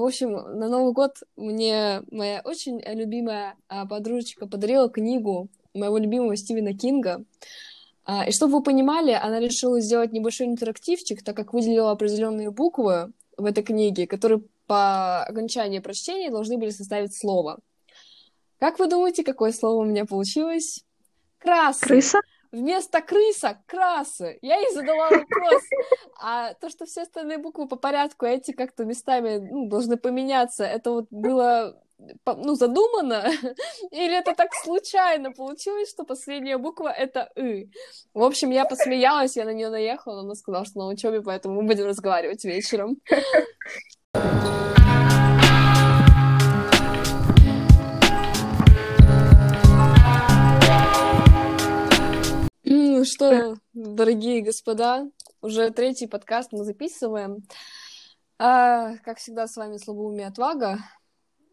В 0.00 0.04
общем, 0.06 0.32
на 0.32 0.68
Новый 0.70 0.94
год 0.94 1.18
мне 1.36 2.02
моя 2.10 2.40
очень 2.42 2.80
любимая 2.80 3.56
а, 3.68 3.84
подружечка 3.84 4.46
подарила 4.46 4.88
книгу 4.88 5.48
моего 5.74 5.98
любимого 5.98 6.34
Стивена 6.36 6.72
Кинга. 6.72 7.22
А, 8.06 8.26
и 8.26 8.32
чтобы 8.32 8.54
вы 8.54 8.62
понимали, 8.62 9.12
она 9.12 9.40
решила 9.40 9.78
сделать 9.78 10.12
небольшой 10.12 10.46
интерактивчик, 10.46 11.22
так 11.22 11.36
как 11.36 11.52
выделила 11.52 11.90
определенные 11.90 12.50
буквы 12.50 13.12
в 13.36 13.44
этой 13.44 13.62
книге, 13.62 14.06
которые 14.06 14.40
по 14.66 15.22
окончании 15.22 15.80
прочтения 15.80 16.30
должны 16.30 16.56
были 16.56 16.70
составить 16.70 17.14
слово. 17.14 17.58
Как 18.58 18.78
вы 18.78 18.88
думаете, 18.88 19.22
какое 19.22 19.52
слово 19.52 19.82
у 19.82 19.84
меня 19.84 20.06
получилось? 20.06 20.82
Краса. 21.36 21.86
Крыса? 21.86 22.20
Вместо 22.52 23.00
крыса— 23.00 23.62
красы. 23.66 24.38
Я 24.42 24.56
ей 24.56 24.72
задала 24.72 25.08
вопрос. 25.10 25.62
А 26.20 26.54
то, 26.54 26.68
что 26.68 26.84
все 26.84 27.02
остальные 27.02 27.38
буквы 27.38 27.68
по 27.68 27.76
порядку, 27.76 28.26
а 28.26 28.30
эти 28.30 28.52
как-то 28.52 28.84
местами 28.84 29.38
ну, 29.38 29.68
должны 29.68 29.96
поменяться, 29.96 30.64
это 30.64 30.90
вот 30.90 31.06
было 31.10 31.80
ну, 32.26 32.54
задумано, 32.54 33.30
или 33.90 34.18
это 34.18 34.34
так 34.34 34.54
случайно 34.54 35.32
получилось, 35.32 35.90
что 35.90 36.04
последняя 36.04 36.58
буква— 36.58 36.88
это 36.96 37.30
«ы». 37.36 37.70
В 38.14 38.22
общем, 38.22 38.50
я 38.50 38.64
посмеялась, 38.64 39.36
я 39.36 39.44
на 39.44 39.52
нее 39.52 39.70
наехала, 39.70 40.16
но 40.16 40.20
она 40.20 40.34
сказала, 40.34 40.64
что 40.64 40.78
на 40.78 40.88
учебе, 40.88 41.20
поэтому 41.22 41.60
мы 41.60 41.68
будем 41.68 41.86
разговаривать 41.86 42.44
вечером. 42.44 42.96
Ну 52.72 53.04
что, 53.04 53.56
дорогие 53.72 54.42
господа, 54.42 55.10
уже 55.42 55.70
третий 55.72 56.06
подкаст 56.06 56.52
мы 56.52 56.62
записываем. 56.62 57.38
А, 58.38 58.96
как 58.98 59.18
всегда, 59.18 59.48
с 59.48 59.56
вами 59.56 59.76
Слабоумие 59.76 60.28
Отвага. 60.28 60.78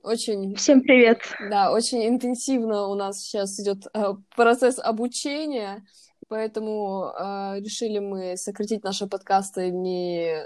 Очень... 0.03 0.53
Всем 0.53 0.81
привет. 0.81 1.21
Да, 1.49 1.71
очень 1.71 2.07
интенсивно 2.07 2.85
у 2.85 2.93
нас 2.93 3.19
сейчас 3.21 3.59
идет 3.59 3.87
э, 3.95 4.13
процесс 4.35 4.77
обучения, 4.77 5.83
поэтому 6.27 7.05
э, 7.07 7.61
решили 7.61 7.97
мы 7.97 8.37
сократить 8.37 8.83
наши 8.83 9.07
подкасты 9.07 9.71
не, 9.71 10.45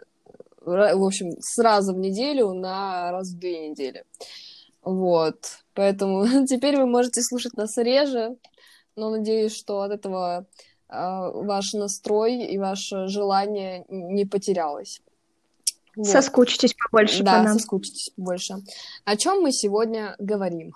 в 0.61 1.05
общем, 1.05 1.31
сразу 1.41 1.93
в 1.93 1.97
неделю 1.97 2.53
на 2.53 3.11
раз 3.11 3.33
в 3.33 3.39
две 3.39 3.67
недели. 3.67 4.05
Вот, 4.81 5.63
поэтому 5.73 6.25
теперь 6.47 6.77
вы 6.77 6.85
можете 6.85 7.21
слушать 7.21 7.57
нас 7.57 7.75
реже, 7.75 8.37
но 9.01 9.09
надеюсь, 9.09 9.57
что 9.57 9.81
от 9.81 9.91
этого 9.91 10.45
э, 10.87 10.93
ваш 10.93 11.73
настрой 11.73 12.43
и 12.43 12.59
ваше 12.59 13.07
желание 13.07 13.83
не 13.89 14.25
потерялось. 14.25 15.01
Вот. 15.95 16.05
Соскучитесь 16.05 16.75
побольше 16.75 17.23
да, 17.23 17.39
по 17.39 17.43
нам. 17.43 17.53
соскучитесь 17.57 18.11
побольше. 18.11 18.57
О 19.03 19.17
чем 19.17 19.41
мы 19.41 19.51
сегодня 19.51 20.15
говорим? 20.19 20.73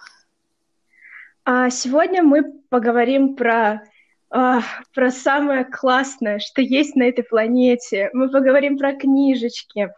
А 1.43 1.69
сегодня 1.69 2.23
мы 2.23 2.51
поговорим 2.69 3.35
про 3.35 3.83
а, 4.31 4.61
про 4.95 5.11
самое 5.11 5.63
классное, 5.63 6.39
что 6.39 6.63
есть 6.63 6.95
на 6.95 7.03
этой 7.03 7.23
планете. 7.23 8.09
Мы 8.13 8.31
поговорим 8.31 8.79
про 8.79 8.93
книжечки, 8.93 9.79
а, 9.81 9.93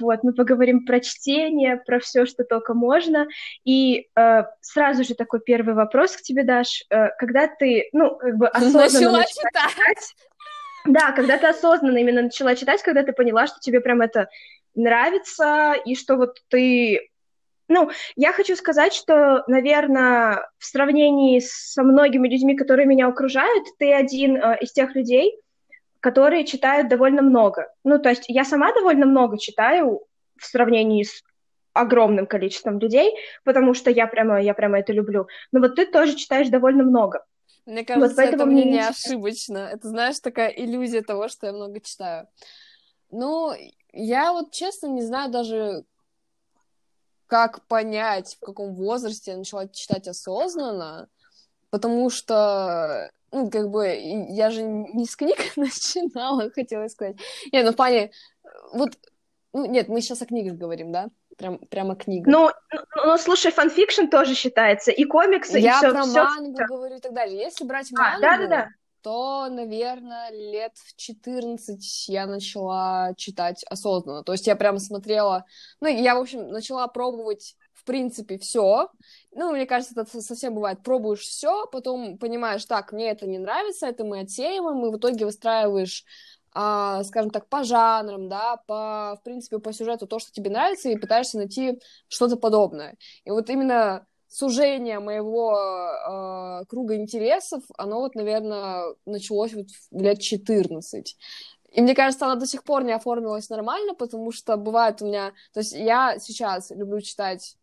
вот, 0.00 0.22
мы 0.22 0.32
поговорим 0.32 0.84
про 0.84 1.00
чтение, 1.00 1.76
про 1.76 2.00
все, 2.00 2.26
что 2.26 2.44
только 2.44 2.74
можно. 2.74 3.26
И 3.64 4.08
а, 4.14 4.46
сразу 4.60 5.04
же 5.04 5.14
такой 5.14 5.40
первый 5.40 5.74
вопрос 5.74 6.16
к 6.16 6.22
тебе, 6.22 6.44
Даш. 6.44 6.84
А, 6.90 7.08
когда 7.18 7.46
ты, 7.46 7.88
ну, 7.92 8.16
как 8.16 8.36
бы 8.36 8.48
осознанно 8.48 8.82
начала 8.82 9.24
читать, 9.24 9.70
читать 9.70 10.14
да, 10.86 11.12
когда 11.12 11.36
ты 11.36 11.46
осознанно 11.46 11.98
именно 11.98 12.22
начала 12.22 12.54
читать, 12.54 12.82
когда 12.82 13.02
ты 13.02 13.12
поняла, 13.12 13.46
что 13.46 13.58
тебе 13.60 13.80
прям 13.80 14.00
это 14.00 14.28
нравится, 14.74 15.74
и 15.84 15.94
что 15.94 16.16
вот 16.16 16.38
ты... 16.48 17.08
Ну, 17.68 17.90
я 18.16 18.32
хочу 18.32 18.56
сказать, 18.56 18.92
что, 18.92 19.44
наверное, 19.46 20.48
в 20.58 20.64
сравнении 20.64 21.40
со 21.40 21.84
многими 21.84 22.28
людьми, 22.28 22.56
которые 22.56 22.86
меня 22.86 23.06
окружают, 23.06 23.64
ты 23.78 23.92
один 23.92 24.36
э, 24.36 24.58
из 24.60 24.72
тех 24.72 24.94
людей, 24.96 25.38
которые 26.00 26.44
читают 26.44 26.88
довольно 26.88 27.22
много. 27.22 27.72
Ну, 27.84 27.98
то 27.98 28.08
есть 28.08 28.24
я 28.28 28.44
сама 28.44 28.72
довольно 28.72 29.06
много 29.06 29.38
читаю 29.38 30.02
в 30.36 30.46
сравнении 30.46 31.04
с 31.04 31.22
огромным 31.72 32.26
количеством 32.26 32.78
людей, 32.78 33.14
потому 33.44 33.74
что 33.74 33.90
я 33.90 34.06
прямо, 34.06 34.42
я 34.42 34.54
прямо 34.54 34.80
это 34.80 34.92
люблю. 34.92 35.28
Но 35.52 35.60
вот 35.60 35.76
ты 35.76 35.86
тоже 35.86 36.16
читаешь 36.16 36.48
довольно 36.48 36.82
много. 36.82 37.24
Мне 37.66 37.84
кажется, 37.84 38.22
вот 38.22 38.34
это 38.34 38.46
мнение 38.46 38.72
не 38.72 38.88
ошибочно. 38.88 39.58
Это, 39.58 39.88
знаешь, 39.88 40.18
такая 40.18 40.48
иллюзия 40.48 41.02
того, 41.02 41.28
что 41.28 41.46
я 41.46 41.52
много 41.52 41.80
читаю. 41.80 42.26
Ну, 43.10 43.52
я 43.92 44.32
вот 44.32 44.52
честно 44.52 44.86
не 44.86 45.02
знаю 45.02 45.30
даже, 45.30 45.84
как 47.26 47.66
понять, 47.66 48.36
в 48.40 48.44
каком 48.44 48.74
возрасте 48.74 49.32
я 49.32 49.36
начала 49.36 49.68
читать 49.68 50.08
осознанно, 50.08 51.08
потому 51.70 52.10
что, 52.10 53.10
ну, 53.32 53.50
как 53.50 53.70
бы, 53.70 53.86
я 54.30 54.50
же 54.50 54.62
не 54.62 55.06
с 55.06 55.16
книг 55.16 55.38
начинала, 55.56 56.50
хотела 56.50 56.88
сказать. 56.88 57.16
Нет, 57.52 57.64
ну, 57.64 57.72
в 57.72 57.76
плане, 57.76 58.10
вот, 58.72 58.90
ну, 59.52 59.66
нет, 59.66 59.88
мы 59.88 60.00
сейчас 60.00 60.22
о 60.22 60.26
книгах 60.26 60.54
говорим, 60.54 60.92
да? 60.92 61.10
Прям, 61.36 61.58
прямо 61.58 61.96
книга. 61.96 62.30
Ну, 62.30 62.50
ну, 62.72 63.06
ну, 63.06 63.18
слушай, 63.18 63.50
fanfiction 63.50 64.06
тоже 64.08 64.34
считается, 64.34 64.90
и 64.90 65.04
комиксы, 65.04 65.58
Я 65.58 65.74
и 65.74 65.76
все. 65.76 65.86
Я 65.86 65.92
про 65.92 66.02
всё, 66.02 66.24
мангу 66.24 66.54
всё. 66.54 66.66
говорю 66.66 66.96
и 66.96 67.00
так 67.00 67.14
далее. 67.14 67.38
Если 67.38 67.64
брать 67.64 67.88
а, 67.96 67.98
мангу, 67.98 68.20
да, 68.20 68.36
да, 68.36 68.46
да. 68.46 68.68
то, 69.00 69.48
наверное, 69.48 70.30
лет 70.30 70.72
в 70.76 70.94
14 70.96 72.08
я 72.08 72.26
начала 72.26 73.14
читать 73.16 73.64
осознанно. 73.70 74.22
То 74.22 74.32
есть 74.32 74.46
я 74.46 74.56
прям 74.56 74.78
смотрела... 74.78 75.46
Ну, 75.80 75.88
я, 75.88 76.14
в 76.14 76.20
общем, 76.20 76.48
начала 76.48 76.86
пробовать 76.88 77.56
в 77.80 77.84
принципе, 77.84 78.38
все. 78.38 78.90
Ну, 79.32 79.52
мне 79.52 79.66
кажется, 79.66 80.00
это 80.00 80.20
совсем 80.20 80.54
бывает. 80.54 80.82
Пробуешь 80.82 81.20
все, 81.20 81.66
потом 81.66 82.18
понимаешь, 82.18 82.64
так, 82.66 82.92
мне 82.92 83.10
это 83.10 83.26
не 83.26 83.38
нравится, 83.38 83.86
это 83.86 84.04
мы 84.04 84.20
отсеиваем, 84.20 84.84
и 84.86 84.90
в 84.90 84.96
итоге 84.98 85.24
выстраиваешь 85.24 86.04
а, 86.52 87.04
скажем 87.04 87.30
так, 87.30 87.48
по 87.48 87.62
жанрам, 87.62 88.28
да, 88.28 88.56
по, 88.66 89.16
в 89.20 89.22
принципе, 89.22 89.60
по 89.60 89.72
сюжету 89.72 90.08
то, 90.08 90.18
что 90.18 90.32
тебе 90.32 90.50
нравится, 90.50 90.88
и 90.88 90.96
пытаешься 90.96 91.38
найти 91.38 91.80
что-то 92.08 92.36
подобное. 92.36 92.96
И 93.24 93.30
вот 93.30 93.48
именно 93.50 94.04
сужение 94.26 94.98
моего 94.98 95.56
э, 95.56 96.64
круга 96.66 96.96
интересов, 96.96 97.62
оно 97.78 98.00
вот, 98.00 98.16
наверное, 98.16 98.96
началось 99.06 99.54
вот 99.54 99.66
лет 99.92 100.18
14. 100.18 101.16
И 101.72 101.82
мне 101.82 101.94
кажется, 101.94 102.26
она 102.26 102.34
до 102.34 102.46
сих 102.46 102.64
пор 102.64 102.82
не 102.82 102.92
оформилась 102.92 103.48
нормально, 103.48 103.94
потому 103.94 104.32
что 104.32 104.56
бывает 104.56 105.00
у 105.02 105.06
меня... 105.06 105.32
То 105.52 105.60
есть 105.60 105.72
я 105.72 106.18
сейчас 106.18 106.70
люблю 106.70 107.00
читать 107.00 107.56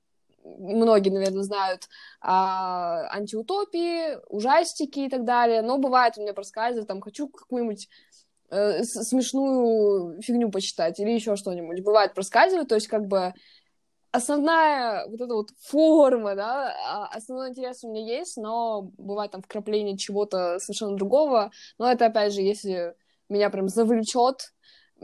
многие, 0.59 1.09
наверное, 1.09 1.43
знают 1.43 1.87
а, 2.21 3.07
антиутопии, 3.11 4.17
ужастики 4.29 4.99
и 4.99 5.09
так 5.09 5.23
далее, 5.25 5.61
но 5.61 5.77
бывает 5.77 6.17
у 6.17 6.21
меня 6.21 6.33
проскальзывает, 6.33 6.87
там, 6.87 7.01
хочу 7.01 7.27
какую-нибудь 7.27 7.87
э, 8.49 8.83
смешную 8.83 10.21
фигню 10.21 10.49
почитать 10.49 10.99
или 10.99 11.11
еще 11.11 11.35
что-нибудь. 11.35 11.83
Бывает 11.83 12.13
проскальзывает, 12.13 12.69
то 12.69 12.75
есть 12.75 12.87
как 12.87 13.05
бы 13.07 13.33
основная 14.11 15.05
вот 15.07 15.21
эта 15.21 15.33
вот 15.33 15.49
форма, 15.59 16.35
да, 16.35 16.73
а, 16.85 17.07
основной 17.07 17.49
интерес 17.49 17.83
у 17.83 17.91
меня 17.91 18.17
есть, 18.19 18.37
но 18.37 18.91
бывает 18.97 19.31
там 19.31 19.41
вкрапление 19.41 19.97
чего-то 19.97 20.59
совершенно 20.59 20.95
другого, 20.95 21.51
но 21.77 21.91
это, 21.91 22.07
опять 22.07 22.33
же, 22.33 22.41
если 22.41 22.95
меня 23.29 23.49
прям 23.49 23.67
завлечет, 23.67 24.53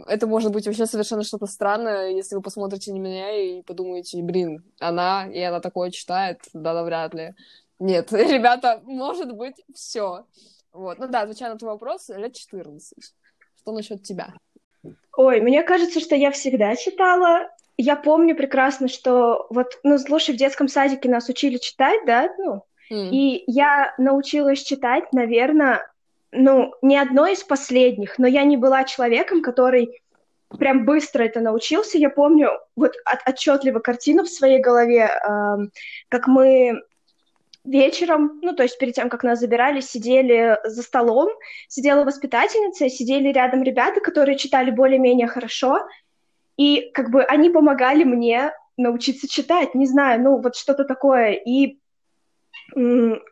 это 0.07 0.27
может 0.27 0.51
быть 0.51 0.65
вообще 0.65 0.85
совершенно 0.85 1.23
что-то 1.23 1.45
странное, 1.45 2.11
если 2.11 2.35
вы 2.35 2.41
посмотрите 2.41 2.91
на 2.91 2.97
меня 2.97 3.31
и 3.35 3.61
подумаете, 3.61 4.21
блин, 4.21 4.63
она, 4.79 5.27
и 5.27 5.39
она 5.39 5.59
такое 5.59 5.91
читает, 5.91 6.39
да-да, 6.53 6.83
вряд 6.83 7.13
ли. 7.13 7.33
Нет, 7.79 8.11
ребята, 8.11 8.81
может 8.83 9.35
быть, 9.35 9.55
все. 9.73 10.25
Вот, 10.71 10.97
ну 10.99 11.07
да, 11.07 11.21
отвечая 11.21 11.51
на 11.51 11.59
твой 11.59 11.71
вопрос, 11.73 12.09
лет 12.09 12.33
14. 12.33 13.13
Что 13.59 13.71
насчет 13.71 14.03
тебя? 14.03 14.33
Ой, 15.15 15.39
мне 15.41 15.63
кажется, 15.63 15.99
что 15.99 16.15
я 16.15 16.31
всегда 16.31 16.75
читала. 16.75 17.49
Я 17.77 17.95
помню 17.95 18.35
прекрасно, 18.35 18.87
что 18.87 19.47
вот, 19.49 19.79
ну, 19.83 19.97
слушай, 19.97 20.33
в 20.33 20.37
детском 20.37 20.67
садике 20.67 21.09
нас 21.09 21.29
учили 21.29 21.57
читать, 21.57 22.01
да, 22.05 22.29
ну, 22.37 22.63
mm. 22.91 23.09
и 23.09 23.43
я 23.47 23.93
научилась 23.97 24.61
читать, 24.61 25.11
наверное, 25.11 25.81
ну, 26.33 26.73
не 26.81 26.97
одной 26.97 27.33
из 27.33 27.43
последних, 27.43 28.17
но 28.17 28.27
я 28.27 28.43
не 28.43 28.57
была 28.57 28.83
человеком, 28.83 29.41
который 29.41 30.01
прям 30.57 30.85
быстро 30.85 31.23
это 31.23 31.39
научился. 31.39 31.97
Я 31.97 32.09
помню 32.09 32.51
вот 32.75 32.93
от, 33.05 33.27
отчетливо 33.27 33.79
картину 33.79 34.23
в 34.23 34.29
своей 34.29 34.59
голове, 34.59 35.09
э, 35.09 35.57
как 36.09 36.27
мы 36.27 36.81
вечером, 37.63 38.39
ну, 38.41 38.53
то 38.53 38.63
есть 38.63 38.77
перед 38.77 38.95
тем, 38.95 39.09
как 39.09 39.23
нас 39.23 39.39
забирали, 39.39 39.79
сидели 39.79 40.59
за 40.65 40.81
столом, 40.83 41.29
сидела 41.67 42.03
воспитательница, 42.03 42.89
сидели 42.89 43.29
рядом 43.31 43.63
ребята, 43.63 44.01
которые 44.01 44.37
читали 44.37 44.69
более-менее 44.69 45.27
хорошо, 45.27 45.87
и 46.57 46.91
как 46.93 47.09
бы 47.09 47.23
они 47.23 47.49
помогали 47.49 48.03
мне 48.03 48.51
научиться 48.77 49.27
читать, 49.27 49.75
не 49.75 49.85
знаю, 49.85 50.21
ну, 50.21 50.41
вот 50.41 50.55
что-то 50.55 50.83
такое. 50.83 51.31
И 51.31 51.79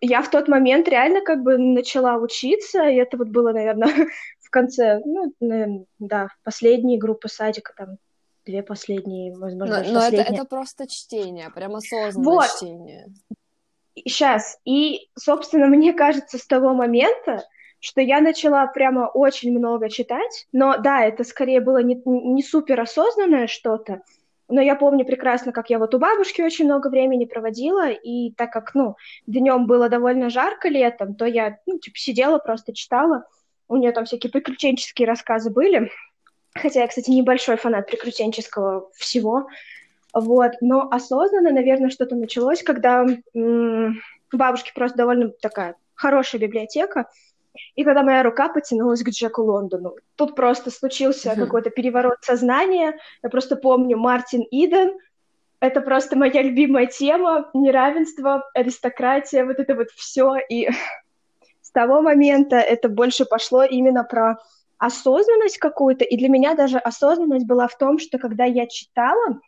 я 0.02 0.22
в 0.22 0.30
тот 0.30 0.48
момент 0.48 0.88
реально 0.88 1.22
как 1.22 1.42
бы 1.44 1.58
начала 1.58 2.18
учиться, 2.18 2.84
и 2.84 2.96
это 2.96 3.18
вот 3.18 3.30
было, 3.30 3.52
наверное, 3.52 3.88
в 4.40 4.50
конце, 4.50 5.02
ну, 5.06 5.34
наверное, 5.40 5.86
да, 6.00 6.28
последние 6.44 7.00
группы 7.00 7.28
садика, 7.28 7.74
там, 7.76 7.98
две 8.46 8.64
последние, 8.64 9.36
возможно, 9.36 9.84
Но, 9.84 9.94
но 9.94 10.00
это, 10.02 10.22
это 10.22 10.46
просто 10.46 10.88
чтение, 10.88 11.50
прям 11.50 11.76
осознанное 11.76 12.34
вот. 12.34 12.48
чтение. 12.56 13.08
Сейчас. 13.96 14.60
И, 14.66 15.10
собственно, 15.18 15.68
мне 15.68 15.94
кажется, 15.94 16.38
с 16.38 16.46
того 16.46 16.74
момента, 16.74 17.46
что 17.80 18.02
я 18.02 18.22
начала 18.22 18.68
прямо 18.68 19.08
очень 19.08 19.58
много 19.58 19.90
читать, 19.90 20.48
но 20.52 20.78
да, 20.78 21.04
это 21.04 21.24
скорее 21.24 21.62
было 21.62 21.82
не, 21.82 22.02
не 22.06 22.44
супер 22.44 22.80
осознанное 22.80 23.48
что-то, 23.48 24.02
но 24.52 24.62
я 24.62 24.76
помню 24.76 25.06
прекрасно, 25.06 25.52
как 25.52 25.70
я 25.70 25.80
вот 25.80 25.96
у 25.96 26.00
бабушки 26.00 26.42
очень 26.42 26.66
много 26.66 26.90
времени 26.90 27.26
проводила, 27.26 27.90
и 27.90 28.32
так 28.34 28.52
как, 28.52 28.76
ну, 28.76 28.98
днем 29.26 29.66
было 29.66 29.90
довольно 29.90 30.30
жарко 30.30 30.68
летом, 30.68 31.16
то 31.16 31.26
я, 31.26 31.58
ну, 31.66 31.80
типа, 31.80 31.98
сидела, 31.98 32.38
просто 32.38 32.74
читала. 32.74 33.26
У 33.68 33.78
нее 33.78 33.92
там 33.94 34.06
всякие 34.06 34.32
приключенческие 34.32 35.08
рассказы 35.08 35.50
были. 35.50 35.90
Хотя 36.54 36.82
я, 36.82 36.88
кстати, 36.88 37.10
небольшой 37.10 37.56
фанат 37.56 37.88
приключенческого 37.88 38.90
всего. 38.94 39.48
Вот. 40.14 40.52
Но 40.60 40.90
осознанно, 40.92 41.52
наверное, 41.52 41.90
что-то 41.90 42.16
началось, 42.16 42.62
когда 42.62 43.06
м- 43.34 44.02
бабушки 44.34 44.72
просто 44.76 44.98
довольно 44.98 45.30
такая 45.30 45.76
хорошая 45.96 46.42
библиотека, 46.42 47.10
и 47.76 47.84
когда 47.84 48.04
моя 48.04 48.24
рука 48.24 48.50
потянулась 48.50 49.04
к 49.04 49.10
Джеку 49.10 49.44
Лондону, 49.44 49.96
тут 50.16 50.36
просто 50.36 50.72
случился 50.72 51.36
какой-то 51.36 51.70
переворот 51.70 52.18
сознания. 52.22 52.98
Я 53.24 53.30
просто 53.30 53.56
помню 53.56 53.98
Мартин 53.98 54.46
Иден. 54.52 54.98
Это 55.60 55.82
просто 55.82 56.18
моя 56.18 56.42
любимая 56.42 56.88
тема. 56.88 57.50
Неравенство, 57.54 58.50
аристократия, 58.54 59.46
вот 59.46 59.60
это 59.60 59.76
вот 59.76 59.90
все. 59.92 60.38
И 60.50 60.70
с 61.62 61.72
того 61.72 62.02
момента 62.02 62.58
это 62.58 62.90
больше 62.90 63.26
пошло 63.26 63.64
именно 63.64 64.04
про 64.04 64.38
осознанность 64.78 65.60
какую-то. 65.60 66.04
И 66.04 66.18
для 66.18 66.30
меня 66.30 66.56
даже 66.56 66.78
осознанность 66.78 67.46
была 67.46 67.68
в 67.68 67.78
том, 67.78 68.00
что 68.00 68.18
когда 68.18 68.46
я 68.46 68.66
читала, 68.68 69.40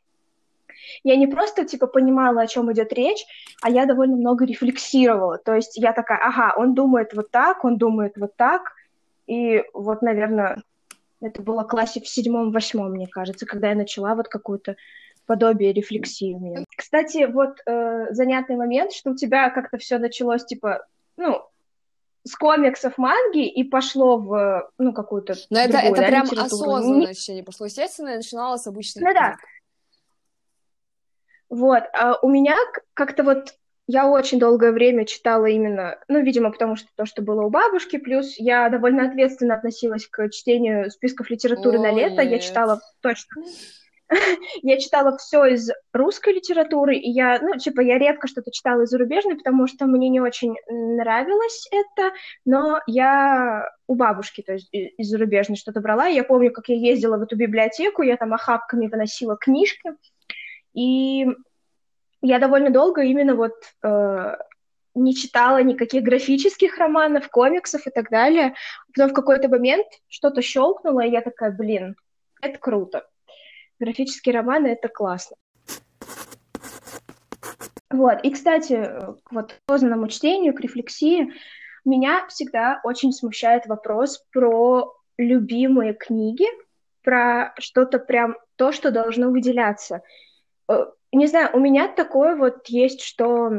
я 1.03 1.15
не 1.15 1.27
просто, 1.27 1.65
типа, 1.65 1.87
понимала, 1.87 2.41
о 2.41 2.47
чем 2.47 2.71
идет 2.71 2.93
речь, 2.93 3.25
а 3.61 3.69
я 3.69 3.85
довольно 3.85 4.15
много 4.15 4.45
рефлексировала. 4.45 5.37
То 5.37 5.55
есть 5.55 5.77
я 5.77 5.93
такая, 5.93 6.19
ага, 6.19 6.53
он 6.57 6.73
думает 6.73 7.13
вот 7.13 7.31
так, 7.31 7.65
он 7.65 7.77
думает 7.77 8.13
вот 8.17 8.35
так. 8.35 8.73
И 9.27 9.63
вот, 9.73 10.01
наверное, 10.01 10.61
это 11.21 11.41
было 11.41 11.63
классе 11.63 12.01
в 12.01 12.07
седьмом-восьмом, 12.07 12.91
мне 12.91 13.07
кажется, 13.07 13.45
когда 13.45 13.69
я 13.69 13.75
начала 13.75 14.15
вот 14.15 14.27
какую-то 14.27 14.75
подобие 15.25 15.71
рефлексии. 15.71 16.65
Кстати, 16.75 17.25
вот 17.25 17.57
э, 17.65 18.07
занятный 18.11 18.57
момент, 18.57 18.91
что 18.91 19.11
у 19.11 19.15
тебя 19.15 19.49
как-то 19.49 19.77
все 19.77 19.97
началось, 19.97 20.43
типа, 20.43 20.85
ну, 21.15 21.41
с 22.25 22.35
комиксов 22.35 22.97
манги 22.97 23.47
и 23.47 23.63
пошло 23.63 24.17
в, 24.17 24.69
ну, 24.77 24.93
какую-то 24.93 25.35
Но 25.49 25.59
это, 25.59 25.77
это 25.77 26.01
да, 26.01 26.07
прям 26.07 26.23
осознанное 26.23 27.13
не 27.29 27.43
пошло. 27.43 27.65
Естественно, 27.65 28.09
я 28.09 28.17
начинала 28.17 28.57
с 28.57 28.67
обычных 28.67 29.03
Ну 29.03 29.13
да, 29.13 29.35
вот, 31.53 31.83
а 31.93 32.17
у 32.23 32.29
меня 32.29 32.57
как-то 32.95 33.21
вот 33.23 33.53
я 33.85 34.09
очень 34.09 34.39
долгое 34.39 34.71
время 34.71 35.05
читала 35.05 35.45
именно, 35.45 35.99
ну, 36.07 36.23
видимо, 36.23 36.51
потому 36.51 36.75
что 36.75 36.87
то, 36.95 37.05
что 37.05 37.21
было 37.21 37.43
у 37.43 37.51
бабушки, 37.51 37.97
плюс 37.97 38.33
я 38.39 38.69
довольно 38.69 39.05
ответственно 39.07 39.53
относилась 39.53 40.07
к 40.07 40.29
чтению 40.29 40.89
списков 40.89 41.29
литературы 41.29 41.77
О, 41.77 41.81
на 41.81 41.91
лето. 41.91 42.23
Нет. 42.23 42.31
Я 42.31 42.39
читала 42.39 42.81
точно. 43.01 43.43
я 44.63 44.77
читала 44.79 45.17
все 45.17 45.45
из 45.45 45.69
русской 45.91 46.33
литературы, 46.33 46.95
и 46.97 47.09
я, 47.09 47.39
ну, 47.39 47.57
типа, 47.57 47.81
я 47.81 47.97
редко 47.97 48.27
что-то 48.27 48.51
читала 48.51 48.81
из 48.81 48.89
зарубежной, 48.89 49.37
потому 49.37 49.67
что 49.67 49.85
мне 49.85 50.09
не 50.09 50.21
очень 50.21 50.55
нравилось 50.69 51.67
это, 51.71 52.13
но 52.45 52.79
я 52.87 53.69
у 53.87 53.95
бабушки, 53.95 54.41
то 54.41 54.53
есть 54.53 54.69
из 54.71 55.07
зарубежной 55.07 55.57
что-то 55.57 55.81
брала. 55.81 56.07
Я 56.07 56.23
помню, 56.23 56.51
как 56.51 56.69
я 56.69 56.75
ездила 56.75 57.17
в 57.17 57.23
эту 57.23 57.35
библиотеку, 57.35 58.01
я 58.01 58.17
там 58.17 58.33
охапками 58.33 58.87
выносила 58.87 59.37
книжки, 59.37 59.91
и 60.73 61.27
я 62.21 62.39
довольно 62.39 62.69
долго 62.69 63.01
именно 63.01 63.35
вот 63.35 63.53
э, 63.83 64.35
не 64.95 65.15
читала 65.15 65.61
никаких 65.61 66.03
графических 66.03 66.77
романов, 66.77 67.29
комиксов 67.29 67.85
и 67.87 67.89
так 67.89 68.09
далее. 68.09 68.53
Потом 68.95 69.11
в 69.11 69.13
какой-то 69.13 69.49
момент 69.49 69.87
что-то 70.07 70.41
щелкнуло, 70.41 71.01
и 71.01 71.11
я 71.11 71.21
такая, 71.21 71.51
блин, 71.51 71.95
это 72.41 72.57
круто. 72.59 73.07
Графические 73.79 74.35
романы— 74.35 74.67
это 74.79 74.87
классно. 74.87 75.35
Вот, 77.89 78.23
и, 78.23 78.31
кстати, 78.31 78.89
вот 79.29 79.53
к 79.53 79.59
осознанному 79.67 80.07
чтению, 80.07 80.55
к 80.55 80.61
рефлексии, 80.61 81.31
меня 81.85 82.25
всегда 82.27 82.79
очень 82.83 83.11
смущает 83.11 83.65
вопрос 83.67 84.23
про 84.31 84.93
любимые 85.17 85.93
книги, 85.93 86.45
про 87.03 87.53
что-то 87.59 87.99
прям 87.99 88.37
то, 88.55 88.71
что 88.71 88.89
должно 88.89 89.29
выделяться. 89.29 90.01
Э, 90.69 90.85
не 91.11 91.27
знаю, 91.27 91.49
у 91.53 91.59
меня 91.59 91.87
такое 91.87 92.35
вот 92.35 92.67
есть, 92.67 93.01
что 93.01 93.51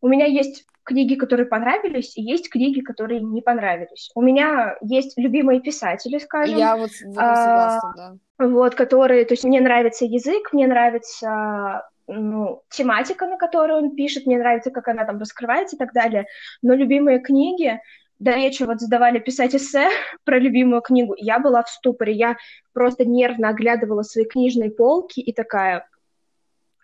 у 0.00 0.08
меня 0.08 0.26
есть 0.26 0.64
книги, 0.84 1.14
которые 1.14 1.46
понравились, 1.46 2.16
и 2.16 2.22
есть 2.22 2.50
книги, 2.50 2.80
которые 2.80 3.20
не 3.20 3.40
понравились. 3.40 4.10
У 4.14 4.22
меня 4.22 4.76
есть 4.80 5.16
любимые 5.16 5.60
писатели, 5.60 6.18
скажем. 6.18 6.58
Я 6.58 6.76
вот 6.76 6.90
согласна, 6.90 7.90
а, 7.90 8.16
да. 8.38 8.46
Вот, 8.46 8.74
которые, 8.74 9.24
то 9.24 9.34
есть 9.34 9.44
мне 9.44 9.60
нравится 9.60 10.04
язык, 10.04 10.52
мне 10.52 10.66
нравится 10.66 11.88
ну, 12.08 12.62
тематика, 12.70 13.26
на 13.26 13.36
которую 13.36 13.78
он 13.78 13.94
пишет, 13.94 14.26
мне 14.26 14.38
нравится, 14.38 14.70
как 14.70 14.88
она 14.88 15.04
там 15.04 15.18
раскрывается 15.18 15.76
и 15.76 15.78
так 15.78 15.92
далее. 15.92 16.26
Но 16.60 16.74
любимые 16.74 17.20
книги, 17.20 17.80
до 18.22 18.34
речи 18.36 18.62
вот 18.62 18.80
задавали 18.80 19.18
писать 19.18 19.54
эссе 19.54 19.88
про 20.24 20.38
любимую 20.38 20.80
книгу, 20.80 21.14
я 21.18 21.38
была 21.38 21.62
в 21.62 21.68
ступоре, 21.68 22.12
я 22.12 22.36
просто 22.72 23.04
нервно 23.04 23.48
оглядывала 23.48 24.02
свои 24.02 24.24
книжные 24.24 24.70
полки 24.70 25.20
и 25.20 25.32
такая, 25.32 25.88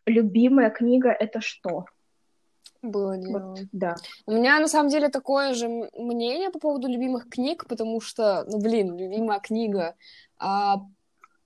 любимая 0.06 0.70
книга— 0.70 1.10
это 1.20 1.40
что? 1.40 1.84
Было 2.82 3.16
дело. 3.16 3.50
Вот, 3.50 3.60
да. 3.72 3.96
У 4.26 4.32
меня, 4.32 4.60
на 4.60 4.68
самом 4.68 4.88
деле, 4.88 5.08
такое 5.08 5.54
же 5.54 5.68
мнение 5.68 6.50
по 6.50 6.58
поводу 6.58 6.88
любимых 6.88 7.28
книг, 7.28 7.66
потому 7.68 8.00
что, 8.00 8.44
ну, 8.46 8.60
блин, 8.60 8.96
любимая 8.96 9.40
книга. 9.40 9.96
А 10.38 10.76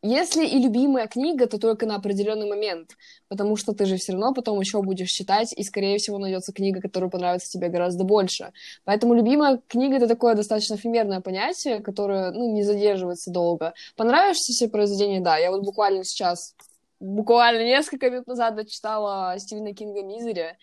если 0.03 0.45
и 0.45 0.59
любимая 0.59 1.07
книга, 1.07 1.47
то 1.47 1.59
только 1.59 1.87
на 1.87 1.95
определенный 1.95 2.49
момент, 2.49 2.97
потому 3.29 3.57
что 3.57 3.73
ты 3.73 3.87
же 3.87 3.97
все 3.97 4.13
равно 4.13 4.35
потом 4.35 4.59
еще 4.59 4.83
будешь 4.83 5.11
читать, 5.11 5.53
и, 5.57 5.63
скорее 5.63 5.99
всего, 5.99 6.19
найдется 6.19 6.53
книга, 6.53 6.81
которая 6.81 7.09
понравится 7.09 7.51
тебе 7.51 7.69
гораздо 7.69 8.03
больше. 8.03 8.53
Поэтому 8.85 9.15
любимая 9.15 9.61
книга— 9.69 9.97
это 9.99 10.09
такое 10.09 10.35
достаточно 10.35 10.75
эфемерное 10.75 11.21
понятие, 11.21 11.81
которое, 11.81 12.33
ну, 12.33 12.53
не 12.53 12.65
задерживается 12.65 13.31
долго. 13.31 13.75
Понравишься 13.97 14.53
себе 14.53 14.71
произведение? 14.71 15.21
Да. 15.21 15.37
Я 15.37 15.53
вот 15.53 15.63
буквально 15.63 16.03
сейчас, 16.03 16.57
буквально 16.99 17.63
несколько 17.63 18.11
минут 18.11 18.27
назад 18.27 18.57
дочитала 18.57 19.35
Стивена 19.39 19.73
Кинга 19.73 20.03
«Мизери», 20.03 20.57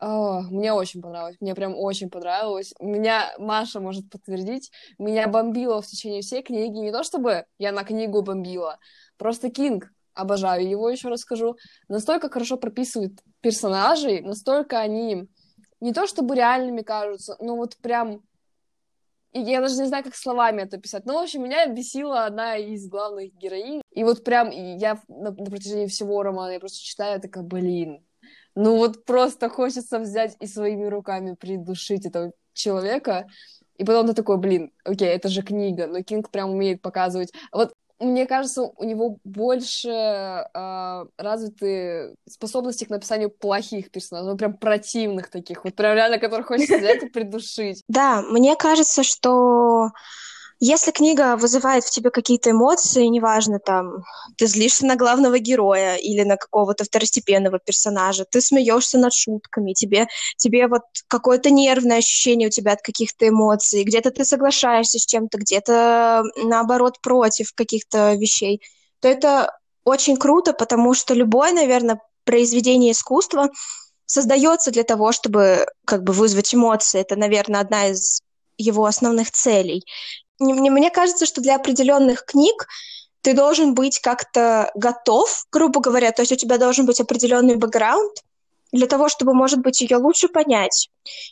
о, 0.00 0.40
мне 0.42 0.72
очень 0.72 1.02
понравилось, 1.02 1.36
мне 1.40 1.54
прям 1.54 1.76
очень 1.76 2.08
понравилось. 2.08 2.72
Меня 2.80 3.32
Маша 3.38 3.80
может 3.80 4.08
подтвердить, 4.10 4.70
меня 4.98 5.28
бомбило 5.28 5.82
в 5.82 5.86
течение 5.86 6.22
всей 6.22 6.42
книги. 6.42 6.78
Не 6.78 6.90
то 6.90 7.02
чтобы 7.02 7.44
я 7.58 7.72
на 7.72 7.84
книгу 7.84 8.22
бомбила, 8.22 8.78
просто 9.18 9.50
Кинг, 9.50 9.92
обожаю 10.14 10.68
его, 10.68 10.88
еще 10.88 11.08
расскажу, 11.08 11.56
настолько 11.88 12.30
хорошо 12.30 12.56
прописывает 12.56 13.12
персонажей, 13.40 14.22
настолько 14.22 14.80
они 14.80 15.28
не 15.80 15.92
то 15.92 16.06
чтобы 16.06 16.34
реальными 16.34 16.82
кажутся, 16.82 17.36
но 17.40 17.56
вот 17.56 17.76
прям 17.76 18.22
я 19.32 19.60
даже 19.60 19.76
не 19.76 19.86
знаю, 19.86 20.02
как 20.02 20.16
словами 20.16 20.62
это 20.62 20.76
писать. 20.78 21.06
Но, 21.06 21.14
в 21.14 21.22
общем, 21.22 21.44
меня 21.44 21.66
бесила 21.66 22.24
одна 22.24 22.56
из 22.56 22.88
главных 22.88 23.32
героинь. 23.34 23.80
И 23.92 24.02
вот 24.02 24.24
прям 24.24 24.50
я 24.50 25.00
на, 25.06 25.30
на 25.30 25.44
протяжении 25.44 25.86
всего 25.86 26.22
романа 26.24 26.50
я 26.50 26.58
просто 26.58 26.80
читаю, 26.80 27.20
такая, 27.20 27.44
блин, 27.44 28.04
ну 28.54 28.76
вот 28.76 29.04
просто 29.04 29.48
хочется 29.48 29.98
взять 29.98 30.36
и 30.40 30.46
своими 30.46 30.86
руками 30.86 31.34
придушить 31.34 32.06
этого 32.06 32.32
человека. 32.52 33.26
И 33.76 33.84
потом 33.84 34.06
ты 34.06 34.12
такой, 34.12 34.36
блин, 34.36 34.72
окей, 34.84 35.08
это 35.08 35.28
же 35.28 35.42
книга, 35.42 35.86
но 35.86 36.02
Кинг 36.02 36.30
прям 36.30 36.50
умеет 36.50 36.82
показывать. 36.82 37.32
Вот 37.50 37.72
мне 38.00 38.26
кажется, 38.26 38.62
у 38.62 38.84
него 38.84 39.18
больше 39.24 39.90
э, 39.90 41.04
развиты 41.18 42.14
способности 42.28 42.84
к 42.84 42.90
написанию 42.90 43.30
плохих 43.30 43.90
персонажей, 43.90 44.32
ну, 44.32 44.38
прям 44.38 44.56
противных 44.56 45.30
таких, 45.30 45.64
вот 45.64 45.74
прям 45.74 45.94
реально, 45.94 46.18
которых 46.18 46.46
хочется 46.46 46.78
взять 46.78 47.02
и 47.02 47.08
придушить. 47.08 47.82
Да, 47.88 48.22
мне 48.22 48.56
кажется, 48.56 49.02
что 49.02 49.90
если 50.62 50.90
книга 50.90 51.36
вызывает 51.36 51.84
в 51.84 51.90
тебе 51.90 52.10
какие-то 52.10 52.50
эмоции, 52.50 53.06
неважно, 53.06 53.58
там, 53.58 54.04
ты 54.36 54.46
злишься 54.46 54.84
на 54.84 54.94
главного 54.94 55.38
героя 55.38 55.96
или 55.96 56.22
на 56.22 56.36
какого-то 56.36 56.84
второстепенного 56.84 57.58
персонажа, 57.58 58.26
ты 58.30 58.42
смеешься 58.42 58.98
над 58.98 59.14
шутками, 59.14 59.72
тебе, 59.72 60.06
тебе 60.36 60.68
вот 60.68 60.82
какое-то 61.08 61.50
нервное 61.50 61.98
ощущение 61.98 62.48
у 62.48 62.50
тебя 62.50 62.72
от 62.72 62.82
каких-то 62.82 63.26
эмоций, 63.26 63.84
где-то 63.84 64.10
ты 64.10 64.26
соглашаешься 64.26 64.98
с 64.98 65.06
чем-то, 65.06 65.38
где-то, 65.38 66.24
наоборот, 66.44 67.00
против 67.00 67.54
каких-то 67.54 68.12
вещей, 68.12 68.60
то 69.00 69.08
это 69.08 69.56
очень 69.84 70.18
круто, 70.18 70.52
потому 70.52 70.92
что 70.92 71.14
любое, 71.14 71.52
наверное, 71.52 72.02
произведение 72.24 72.92
искусства 72.92 73.48
создается 74.04 74.70
для 74.70 74.84
того, 74.84 75.12
чтобы 75.12 75.66
как 75.86 76.02
бы 76.02 76.12
вызвать 76.12 76.54
эмоции. 76.54 77.00
Это, 77.00 77.16
наверное, 77.16 77.60
одна 77.60 77.86
из 77.86 78.20
его 78.58 78.84
основных 78.84 79.30
целей 79.30 79.84
мне, 80.40 80.70
мне 80.70 80.90
кажется, 80.90 81.26
что 81.26 81.40
для 81.40 81.56
определенных 81.56 82.24
книг 82.24 82.66
ты 83.22 83.34
должен 83.34 83.74
быть 83.74 84.00
как-то 84.00 84.70
готов, 84.74 85.44
грубо 85.52 85.80
говоря, 85.80 86.10
то 86.12 86.22
есть 86.22 86.32
у 86.32 86.36
тебя 86.36 86.58
должен 86.58 86.86
быть 86.86 87.00
определенный 87.00 87.56
бэкграунд 87.56 88.24
для 88.72 88.86
того, 88.86 89.08
чтобы, 89.08 89.34
может 89.34 89.60
быть, 89.60 89.80
ее 89.80 89.96
лучше 89.96 90.28
понять. 90.28 90.90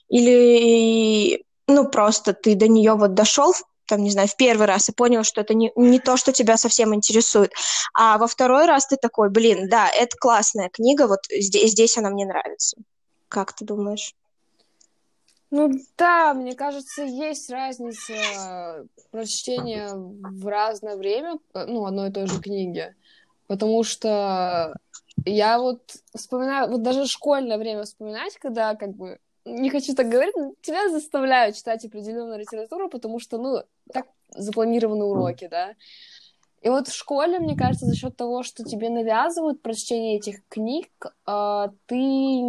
Или, 0.09 1.45
ну, 1.67 1.88
просто 1.88 2.35
ты 2.35 2.55
до 2.55 2.69
нее 2.69 2.95
вот 2.95 3.15
дошел 3.15 3.55
там, 3.88 4.03
не 4.03 4.11
знаю, 4.11 4.29
в 4.29 4.37
первый 4.37 4.67
раз 4.67 4.88
и 4.91 4.93
понял, 4.93 5.25
что 5.25 5.41
это 5.41 5.55
не, 5.55 5.73
не 5.75 5.99
то, 5.99 6.17
что 6.19 6.33
тебя 6.33 6.59
совсем 6.59 6.95
интересует. 6.95 7.53
А 7.95 8.19
во 8.19 8.27
второй 8.27 8.67
раз 8.67 8.87
ты 8.87 8.97
такой, 8.97 9.31
блин, 9.31 9.69
да, 9.69 9.88
это 9.88 10.15
классная 10.19 10.69
книга, 10.69 11.09
вот 11.09 11.21
здесь, 11.31 11.73
здесь 11.73 11.97
она 11.97 12.11
мне 12.11 12.27
нравится. 12.27 12.77
Как 13.29 13.55
ты 13.55 13.65
думаешь? 13.65 14.15
Ну 15.50 15.71
да, 15.97 16.35
мне 16.35 16.55
кажется, 16.55 17.02
есть 17.02 17.50
разница 17.50 18.87
прочтения 19.11 19.90
в 19.95 20.47
разное 20.47 20.97
время, 20.97 21.38
ну, 21.55 21.87
одной 21.87 22.11
и 22.11 22.12
той 22.12 22.26
же 22.26 22.40
книги. 22.40 22.95
Потому 23.47 23.83
что 23.83 24.75
я 25.25 25.59
вот 25.59 25.81
вспоминаю, 26.14 26.71
вот 26.71 26.83
даже 26.83 27.07
школьное 27.07 27.57
время 27.57 27.85
вспоминать, 27.85 28.37
когда 28.37 28.75
как 28.75 28.95
бы 28.95 29.19
не 29.47 29.71
хочу 29.71 29.95
так 29.95 30.09
говорить, 30.09 30.37
но 30.37 30.52
тебя 30.61 30.90
заставляют 30.90 31.57
читать 31.57 31.85
определенную 31.85 32.38
литературу, 32.38 32.90
потому 32.90 33.19
что, 33.19 33.38
ну, 33.38 33.62
так 33.93 34.07
запланированы 34.37 35.05
уроки, 35.05 35.49
да. 35.50 35.75
И 36.61 36.69
вот 36.69 36.88
в 36.88 36.95
школе, 36.95 37.38
мне 37.38 37.57
кажется, 37.57 37.87
за 37.87 37.95
счет 37.95 38.17
того, 38.17 38.43
что 38.43 38.64
тебе 38.64 38.90
навязывают 38.90 39.62
прочтение 39.62 40.19
этих 40.19 40.47
книг, 40.49 40.88
а, 41.25 41.71
ты 41.87 42.43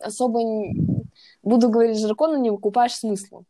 особо, 0.00 0.40
буду 1.44 1.68
говорить 1.68 1.98
жаргонно, 1.98 2.36
не 2.36 2.50
выкупаешь 2.50 2.94
смысла. 2.94 3.44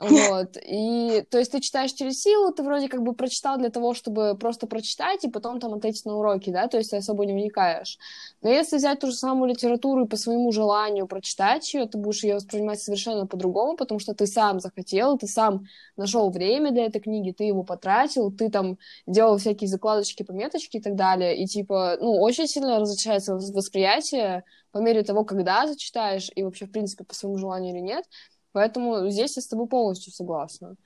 Вот. 0.00 0.56
И, 0.66 1.24
то 1.30 1.38
есть 1.38 1.52
ты 1.52 1.60
читаешь 1.60 1.92
через 1.92 2.22
силу, 2.22 2.52
ты 2.52 2.62
вроде 2.62 2.88
как 2.88 3.02
бы 3.02 3.12
прочитал 3.12 3.58
для 3.58 3.68
того, 3.68 3.92
чтобы 3.92 4.34
просто 4.34 4.66
прочитать 4.66 5.24
и 5.24 5.28
потом 5.30 5.60
там 5.60 5.74
отойти 5.74 6.00
на 6.06 6.16
уроки, 6.16 6.48
да, 6.50 6.68
то 6.68 6.78
есть 6.78 6.90
ты 6.90 6.96
особо 6.96 7.26
не 7.26 7.34
вникаешь. 7.34 7.98
Но 8.40 8.48
если 8.48 8.78
взять 8.78 9.00
ту 9.00 9.08
же 9.08 9.12
самую 9.12 9.50
литературу 9.50 10.06
и 10.06 10.08
по 10.08 10.16
своему 10.16 10.52
желанию 10.52 11.06
прочитать 11.06 11.74
ее, 11.74 11.86
ты 11.86 11.98
будешь 11.98 12.24
ее 12.24 12.36
воспринимать 12.36 12.80
совершенно 12.80 13.26
по-другому, 13.26 13.76
потому 13.76 14.00
что 14.00 14.14
ты 14.14 14.26
сам 14.26 14.58
захотел, 14.60 15.18
ты 15.18 15.26
сам 15.26 15.66
нашел 15.98 16.30
время 16.30 16.70
для 16.70 16.86
этой 16.86 17.02
книги, 17.02 17.32
ты 17.32 17.44
его 17.44 17.62
потратил, 17.62 18.32
ты 18.32 18.48
там 18.48 18.78
делал 19.06 19.36
всякие 19.36 19.68
закладочки, 19.68 20.22
пометочки 20.22 20.78
и 20.78 20.80
так 20.80 20.94
далее, 20.94 21.36
и 21.36 21.46
типа, 21.46 21.98
ну, 22.00 22.18
очень 22.22 22.48
сильно 22.48 22.80
различается 22.80 23.34
восприятие 23.34 24.44
по 24.72 24.78
мере 24.78 25.02
того, 25.02 25.24
когда 25.24 25.66
зачитаешь, 25.66 26.30
и 26.34 26.42
вообще, 26.42 26.64
в 26.64 26.72
принципе, 26.72 27.04
по 27.04 27.14
своему 27.14 27.36
желанию 27.36 27.74
или 27.74 27.82
нет. 27.82 28.06
Поэтому 28.52 29.08
здесь 29.10 29.36
я 29.36 29.42
с 29.42 29.46
тобой 29.46 29.66
полностью 29.66 30.12
согласна. 30.12 30.76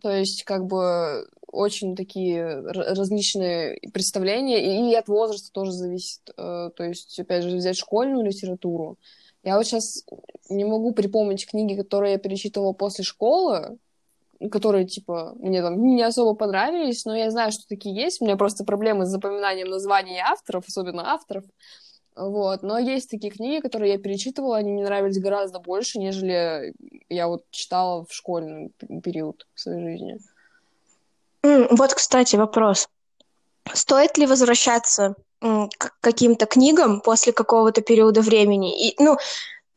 То 0.00 0.10
есть, 0.10 0.42
как 0.44 0.66
бы, 0.66 1.28
очень 1.46 1.94
такие 1.94 2.60
различные 2.60 3.78
представления, 3.92 4.90
и 4.90 4.94
от 4.94 5.06
возраста 5.06 5.52
тоже 5.52 5.72
зависит. 5.72 6.20
Э, 6.36 6.70
то 6.74 6.82
есть, 6.82 7.20
опять 7.20 7.44
же, 7.44 7.56
взять 7.56 7.76
школьную 7.76 8.24
литературу. 8.24 8.98
Я 9.44 9.56
вот 9.56 9.66
сейчас 9.66 10.04
не 10.48 10.64
могу 10.64 10.92
припомнить 10.92 11.46
книги, 11.46 11.76
которые 11.76 12.12
я 12.12 12.18
перечитывала 12.18 12.72
после 12.72 13.04
школы, 13.04 13.78
которые, 14.50 14.86
типа, 14.86 15.34
мне 15.38 15.62
там 15.62 15.80
не 15.82 16.02
особо 16.02 16.34
понравились, 16.34 17.04
но 17.04 17.16
я 17.16 17.30
знаю, 17.30 17.52
что 17.52 17.66
такие 17.68 17.94
есть. 17.94 18.20
У 18.20 18.24
меня 18.24 18.36
просто 18.36 18.64
проблемы 18.64 19.06
с 19.06 19.10
запоминанием 19.10 19.68
названий 19.68 20.18
авторов, 20.18 20.64
особенно 20.66 21.12
авторов. 21.12 21.44
Вот. 22.14 22.62
Но 22.62 22.78
есть 22.78 23.10
такие 23.10 23.32
книги, 23.32 23.60
которые 23.60 23.92
я 23.92 23.98
перечитывала, 23.98 24.58
они 24.58 24.72
мне 24.72 24.84
нравились 24.84 25.18
гораздо 25.18 25.60
больше, 25.60 25.98
нежели 25.98 26.74
я 27.08 27.28
вот 27.28 27.44
читала 27.50 28.04
в 28.04 28.12
школьный 28.12 28.72
период 29.02 29.46
своей 29.54 29.80
жизни. 29.82 30.18
Вот, 31.42 31.94
кстати, 31.94 32.36
вопрос. 32.36 32.88
Стоит 33.72 34.18
ли 34.18 34.26
возвращаться 34.26 35.14
к 35.40 35.94
каким-то 36.00 36.46
книгам 36.46 37.00
после 37.00 37.32
какого-то 37.32 37.80
периода 37.80 38.20
времени? 38.20 38.88
И, 38.88 39.02
ну, 39.02 39.16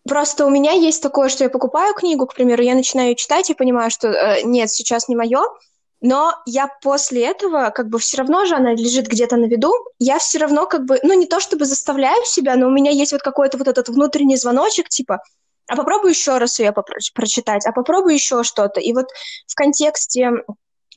просто 0.08 0.46
у 0.46 0.50
меня 0.50 0.74
есть 0.74 1.01
такое, 1.01 1.30
что 1.30 1.44
я 1.44 1.50
покупаю 1.50 1.94
книгу, 1.94 2.27
к 2.27 2.36
примеру, 2.36 2.62
я 2.62 2.75
начинаю 2.75 3.15
читать 3.15 3.50
и 3.50 3.56
понимаю, 3.56 3.89
что 3.89 4.10
э, 4.10 4.44
нет, 4.44 4.70
сейчас 4.70 5.08
не 5.08 5.15
мое, 5.15 5.44
но 6.02 6.34
я 6.46 6.70
после 6.82 7.25
этого, 7.25 7.70
как 7.70 7.90
бы, 7.90 8.00
все 8.00 8.18
равно 8.18 8.46
же 8.46 8.56
она 8.56 8.74
лежит 8.74 9.08
где-то 9.08 9.38
на 9.38 9.46
виду, 9.46 9.74
я 10.00 10.20
все 10.20 10.40
равно, 10.40 10.66
как 10.66 10.86
бы, 10.86 11.00
ну, 11.04 11.14
не 11.14 11.25
то 11.25 11.40
чтобы 11.40 11.66
заставляю 11.66 12.24
себя, 12.25 12.56
но 12.56 12.68
у 12.68 12.72
меня 12.72 12.92
есть 12.92 13.12
вот 13.12 13.22
какой-то 13.22 13.58
вот 13.58 13.68
этот 13.68 13.90
внутренний 13.90 14.38
звоночек, 14.38 14.90
типа, 14.90 15.22
а 15.68 15.75
попробуй 15.75 16.12
еще 16.12 16.38
раз 16.38 16.60
ее 16.60 16.74
прочитать, 17.14 17.66
а 17.66 17.72
попробуй 17.72 18.14
еще 18.14 18.44
что-то. 18.44 18.80
И 18.80 18.94
вот 18.94 19.08
в 19.48 19.56
контексте 19.56 20.32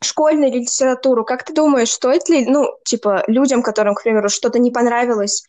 школьной 0.02 0.50
литературы, 0.50 1.24
как 1.24 1.44
ты 1.44 1.54
думаешь, 1.54 1.90
стоит 1.90 2.28
ли, 2.28 2.46
ну, 2.46 2.66
типа, 2.84 3.24
людям, 3.26 3.62
которым, 3.62 3.94
к 3.94 4.02
примеру, 4.02 4.28
что-то 4.28 4.58
не 4.58 4.70
понравилось, 4.70 5.44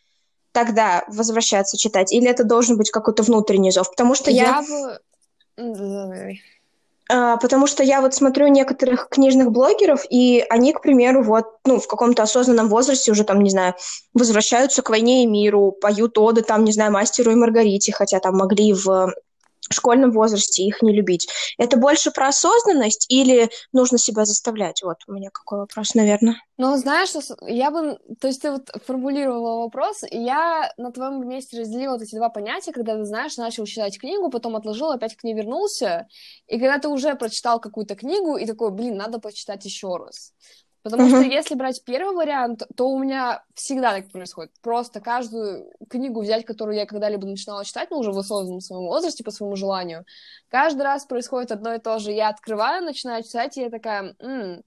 тогда 0.52 1.04
возвращаться 1.08 1.76
читать? 1.76 2.12
Или 2.12 2.28
это 2.28 2.44
должен 2.44 2.76
быть 2.76 2.90
какой-то 2.90 3.22
внутренний 3.22 3.70
зов? 3.70 3.90
Потому 3.90 4.14
что 4.14 4.30
я... 4.30 4.62
я... 4.66 4.98
А, 7.12 7.36
потому 7.38 7.66
что 7.66 7.82
я 7.82 8.00
вот 8.00 8.14
смотрю 8.14 8.46
некоторых 8.46 9.08
книжных 9.08 9.50
блогеров, 9.50 10.04
и 10.08 10.44
они, 10.48 10.72
к 10.72 10.80
примеру, 10.80 11.24
вот, 11.24 11.46
ну, 11.66 11.80
в 11.80 11.88
каком-то 11.88 12.22
осознанном 12.22 12.68
возрасте 12.68 13.10
уже, 13.10 13.24
там, 13.24 13.40
не 13.40 13.50
знаю, 13.50 13.74
возвращаются 14.14 14.82
к 14.82 14.90
«Войне 14.90 15.24
и 15.24 15.26
миру», 15.26 15.72
поют 15.72 16.18
оды, 16.18 16.42
там, 16.42 16.64
не 16.64 16.72
знаю, 16.72 16.92
«Мастеру 16.92 17.32
и 17.32 17.34
Маргарите», 17.34 17.92
хотя 17.92 18.20
там 18.20 18.36
могли 18.36 18.72
в 18.72 19.12
школьном 19.72 20.10
возрасте 20.10 20.62
их 20.64 20.82
не 20.82 20.92
любить. 20.92 21.28
Это 21.58 21.76
больше 21.76 22.10
про 22.10 22.28
осознанность 22.28 23.06
или 23.08 23.50
нужно 23.72 23.98
себя 23.98 24.24
заставлять? 24.24 24.82
Вот 24.82 24.98
у 25.06 25.12
меня 25.12 25.30
какой 25.30 25.60
вопрос, 25.60 25.94
наверное. 25.94 26.36
Ну, 26.56 26.76
знаешь, 26.76 27.10
я 27.46 27.70
бы... 27.70 27.98
То 28.20 28.28
есть 28.28 28.42
ты 28.42 28.50
вот 28.50 28.70
формулировала 28.84 29.62
вопрос, 29.62 30.02
и 30.02 30.18
я 30.18 30.72
на 30.76 30.92
твоем 30.92 31.26
месте 31.28 31.58
разделила 31.58 31.92
вот 31.92 32.02
эти 32.02 32.16
два 32.16 32.28
понятия, 32.28 32.72
когда 32.72 32.96
ты, 32.96 33.04
знаешь, 33.04 33.36
начал 33.36 33.64
читать 33.64 33.98
книгу, 33.98 34.30
потом 34.30 34.56
отложил, 34.56 34.90
опять 34.90 35.16
к 35.16 35.24
ней 35.24 35.34
вернулся, 35.34 36.06
и 36.48 36.58
когда 36.58 36.78
ты 36.78 36.88
уже 36.88 37.14
прочитал 37.14 37.60
какую-то 37.60 37.94
книгу, 37.94 38.36
и 38.36 38.46
такой, 38.46 38.70
блин, 38.72 38.96
надо 38.96 39.20
почитать 39.20 39.64
еще 39.64 39.96
раз. 39.96 40.32
Потому 40.82 41.04
uh-huh. 41.04 41.08
что 41.08 41.30
если 41.30 41.54
брать 41.54 41.84
первый 41.84 42.14
вариант, 42.16 42.62
то 42.74 42.88
у 42.88 42.98
меня 42.98 43.44
всегда 43.54 43.92
так 43.92 44.10
происходит. 44.10 44.50
Просто 44.62 45.00
каждую 45.00 45.70
книгу 45.88 46.22
взять, 46.22 46.46
которую 46.46 46.76
я 46.76 46.86
когда-либо 46.86 47.26
начинала 47.26 47.64
читать, 47.64 47.90
ну, 47.90 47.98
уже 47.98 48.12
в 48.12 48.18
осознанном 48.18 48.60
своем 48.60 48.84
возрасте, 48.84 49.22
по 49.22 49.30
своему 49.30 49.56
желанию, 49.56 50.06
каждый 50.48 50.82
раз 50.82 51.04
происходит 51.04 51.52
одно 51.52 51.74
и 51.74 51.78
то 51.78 51.98
же. 51.98 52.12
Я 52.12 52.28
открываю, 52.28 52.82
начинаю 52.82 53.22
читать, 53.22 53.58
и 53.58 53.62
я 53.62 53.70
такая, 53.70 54.14
м-м, 54.20 54.62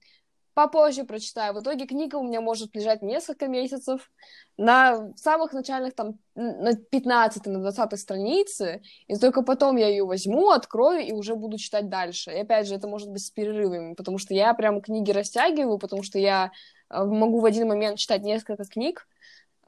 попозже 0.54 1.04
прочитаю. 1.04 1.54
В 1.54 1.60
итоге 1.60 1.86
книга 1.86 2.16
у 2.16 2.22
меня 2.22 2.40
может 2.40 2.74
лежать 2.74 3.02
несколько 3.02 3.48
месяцев 3.48 4.10
на 4.56 5.12
самых 5.16 5.52
начальных, 5.52 5.94
там, 5.94 6.18
на 6.34 6.74
15 6.74 7.46
на 7.46 7.60
20 7.60 8.00
странице, 8.00 8.82
и 9.08 9.16
только 9.16 9.42
потом 9.42 9.76
я 9.76 9.88
ее 9.88 10.04
возьму, 10.04 10.50
открою 10.50 11.00
и 11.00 11.12
уже 11.12 11.34
буду 11.34 11.58
читать 11.58 11.88
дальше. 11.88 12.30
И 12.30 12.38
опять 12.38 12.68
же, 12.68 12.76
это 12.76 12.88
может 12.88 13.10
быть 13.10 13.24
с 13.24 13.30
перерывами, 13.30 13.94
потому 13.94 14.18
что 14.18 14.32
я 14.32 14.54
прям 14.54 14.80
книги 14.80 15.10
растягиваю, 15.10 15.78
потому 15.78 16.02
что 16.02 16.18
я 16.18 16.52
э, 16.90 17.04
могу 17.04 17.40
в 17.40 17.44
один 17.44 17.68
момент 17.68 17.98
читать 17.98 18.22
несколько 18.22 18.64
книг, 18.64 19.06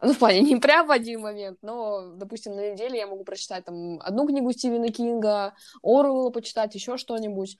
ну, 0.02 0.12
в 0.12 0.19
плане, 0.19 0.40
не 0.43 0.57
прям 0.57 0.87
в 0.87 0.90
один 0.90 1.21
момент, 1.21 1.59
но, 1.62 2.12
допустим, 2.14 2.55
на 2.55 2.73
неделе 2.73 2.99
я 2.99 3.07
могу 3.07 3.25
прочитать 3.25 3.64
там 3.64 4.00
одну 4.00 4.26
книгу 4.26 4.52
Стивена 4.52 4.88
Кинга, 4.88 5.55
Оруэлла 5.83 6.31
почитать, 6.31 6.75
еще 6.75 6.97
что-нибудь. 6.97 7.59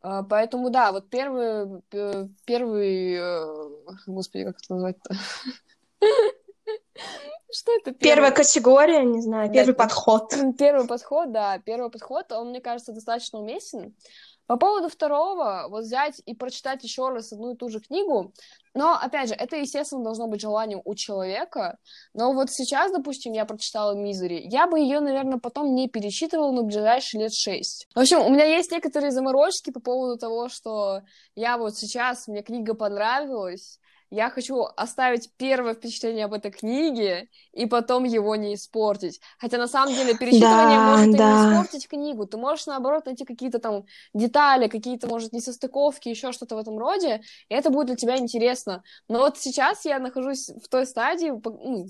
А, 0.00 0.22
поэтому, 0.22 0.70
да, 0.70 0.92
вот 0.92 1.10
первый, 1.10 1.82
первый, 2.44 3.14
э, 3.14 3.70
господи, 4.06 4.44
как 4.44 4.56
это 4.58 4.74
назвать-то? 4.74 5.14
Что 7.50 7.72
это? 7.76 7.92
Первая 7.92 8.30
категория, 8.30 9.04
не 9.04 9.22
знаю, 9.22 9.50
первый 9.50 9.74
подход. 9.74 10.34
Первый 10.58 10.86
подход, 10.86 11.32
да, 11.32 11.58
первый 11.58 11.90
подход, 11.90 12.30
он, 12.32 12.50
мне 12.50 12.60
кажется, 12.60 12.92
достаточно 12.92 13.38
уместен. 13.40 13.94
По 14.48 14.56
поводу 14.56 14.88
второго, 14.88 15.66
вот 15.68 15.84
взять 15.84 16.22
и 16.24 16.34
прочитать 16.34 16.82
еще 16.82 17.10
раз 17.10 17.32
одну 17.32 17.52
и 17.52 17.56
ту 17.56 17.68
же 17.68 17.80
книгу, 17.80 18.32
но, 18.72 18.94
опять 18.94 19.28
же, 19.28 19.34
это, 19.34 19.56
естественно, 19.56 20.02
должно 20.02 20.26
быть 20.26 20.40
желанием 20.40 20.80
у 20.86 20.94
человека, 20.94 21.76
но 22.14 22.32
вот 22.32 22.50
сейчас, 22.50 22.90
допустим, 22.90 23.34
я 23.34 23.44
прочитала 23.44 23.94
«Мизери», 23.94 24.40
я 24.50 24.66
бы 24.66 24.80
ее, 24.80 25.00
наверное, 25.00 25.38
потом 25.38 25.74
не 25.74 25.86
перечитывала 25.86 26.50
на 26.50 26.62
ближайшие 26.62 27.24
лет 27.24 27.34
шесть. 27.34 27.86
В 27.94 28.00
общем, 28.00 28.22
у 28.22 28.30
меня 28.30 28.44
есть 28.44 28.72
некоторые 28.72 29.10
заморочки 29.10 29.70
по 29.70 29.80
поводу 29.80 30.16
того, 30.16 30.48
что 30.48 31.02
я 31.34 31.58
вот 31.58 31.76
сейчас, 31.76 32.26
мне 32.26 32.42
книга 32.42 32.72
понравилась, 32.72 33.78
я 34.10 34.30
хочу 34.30 34.66
оставить 34.76 35.30
первое 35.36 35.74
впечатление 35.74 36.24
об 36.24 36.32
этой 36.32 36.50
книге 36.50 37.28
и 37.52 37.66
потом 37.66 38.04
его 38.04 38.36
не 38.36 38.54
испортить. 38.54 39.20
Хотя 39.38 39.58
на 39.58 39.68
самом 39.68 39.94
деле 39.94 40.16
перечитывание 40.16 40.78
да, 40.78 40.96
может 40.96 41.16
да. 41.16 41.30
и 41.30 41.34
не 41.34 41.52
испортить 41.52 41.88
книгу. 41.88 42.26
Ты 42.26 42.36
можешь, 42.38 42.66
наоборот, 42.66 43.06
найти 43.06 43.24
какие-то 43.24 43.58
там 43.58 43.84
детали, 44.14 44.68
какие-то, 44.68 45.08
может, 45.08 45.32
несостыковки, 45.32 46.08
еще 46.08 46.32
что-то 46.32 46.56
в 46.56 46.58
этом 46.58 46.78
роде, 46.78 47.20
и 47.48 47.54
это 47.54 47.70
будет 47.70 47.86
для 47.88 47.96
тебя 47.96 48.16
интересно. 48.16 48.82
Но 49.08 49.18
вот 49.18 49.38
сейчас 49.38 49.84
я 49.84 49.98
нахожусь 49.98 50.48
в 50.48 50.68
той 50.68 50.86
стадии, 50.86 51.30
ну, 51.30 51.86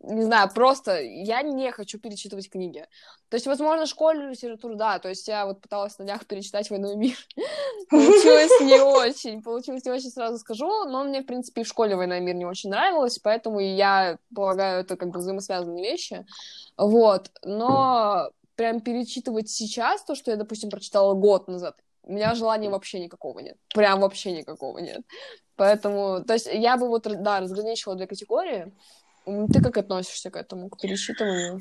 не 0.00 0.22
знаю, 0.22 0.50
просто 0.52 1.00
я 1.00 1.42
не 1.42 1.70
хочу 1.70 1.98
перечитывать 1.98 2.50
книги. 2.50 2.86
То 3.28 3.36
есть, 3.36 3.46
возможно, 3.46 3.86
школьную 3.86 4.32
литературу, 4.32 4.74
да, 4.74 4.98
то 4.98 5.08
есть 5.08 5.28
я 5.28 5.46
вот 5.46 5.60
пыталась 5.60 5.96
на 5.98 6.04
днях 6.04 6.26
перечитать 6.26 6.68
«Войну 6.68 6.92
и 6.92 6.96
мир». 6.96 7.16
Получилось 7.88 8.60
не 8.60 8.80
очень, 8.80 9.40
получилось 9.40 9.84
не 9.84 9.92
очень, 9.92 10.10
сразу 10.10 10.38
скажу, 10.38 10.84
но 10.86 11.04
мне, 11.04 11.22
в 11.22 11.26
принципе, 11.26 11.59
и 11.60 11.64
в 11.64 11.68
школе 11.68 11.96
«Война 11.96 12.18
и 12.18 12.20
мир» 12.20 12.34
не 12.34 12.44
очень 12.44 12.70
нравилось, 12.70 13.18
поэтому 13.18 13.60
я 13.60 14.18
полагаю, 14.34 14.80
это 14.80 14.96
как 14.96 15.10
бы 15.10 15.18
взаимосвязанные 15.18 15.84
вещи, 15.84 16.26
вот, 16.76 17.30
но 17.44 18.30
прям 18.56 18.80
перечитывать 18.80 19.48
сейчас 19.48 20.04
то, 20.04 20.14
что 20.14 20.30
я, 20.30 20.36
допустим, 20.36 20.70
прочитала 20.70 21.14
год 21.14 21.48
назад, 21.48 21.76
у 22.02 22.12
меня 22.12 22.34
желания 22.34 22.70
вообще 22.70 23.00
никакого 23.00 23.40
нет, 23.40 23.56
прям 23.74 24.00
вообще 24.00 24.32
никакого 24.32 24.78
нет, 24.78 25.02
поэтому, 25.56 26.24
то 26.24 26.34
есть 26.34 26.48
я 26.52 26.76
бы 26.76 26.88
вот, 26.88 27.02
да, 27.22 27.40
разграничила 27.40 27.94
две 27.94 28.06
категории, 28.06 28.72
ты 29.24 29.62
как 29.62 29.76
относишься 29.76 30.30
к 30.30 30.36
этому, 30.36 30.68
к 30.68 30.80
перечитыванию? 30.80 31.60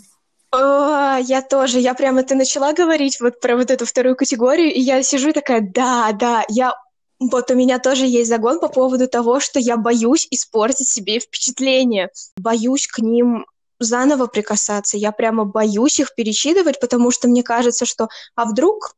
О, 0.51 1.17
я 1.17 1.43
тоже, 1.43 1.79
я 1.79 1.93
прямо 1.93 2.23
ты 2.23 2.33
начала 2.33 2.73
говорить 2.73 3.19
вот 3.19 3.39
про 3.39 3.55
вот 3.55 3.69
эту 3.69 3.85
вторую 3.85 4.15
категорию, 4.15 4.73
и 4.73 4.79
я 4.79 5.03
сижу 5.03 5.31
такая, 5.31 5.61
да, 5.61 6.11
да, 6.13 6.43
я 6.49 6.73
вот 7.19 7.51
у 7.51 7.55
меня 7.55 7.79
тоже 7.79 8.05
есть 8.05 8.29
загон 8.29 8.59
по 8.59 8.69
поводу 8.69 9.07
того, 9.07 9.39
что 9.39 9.59
я 9.59 9.77
боюсь 9.77 10.27
испортить 10.31 10.87
себе 10.87 11.19
впечатление, 11.19 12.09
боюсь 12.37 12.87
к 12.87 12.99
ним 12.99 13.45
заново 13.79 14.27
прикасаться, 14.27 14.97
я 14.97 15.11
прямо 15.11 15.45
боюсь 15.45 15.99
их 15.99 16.15
перечитывать, 16.15 16.79
потому 16.79 17.11
что 17.11 17.27
мне 17.27 17.43
кажется, 17.43 17.85
что, 17.85 18.09
а 18.35 18.45
вдруг, 18.45 18.95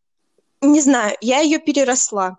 не 0.61 0.81
знаю, 0.81 1.15
я 1.21 1.39
ее 1.39 1.59
переросла, 1.59 2.37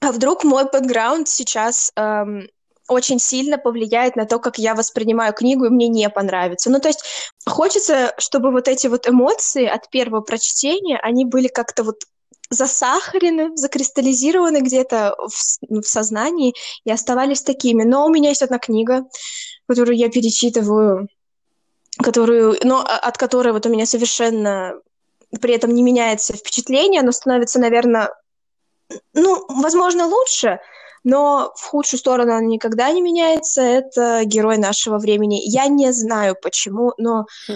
а 0.00 0.12
вдруг 0.12 0.44
мой 0.44 0.64
бэкграунд 0.64 1.28
сейчас 1.28 1.92
эм, 1.96 2.48
очень 2.88 3.20
сильно 3.20 3.58
повлияет 3.58 4.16
на 4.16 4.26
то, 4.26 4.38
как 4.38 4.58
я 4.58 4.74
воспринимаю 4.74 5.32
книгу, 5.32 5.66
и 5.66 5.70
мне 5.70 5.88
не 5.88 6.08
понравится. 6.08 6.70
Ну, 6.70 6.80
то 6.80 6.88
есть 6.88 7.04
хочется, 7.46 8.14
чтобы 8.18 8.50
вот 8.50 8.66
эти 8.66 8.88
вот 8.88 9.08
эмоции 9.08 9.66
от 9.66 9.88
первого 9.90 10.22
прочтения, 10.22 10.98
они 10.98 11.24
были 11.24 11.48
как-то 11.48 11.84
вот 11.84 12.02
засахарены, 12.50 13.56
закристаллизированы 13.56 14.60
где-то 14.60 15.14
в, 15.16 15.80
в 15.82 15.86
сознании 15.86 16.54
и 16.84 16.90
оставались 16.90 17.42
такими. 17.42 17.84
Но 17.84 18.06
у 18.06 18.10
меня 18.10 18.30
есть 18.30 18.42
одна 18.42 18.58
книга, 18.58 19.04
которую 19.66 19.96
я 19.96 20.08
перечитываю, 20.10 21.08
которую, 22.02 22.56
но 22.64 22.80
от 22.80 23.16
которой 23.16 23.52
вот 23.52 23.66
у 23.66 23.70
меня 23.70 23.86
совершенно 23.86 24.74
при 25.40 25.54
этом 25.54 25.72
не 25.72 25.82
меняется 25.82 26.34
впечатление, 26.34 27.02
оно 27.02 27.12
становится, 27.12 27.60
наверное, 27.60 28.12
ну, 29.14 29.44
возможно, 29.48 30.06
лучше, 30.06 30.58
но 31.04 31.52
в 31.56 31.64
худшую 31.66 31.98
сторону 32.00 32.34
он 32.34 32.48
никогда 32.48 32.90
не 32.90 33.00
меняется. 33.00 33.62
Это 33.62 34.24
герой 34.24 34.58
нашего 34.58 34.98
времени. 34.98 35.40
Я 35.44 35.68
не 35.68 35.92
знаю 35.92 36.36
почему, 36.40 36.92
но 36.98 37.26
хм. 37.48 37.54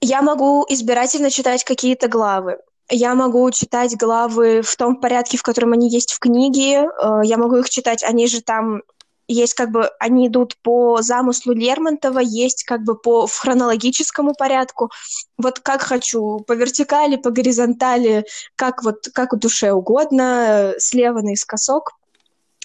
я 0.00 0.22
могу 0.22 0.64
избирательно 0.68 1.30
читать 1.30 1.64
какие-то 1.64 2.08
главы. 2.08 2.58
Я 2.90 3.14
могу 3.14 3.50
читать 3.50 3.96
главы 3.96 4.60
в 4.62 4.76
том 4.76 4.96
порядке, 4.96 5.38
в 5.38 5.42
котором 5.42 5.72
они 5.72 5.88
есть 5.88 6.12
в 6.12 6.18
книге. 6.18 6.88
Э, 7.02 7.20
я 7.24 7.38
могу 7.38 7.56
их 7.56 7.70
читать, 7.70 8.02
они 8.02 8.26
же 8.26 8.42
там 8.42 8.82
есть 9.26 9.54
как 9.54 9.70
бы, 9.70 9.90
они 9.98 10.28
идут 10.28 10.56
по 10.62 11.00
замыслу 11.00 11.54
Лермонтова, 11.54 12.18
есть 12.18 12.64
как 12.64 12.82
бы 12.82 12.94
по 12.94 13.26
в 13.26 13.34
хронологическому 13.38 14.34
порядку. 14.34 14.90
Вот 15.38 15.60
как 15.60 15.82
хочу, 15.82 16.40
по 16.40 16.52
вертикали, 16.52 17.16
по 17.16 17.30
горизонтали, 17.30 18.26
как 18.54 18.82
вот, 18.82 19.08
как 19.14 19.38
душе 19.38 19.72
угодно, 19.72 20.74
слева 20.78 21.20
наискосок. 21.20 21.92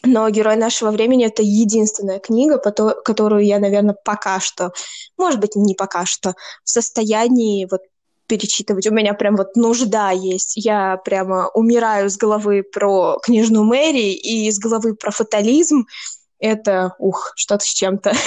Но 0.04 0.30
«Герой 0.30 0.56
нашего 0.56 0.92
времени»— 0.92 1.26
это 1.28 1.42
единственная 1.44 2.20
книга, 2.20 2.58
которую 2.58 3.46
я, 3.46 3.60
наверное, 3.60 3.98
пока 4.06 4.40
что, 4.40 4.72
может 5.18 5.42
быть, 5.42 5.58
не 5.58 5.76
пока 5.76 6.06
что, 6.06 6.36
в 6.64 6.70
состоянии 6.70 7.68
вот 7.70 7.82
перечитывать. 8.30 8.88
У 8.88 8.94
меня 8.94 9.14
прям 9.14 9.36
вот 9.36 9.58
нужда 9.58 10.12
есть. 10.12 10.54
Я 10.56 10.98
прямо 11.04 11.50
умираю 11.50 12.10
с 12.10 12.16
головы 12.16 12.64
про 12.64 13.20
книжную 13.22 13.66
Мэри 13.66 14.14
и 14.14 14.50
с 14.50 14.60
головы 14.60 14.96
про 14.96 15.12
фатализм. 15.12 15.88
Это, 16.40 16.96
ух, 17.00 17.34
что-то 17.36 17.66
с 17.66 17.70
чем-то. 17.74 18.14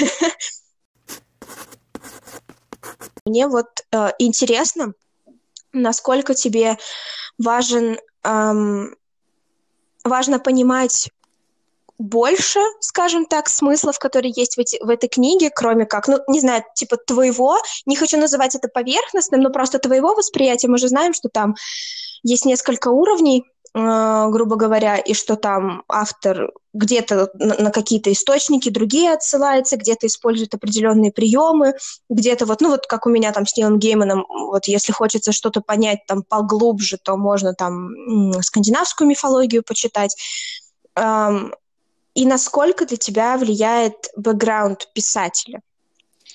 Мне 3.25 3.47
вот 3.47 3.69
э, 3.93 4.11
интересно, 4.19 4.93
насколько 5.73 6.35
тебе 6.35 6.77
важен, 7.39 7.97
эм, 8.25 8.97
важно 10.05 10.41
понимать 10.41 11.11
больше, 12.03 12.59
скажем 12.81 13.27
так, 13.27 13.49
смыслов, 13.49 13.99
которые 13.99 14.33
есть 14.35 14.57
в, 14.57 14.61
эти, 14.61 14.83
в 14.83 14.89
этой 14.89 15.09
книге, 15.09 15.51
кроме 15.55 15.87
как, 15.87 16.09
ну, 16.09 16.19
не 16.29 16.41
знаю, 16.41 16.65
типа 16.75 16.97
твоего, 16.97 17.59
не 17.87 17.97
хочу 17.97 18.19
называть 18.19 18.55
это 18.55 18.69
поверхностным, 18.69 19.41
но 19.41 19.51
просто 19.51 19.79
твоего 19.79 20.15
восприятия. 20.15 20.69
Мы 20.69 20.79
же 20.79 20.89
знаем, 20.89 21.15
что 21.15 21.29
там 21.29 21.55
есть 22.25 22.45
несколько 22.45 22.89
уровней, 22.89 23.45
э, 23.75 24.27
грубо 24.31 24.57
говоря, 24.57 24.97
и 24.97 25.15
что 25.15 25.37
там 25.37 25.85
автор 25.89 26.51
где-то 26.75 27.31
на, 27.35 27.55
на 27.55 27.71
какие-то 27.71 28.11
источники 28.11 28.69
другие 28.69 29.13
отсылается, 29.13 29.77
где-то 29.77 30.09
использует 30.09 30.55
определенные 30.55 31.13
приемы, 31.13 31.75
где-то 32.11 32.47
вот, 32.47 32.61
ну 32.63 32.71
вот 32.71 32.87
как 32.89 33.07
у 33.07 33.11
меня 33.11 33.31
там 33.33 33.47
с 33.47 33.57
Нилом 33.57 33.79
Гейманом, 33.79 34.27
вот 34.29 34.67
если 34.67 34.93
хочется 34.93 35.31
что-то 35.31 35.61
понять 35.61 36.01
там 36.09 36.25
поглубже, 36.29 36.99
то 37.03 37.17
можно 37.17 37.55
там 37.55 37.91
скандинавскую 38.43 39.09
мифологию 39.09 39.63
почитать 39.63 40.17
и 42.15 42.27
насколько 42.27 42.87
для 42.87 42.97
тебя 42.97 43.37
влияет 43.37 44.11
бэкграунд 44.17 44.93
писателя 44.93 45.61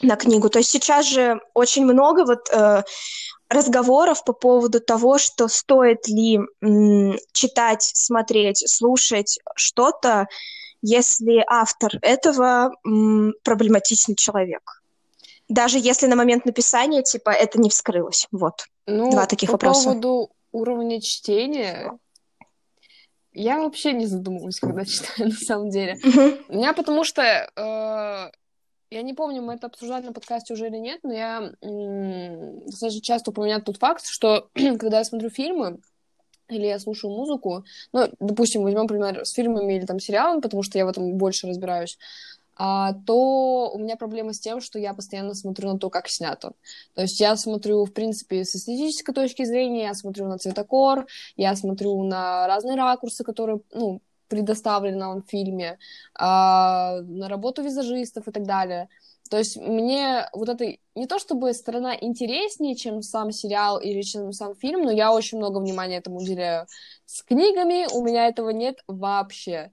на 0.02 0.16
книгу. 0.16 0.50
То 0.50 0.60
есть 0.60 0.70
сейчас 0.70 1.08
же 1.08 1.40
очень 1.54 1.86
много 1.86 2.26
вот 2.26 2.50
э, 2.52 2.84
разговоров 3.50 4.24
по 4.24 4.34
поводу 4.34 4.80
того, 4.80 5.18
что 5.18 5.48
стоит 5.48 6.08
ли 6.08 6.40
м, 6.62 7.18
читать, 7.32 7.84
смотреть, 7.84 8.64
слушать 8.68 9.40
что-то, 9.56 10.28
если 10.82 11.44
автор 11.48 11.94
этого 12.02 12.72
м, 12.86 13.34
проблематичный 13.44 14.16
человек. 14.16 14.82
Даже 15.50 15.80
если 15.80 16.08
на 16.08 16.16
момент 16.16 16.46
написания, 16.46 17.04
типа, 17.04 17.30
это 17.30 17.60
не 17.60 17.70
вскрылось. 17.70 18.28
Вот. 18.32 18.66
Ну, 18.86 19.12
Два 19.12 19.26
таких 19.26 19.48
по 19.50 19.54
вопроса. 19.54 19.80
По 19.80 19.90
поводу 19.90 20.30
уровня 20.52 21.02
чтения, 21.02 21.98
я 23.38 23.60
вообще 23.60 23.94
не 23.94 24.06
задумываюсь, 24.06 24.60
когда 24.60 24.86
читаю, 24.86 25.30
на 25.30 25.36
самом 25.36 25.70
деле. 25.70 25.98
У 26.50 26.56
меня 26.56 26.74
потому 26.74 27.04
что... 27.04 27.22
Э, 27.56 28.32
я 28.90 29.02
не 29.02 29.14
помню, 29.14 29.42
мы 29.42 29.56
это 29.56 29.68
обсуждали 29.68 30.06
на 30.06 30.14
подкасте 30.14 30.54
уже 30.54 30.68
или 30.68 30.78
нет, 30.78 31.00
но 31.04 31.14
я 31.14 31.52
м- 31.62 32.66
достаточно 32.66 33.02
часто 33.02 33.32
упоминаю 33.32 33.62
тот 33.62 33.78
факт, 33.78 34.06
что 34.06 34.50
когда 34.54 35.00
я 35.00 35.04
смотрю 35.04 35.30
фильмы, 35.30 35.80
или 36.50 36.66
я 36.66 36.80
слушаю 36.80 37.12
музыку, 37.12 37.66
ну, 37.92 38.10
допустим, 38.20 38.64
возьмем, 38.64 38.84
например, 38.84 39.26
с 39.26 39.34
фильмами 39.34 39.74
или 39.74 39.86
там 39.86 40.00
сериалами, 40.00 40.40
потому 40.40 40.64
что 40.64 40.78
я 40.78 40.86
в 40.86 40.90
этом 40.90 41.18
больше 41.18 41.48
разбираюсь, 41.48 41.98
то 42.58 43.72
у 43.74 43.78
меня 43.78 43.98
проблема 43.98 44.34
с 44.34 44.40
тем, 44.40 44.62
что 44.62 44.80
я 44.80 44.94
постоянно 44.94 45.34
смотрю 45.36 45.74
на 45.74 45.80
то, 45.80 45.90
как 45.90 46.08
снято. 46.10 46.54
То 46.96 47.04
есть 47.04 47.20
я 47.20 47.36
смотрю, 47.36 47.86
в 47.86 47.94
принципе, 47.94 48.44
с 48.44 48.56
эстетической 48.56 49.14
точки 49.14 49.46
зрения, 49.46 49.84
я 49.84 49.94
смотрю 49.94 50.28
на 50.28 50.38
цветокор, 50.38 51.06
я 51.36 51.56
смотрю 51.56 52.04
на 52.04 52.48
разные 52.48 52.76
ракурсы, 52.76 53.24
которые, 53.24 53.60
ну, 53.74 54.02
предоставлены 54.28 54.98
нам 54.98 55.22
в 55.22 55.30
фильме, 55.30 55.78
а, 56.16 57.00
на 57.02 57.30
работу 57.30 57.64
визажистов 57.64 58.28
и 58.28 58.32
так 58.32 58.44
далее. 58.44 58.90
То 59.30 59.38
есть 59.38 59.58
мне 59.58 60.28
вот 60.34 60.50
это 60.50 60.66
не 60.96 61.08
то 61.08 61.20
чтобы 61.20 61.54
сторона 61.54 61.96
интереснее, 62.00 62.76
чем 62.76 63.02
сам 63.02 63.32
сериал 63.32 63.80
или 63.80 64.02
чем 64.02 64.32
сам 64.32 64.56
фильм, 64.56 64.84
но 64.84 64.92
я 64.92 65.12
очень 65.14 65.38
много 65.38 65.60
внимания 65.60 65.98
этому 65.98 66.18
уделяю. 66.20 66.66
С 67.06 67.24
книгами 67.24 67.88
у 67.94 68.04
меня 68.04 68.28
этого 68.28 68.50
нет 68.50 68.84
вообще. 68.88 69.72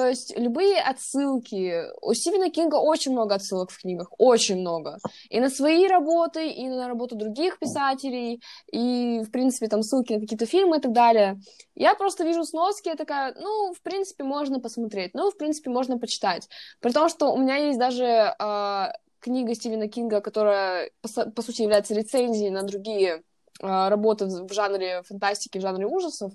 То 0.00 0.08
есть 0.08 0.32
любые 0.38 0.80
отсылки. 0.80 1.84
У 2.00 2.14
Стивена 2.14 2.48
Кинга 2.48 2.76
очень 2.76 3.12
много 3.12 3.34
отсылок 3.34 3.70
в 3.70 3.78
книгах, 3.78 4.08
очень 4.16 4.60
много. 4.60 4.96
И 5.28 5.40
на 5.40 5.50
свои 5.50 5.86
работы, 5.86 6.48
и 6.48 6.66
на 6.68 6.88
работу 6.88 7.16
других 7.16 7.58
писателей, 7.58 8.40
и, 8.72 9.20
в 9.22 9.30
принципе, 9.30 9.68
там 9.68 9.82
ссылки 9.82 10.14
на 10.14 10.20
какие-то 10.20 10.46
фильмы 10.46 10.78
и 10.78 10.80
так 10.80 10.92
далее. 10.92 11.38
Я 11.74 11.94
просто 11.94 12.24
вижу 12.24 12.44
сноски, 12.44 12.88
я 12.88 12.96
такая, 12.96 13.34
ну, 13.38 13.74
в 13.74 13.82
принципе, 13.82 14.24
можно 14.24 14.58
посмотреть, 14.58 15.12
ну, 15.12 15.30
в 15.30 15.36
принципе, 15.36 15.68
можно 15.68 15.98
почитать. 15.98 16.48
При 16.80 16.92
том, 16.92 17.10
что 17.10 17.30
у 17.34 17.36
меня 17.36 17.56
есть 17.56 17.78
даже 17.78 18.04
э, 18.38 18.86
книга 19.20 19.54
Стивена 19.54 19.86
Кинга, 19.86 20.22
которая, 20.22 20.92
по, 21.02 21.30
по 21.30 21.42
сути, 21.42 21.60
является 21.60 21.92
рецензией 21.92 22.48
на 22.48 22.62
другие 22.62 23.22
работы 23.60 24.26
в 24.26 24.52
жанре 24.52 25.02
фантастики, 25.02 25.58
в 25.58 25.62
жанре 25.62 25.86
ужасов. 25.86 26.32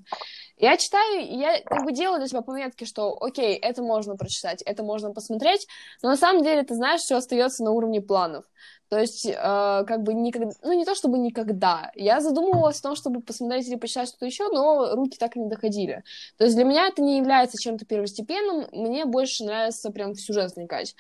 Я 0.58 0.78
читаю, 0.78 1.28
я 1.38 1.62
как 1.62 1.84
бы 1.84 1.92
делаю 1.92 2.20
для 2.20 2.28
себя 2.28 2.42
пометки, 2.42 2.86
что 2.86 3.18
окей, 3.22 3.56
это 3.56 3.82
можно 3.82 4.16
прочитать, 4.16 4.62
это 4.62 4.84
можно 4.84 5.12
посмотреть, 5.12 5.68
но 6.02 6.10
на 6.10 6.18
самом 6.18 6.44
деле, 6.44 6.64
ты 6.64 6.76
знаешь, 6.76 7.02
все 7.02 7.16
остается 7.16 7.64
на 7.64 7.72
уровне 7.72 8.02
планов. 8.02 8.46
То 8.88 9.00
есть, 9.00 9.26
э, 9.26 9.34
как 9.34 10.04
бы 10.04 10.14
никогда, 10.14 10.52
ну 10.62 10.74
не 10.74 10.86
то 10.86 10.94
чтобы 10.94 11.18
никогда, 11.18 11.92
я 11.96 12.22
задумывалась 12.22 12.80
о 12.80 12.84
том, 12.84 12.96
чтобы 12.96 13.22
посмотреть 13.22 13.68
или 13.68 13.76
почитать 13.76 14.10
что-то 14.10 14.28
еще, 14.28 14.48
но 14.50 14.96
руки 14.96 15.18
так 15.18 15.36
и 15.36 15.40
не 15.40 15.50
доходили. 15.50 16.04
То 16.38 16.44
есть 16.44 16.56
для 16.56 16.66
меня 16.66 16.88
это 16.88 17.02
не 17.02 17.18
является 17.18 17.58
чем-то 17.60 17.86
первостепенным, 17.86 18.68
мне 18.72 19.06
больше 19.06 19.44
нравится 19.44 19.90
прям 19.90 20.14
в 20.14 20.22
сюжет 20.22 20.56
вникать. 20.56 20.96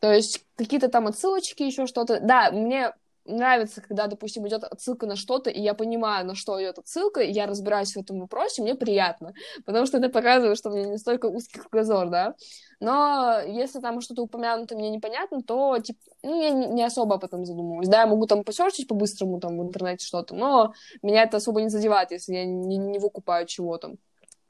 То 0.00 0.12
есть 0.12 0.44
какие-то 0.56 0.88
там 0.88 1.06
отсылочки, 1.06 1.62
еще 1.62 1.86
что-то. 1.86 2.20
Да, 2.20 2.50
мне 2.50 2.92
нравится, 3.24 3.80
когда, 3.80 4.06
допустим, 4.06 4.46
идет 4.46 4.64
отсылка 4.64 5.06
на 5.06 5.16
что-то, 5.16 5.50
и 5.50 5.60
я 5.60 5.74
понимаю, 5.74 6.26
на 6.26 6.34
что 6.34 6.60
идет 6.60 6.78
отсылка, 6.78 7.20
и 7.20 7.30
я 7.30 7.46
разбираюсь 7.46 7.92
в 7.94 7.98
этом 7.98 8.20
вопросе, 8.20 8.62
мне 8.62 8.74
приятно, 8.74 9.32
потому 9.64 9.86
что 9.86 9.98
это 9.98 10.08
показывает, 10.08 10.58
что 10.58 10.70
у 10.70 10.74
меня 10.74 10.86
не 10.88 10.98
столько 10.98 11.26
узкий 11.26 11.58
кругозор, 11.60 12.08
да. 12.10 12.34
Но 12.80 13.40
если 13.46 13.80
там 13.80 14.00
что-то 14.00 14.22
упомянуто 14.22 14.74
мне 14.74 14.90
непонятно, 14.90 15.42
то 15.42 15.78
типа, 15.78 16.00
ну, 16.22 16.42
я 16.42 16.50
не 16.50 16.82
особо 16.82 17.14
об 17.14 17.24
этом 17.24 17.44
задумываюсь. 17.44 17.88
Да, 17.88 18.00
я 18.00 18.06
могу 18.06 18.26
там 18.26 18.44
посерчить 18.44 18.88
по-быстрому 18.88 19.40
там 19.40 19.58
в 19.58 19.62
интернете 19.62 20.04
что-то, 20.04 20.34
но 20.34 20.72
меня 21.02 21.22
это 21.22 21.36
особо 21.36 21.62
не 21.62 21.68
задевает, 21.68 22.10
если 22.10 22.34
я 22.34 22.44
не, 22.44 22.76
не 22.76 22.98
выкупаю 22.98 23.46
чего-то. 23.46 23.96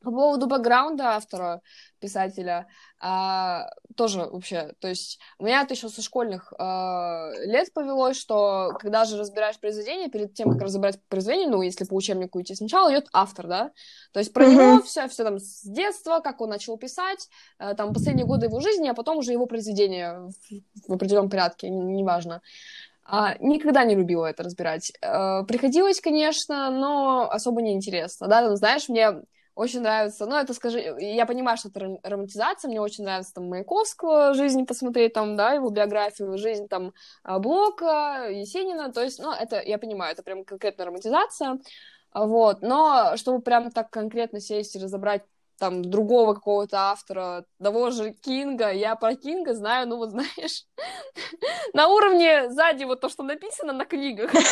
По 0.02 0.10
поводу 0.10 0.46
бэкграунда 0.46 1.16
автора, 1.16 1.60
писателя, 2.00 2.66
а, 2.98 3.70
тоже 3.96 4.20
вообще, 4.20 4.74
то 4.80 4.88
есть 4.88 5.18
у 5.38 5.44
меня 5.44 5.62
это 5.62 5.74
еще 5.74 5.88
со 5.88 6.02
школьных 6.02 6.52
а, 6.58 7.30
лет 7.44 7.72
повелось, 7.72 8.16
что 8.16 8.72
когда 8.78 9.04
же 9.04 9.18
разбираешь 9.18 9.58
произведение, 9.58 10.08
перед 10.08 10.34
тем, 10.34 10.52
как 10.52 10.62
разобрать 10.62 10.98
произведение, 11.08 11.48
ну, 11.48 11.62
если 11.62 11.84
по 11.84 11.94
учебнику 11.94 12.40
идти, 12.40 12.54
сначала 12.54 12.92
идет 12.92 13.08
автор, 13.12 13.46
да, 13.46 13.70
то 14.12 14.18
есть 14.18 14.32
про 14.32 14.44
mm-hmm. 14.44 14.50
него 14.50 14.82
все, 14.82 15.08
все 15.08 15.24
там 15.24 15.38
с 15.38 15.62
детства, 15.62 16.20
как 16.20 16.40
он 16.40 16.50
начал 16.50 16.76
писать, 16.76 17.28
а, 17.58 17.74
там 17.74 17.92
последние 17.92 18.26
годы 18.26 18.46
его 18.46 18.60
жизни, 18.60 18.88
а 18.88 18.94
потом 18.94 19.18
уже 19.18 19.32
его 19.32 19.46
произведение 19.46 20.28
в, 20.50 20.88
в 20.88 20.92
определенном 20.92 21.30
порядке, 21.30 21.70
неважно. 21.70 22.42
А, 23.04 23.36
никогда 23.40 23.84
не 23.84 23.94
любила 23.94 24.26
это 24.26 24.42
разбирать. 24.42 24.92
А, 25.02 25.42
приходилось, 25.44 26.00
конечно, 26.00 26.70
но 26.70 27.28
особо 27.30 27.62
не 27.62 27.72
интересно. 27.72 28.28
Да, 28.28 28.42
там, 28.42 28.56
знаешь, 28.56 28.88
мне 28.88 29.22
очень 29.54 29.80
нравится, 29.80 30.26
ну, 30.26 30.36
это 30.36 30.54
скажи, 30.54 30.80
я 30.98 31.26
понимаю, 31.26 31.58
что 31.58 31.68
это 31.68 31.98
романтизация, 32.02 32.68
мне 32.68 32.80
очень 32.80 33.04
нравится 33.04 33.34
там 33.34 33.48
Маяковского 33.48 34.34
жизнь 34.34 34.64
посмотреть, 34.64 35.12
там, 35.12 35.36
да, 35.36 35.52
его 35.52 35.68
биографию, 35.70 36.38
жизнь 36.38 36.68
там 36.68 36.94
а, 37.22 37.38
Блока, 37.38 38.28
Есенина, 38.30 38.92
то 38.92 39.02
есть, 39.02 39.18
ну, 39.18 39.30
это, 39.32 39.60
я 39.60 39.78
понимаю, 39.78 40.12
это 40.12 40.22
прям 40.22 40.44
конкретная 40.44 40.86
романтизация, 40.86 41.58
вот, 42.14 42.62
но 42.62 43.16
чтобы 43.16 43.42
прям 43.42 43.70
так 43.70 43.90
конкретно 43.90 44.40
сесть 44.40 44.76
и 44.76 44.78
разобрать 44.78 45.22
там 45.58 45.82
другого 45.82 46.34
какого-то 46.34 46.90
автора, 46.90 47.44
того 47.62 47.90
же 47.90 48.12
Кинга, 48.12 48.72
я 48.72 48.96
про 48.96 49.14
Кинга 49.14 49.54
знаю, 49.54 49.88
ну 49.88 49.96
вот 49.96 50.10
знаешь, 50.10 50.66
на 51.72 51.88
уровне 51.88 52.50
сзади 52.50 52.84
вот 52.84 53.00
то, 53.00 53.08
что 53.08 53.22
написано 53.22 53.72
на 53.72 53.84
книгах. 53.84 54.32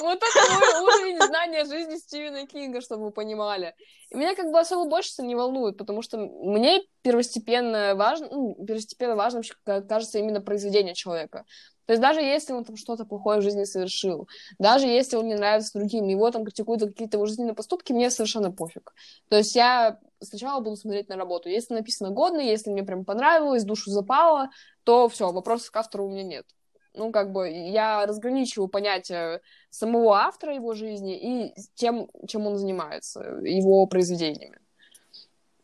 Вот 0.00 0.18
это 0.18 0.52
мой 0.58 0.82
уровень 0.82 1.20
знания 1.20 1.64
жизни 1.64 1.96
Стивена 1.96 2.44
Кинга, 2.44 2.80
чтобы 2.80 3.04
вы 3.04 3.10
понимали. 3.12 3.72
И 4.10 4.16
меня 4.16 4.34
как 4.34 4.50
бы 4.50 4.58
особо 4.58 4.90
больше 4.90 5.12
это 5.12 5.22
не 5.22 5.36
волнует, 5.36 5.78
потому 5.78 6.02
что 6.02 6.18
мне 6.18 6.82
первостепенно 7.02 7.94
важно, 7.94 8.28
ну, 8.28 8.66
первостепенно 8.66 9.14
важно, 9.14 9.42
кажется, 9.64 10.18
именно 10.18 10.40
произведение 10.40 10.94
человека. 10.94 11.44
То 11.86 11.92
есть 11.92 12.02
даже 12.02 12.20
если 12.20 12.52
он 12.52 12.64
там 12.64 12.76
что-то 12.76 13.04
плохое 13.04 13.40
в 13.40 13.42
жизни 13.42 13.64
совершил, 13.64 14.28
даже 14.58 14.86
если 14.86 15.16
он 15.16 15.26
не 15.26 15.34
нравится 15.34 15.78
другим, 15.78 16.06
его 16.06 16.30
там 16.30 16.44
критикуют 16.44 16.80
за 16.80 16.88
какие-то 16.88 17.16
его 17.16 17.26
жизненные 17.26 17.54
поступки, 17.54 17.92
мне 17.92 18.10
совершенно 18.10 18.52
пофиг. 18.52 18.94
То 19.28 19.36
есть 19.36 19.54
я 19.56 19.98
сначала 20.20 20.60
буду 20.60 20.76
смотреть 20.76 21.08
на 21.08 21.16
работу. 21.16 21.48
Если 21.48 21.74
написано 21.74 22.10
годно, 22.10 22.40
если 22.40 22.70
мне 22.70 22.82
прям 22.82 23.04
понравилось, 23.04 23.64
душу 23.64 23.90
запало, 23.90 24.50
то 24.84 25.08
все, 25.08 25.32
вопросов 25.32 25.70
к 25.70 25.76
автору 25.76 26.06
у 26.06 26.10
меня 26.10 26.22
нет. 26.22 26.46
Ну, 26.94 27.10
как 27.10 27.32
бы 27.32 27.50
я 27.50 28.06
разграничиваю 28.06 28.68
понятие 28.68 29.40
самого 29.70 30.18
автора 30.18 30.54
его 30.54 30.74
жизни 30.74 31.16
и 31.16 31.54
тем, 31.74 32.08
чем 32.28 32.46
он 32.46 32.58
занимается, 32.58 33.22
его 33.42 33.86
произведениями. 33.86 34.58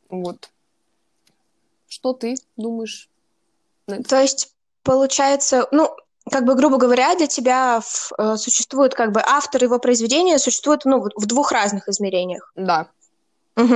Вот. 0.08 0.48
Что 1.86 2.14
ты 2.14 2.36
думаешь? 2.56 3.10
То 3.86 4.20
есть, 4.20 4.54
получается, 4.82 5.68
ну, 5.70 5.94
как 6.28 6.44
бы, 6.44 6.54
грубо 6.54 6.76
говоря, 6.76 7.14
для 7.14 7.26
тебя 7.26 7.80
в, 7.80 8.12
э, 8.18 8.36
существует 8.36 8.94
как 8.94 9.12
бы 9.12 9.22
автор 9.24 9.62
его 9.62 9.78
произведения 9.78 10.38
существует 10.38 10.84
ну, 10.84 11.08
в, 11.16 11.26
двух 11.26 11.52
разных 11.52 11.88
измерениях. 11.88 12.52
Да. 12.56 12.88
Угу. 13.56 13.74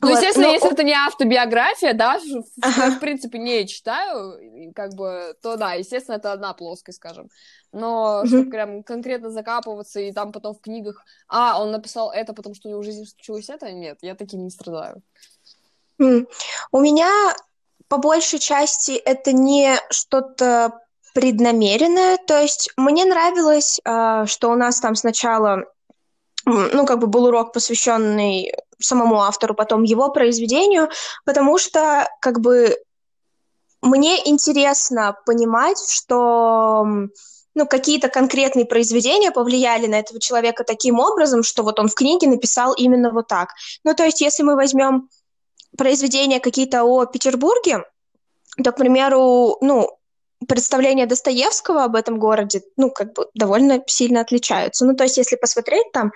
Ну, 0.00 0.08
вот, 0.08 0.10
естественно, 0.10 0.46
но... 0.48 0.52
если 0.54 0.72
это 0.72 0.82
не 0.82 0.94
автобиография, 0.94 1.92
да, 1.92 2.18
ага. 2.62 2.84
я, 2.86 2.90
в 2.92 3.00
принципе, 3.00 3.38
не 3.38 3.66
читаю, 3.66 4.72
как 4.74 4.94
бы, 4.94 5.36
то 5.42 5.56
да, 5.56 5.74
естественно, 5.74 6.16
это 6.16 6.32
одна 6.32 6.54
плоскость, 6.54 6.96
скажем. 6.96 7.30
Но 7.72 8.20
угу. 8.20 8.26
чтобы 8.26 8.50
прям 8.50 8.82
конкретно 8.82 9.30
закапываться 9.30 10.00
и 10.00 10.12
там 10.12 10.32
потом 10.32 10.54
в 10.54 10.60
книгах, 10.60 11.04
а, 11.28 11.62
он 11.62 11.70
написал 11.70 12.10
это, 12.10 12.32
потому 12.32 12.54
что 12.54 12.68
у 12.68 12.70
него 12.70 12.80
в 12.80 12.84
жизни 12.84 13.04
случилось 13.04 13.48
это, 13.48 13.70
нет, 13.70 13.98
я 14.02 14.14
таким 14.14 14.44
не 14.44 14.50
страдаю. 14.50 15.02
У 15.98 16.80
меня 16.80 17.10
по 17.88 17.98
большей 17.98 18.38
части 18.38 18.92
это 18.92 19.32
не 19.32 19.76
что-то 19.90 20.80
преднамеренное. 21.14 22.18
То 22.26 22.40
есть 22.40 22.70
мне 22.76 23.04
нравилось, 23.04 23.80
а, 23.84 24.26
что 24.26 24.50
у 24.50 24.54
нас 24.54 24.80
там 24.80 24.94
сначала 24.94 25.64
ну, 26.44 26.86
как 26.86 26.98
бы 26.98 27.06
был 27.06 27.26
урок, 27.26 27.52
посвященный 27.52 28.52
самому 28.80 29.22
автору, 29.22 29.54
потом 29.54 29.84
его 29.84 30.10
произведению, 30.10 30.88
потому 31.24 31.58
что, 31.58 32.08
как 32.20 32.40
бы, 32.40 32.76
мне 33.80 34.28
интересно 34.28 35.16
понимать, 35.26 35.78
что 35.88 36.84
ну, 37.54 37.66
какие-то 37.66 38.08
конкретные 38.08 38.64
произведения 38.64 39.30
повлияли 39.30 39.86
на 39.86 39.98
этого 39.98 40.20
человека 40.20 40.64
таким 40.64 40.98
образом, 40.98 41.42
что 41.42 41.62
вот 41.62 41.78
он 41.78 41.88
в 41.88 41.94
книге 41.94 42.28
написал 42.28 42.72
именно 42.74 43.10
вот 43.10 43.28
так. 43.28 43.50
Ну, 43.84 43.94
то 43.94 44.04
есть, 44.04 44.20
если 44.20 44.42
мы 44.42 44.56
возьмем 44.56 45.08
произведения 45.76 46.40
какие-то 46.40 46.84
о 46.84 47.04
Петербурге, 47.06 47.84
то, 48.62 48.72
к 48.72 48.76
примеру, 48.76 49.58
ну, 49.60 49.90
представления 50.48 51.06
Достоевского 51.06 51.84
об 51.84 51.96
этом 51.96 52.18
городе, 52.18 52.62
ну, 52.76 52.90
как 52.90 53.12
бы 53.14 53.28
довольно 53.34 53.82
сильно 53.86 54.20
отличаются. 54.20 54.84
Ну, 54.84 54.94
то 54.94 55.04
есть, 55.04 55.16
если 55.16 55.36
посмотреть 55.36 55.90
там, 55.92 56.12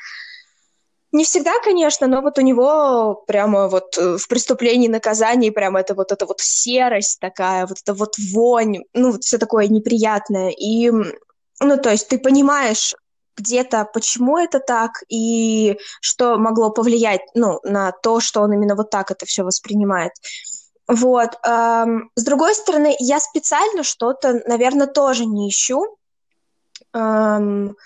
не 1.13 1.25
всегда, 1.25 1.53
конечно, 1.63 2.07
но 2.07 2.21
вот 2.21 2.39
у 2.39 2.43
него 2.43 3.25
прямо 3.27 3.69
вот 3.69 3.97
э, 3.97 4.19
в 4.19 4.29
преступлении 4.29 4.89
наказании 4.89 5.51
прямо 5.51 5.81
это 5.81 5.95
вот 5.95 6.13
эта 6.13 6.27
вот 6.27 6.41
серость 6.41 7.21
такая, 7.21 7.67
вот 7.67 7.79
эта 7.83 7.95
вот 7.95 8.17
вонь, 8.33 8.85
ну, 8.93 9.13
вот 9.13 9.25
все 9.25 9.39
такое 9.39 9.69
неприятное. 9.69 10.51
И, 10.51 10.91
ну, 10.91 11.79
то 11.79 11.91
есть 11.91 12.09
ты 12.09 12.19
понимаешь 12.19 12.95
где-то, 13.37 13.89
почему 13.93 14.39
это 14.39 14.61
так, 14.61 15.03
и 15.09 15.79
что 16.01 16.39
могло 16.39 16.71
повлиять, 16.71 17.21
ну, 17.35 17.61
на 17.63 17.93
то, 17.93 18.21
что 18.21 18.41
он 18.41 18.53
именно 18.53 18.75
вот 18.75 18.91
так 18.91 19.11
это 19.11 19.27
все 19.27 19.43
воспринимает. 19.43 20.13
Вот. 20.89 21.39
Эм, 21.43 22.11
с 22.15 22.25
другой 22.25 22.55
стороны, 22.55 22.95
я 22.99 23.19
специально 23.19 23.83
что-то, 23.83 24.43
наверное, 24.47 24.87
тоже 24.87 25.25
не 25.25 25.49
ищу. 25.49 25.97
Эм, 26.93 27.77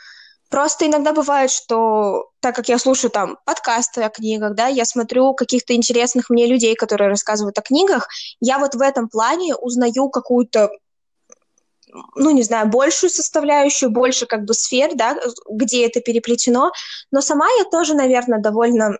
просто 0.50 0.86
иногда 0.86 1.12
бывает, 1.12 1.50
что 1.50 2.30
так 2.40 2.54
как 2.54 2.68
я 2.68 2.78
слушаю 2.78 3.10
там 3.10 3.38
подкасты 3.46 4.02
о 4.02 4.10
книгах, 4.10 4.54
да, 4.54 4.66
я 4.66 4.84
смотрю 4.84 5.32
каких-то 5.34 5.74
интересных 5.74 6.28
мне 6.28 6.46
людей, 6.46 6.74
которые 6.74 7.08
рассказывают 7.08 7.58
о 7.58 7.62
книгах, 7.62 8.08
я 8.40 8.58
вот 8.58 8.74
в 8.74 8.80
этом 8.80 9.08
плане 9.08 9.54
узнаю 9.56 10.10
какую-то 10.10 10.70
ну, 12.14 12.30
не 12.30 12.44
знаю, 12.44 12.68
большую 12.68 13.10
составляющую, 13.10 13.90
больше 13.90 14.26
как 14.26 14.44
бы 14.44 14.54
сфер, 14.54 14.94
да, 14.94 15.18
где 15.50 15.86
это 15.86 16.00
переплетено, 16.00 16.70
но 17.10 17.20
сама 17.20 17.48
я 17.58 17.64
тоже, 17.64 17.94
наверное, 17.94 18.38
довольно 18.38 18.96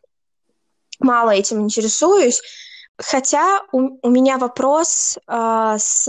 мало 0.99 1.31
этим 1.31 1.61
интересуюсь, 1.63 2.43
Хотя 3.03 3.63
у, 3.73 3.99
у 4.03 4.11
меня 4.11 4.37
вопрос 4.37 5.19
э, 5.27 5.77
с 5.79 6.09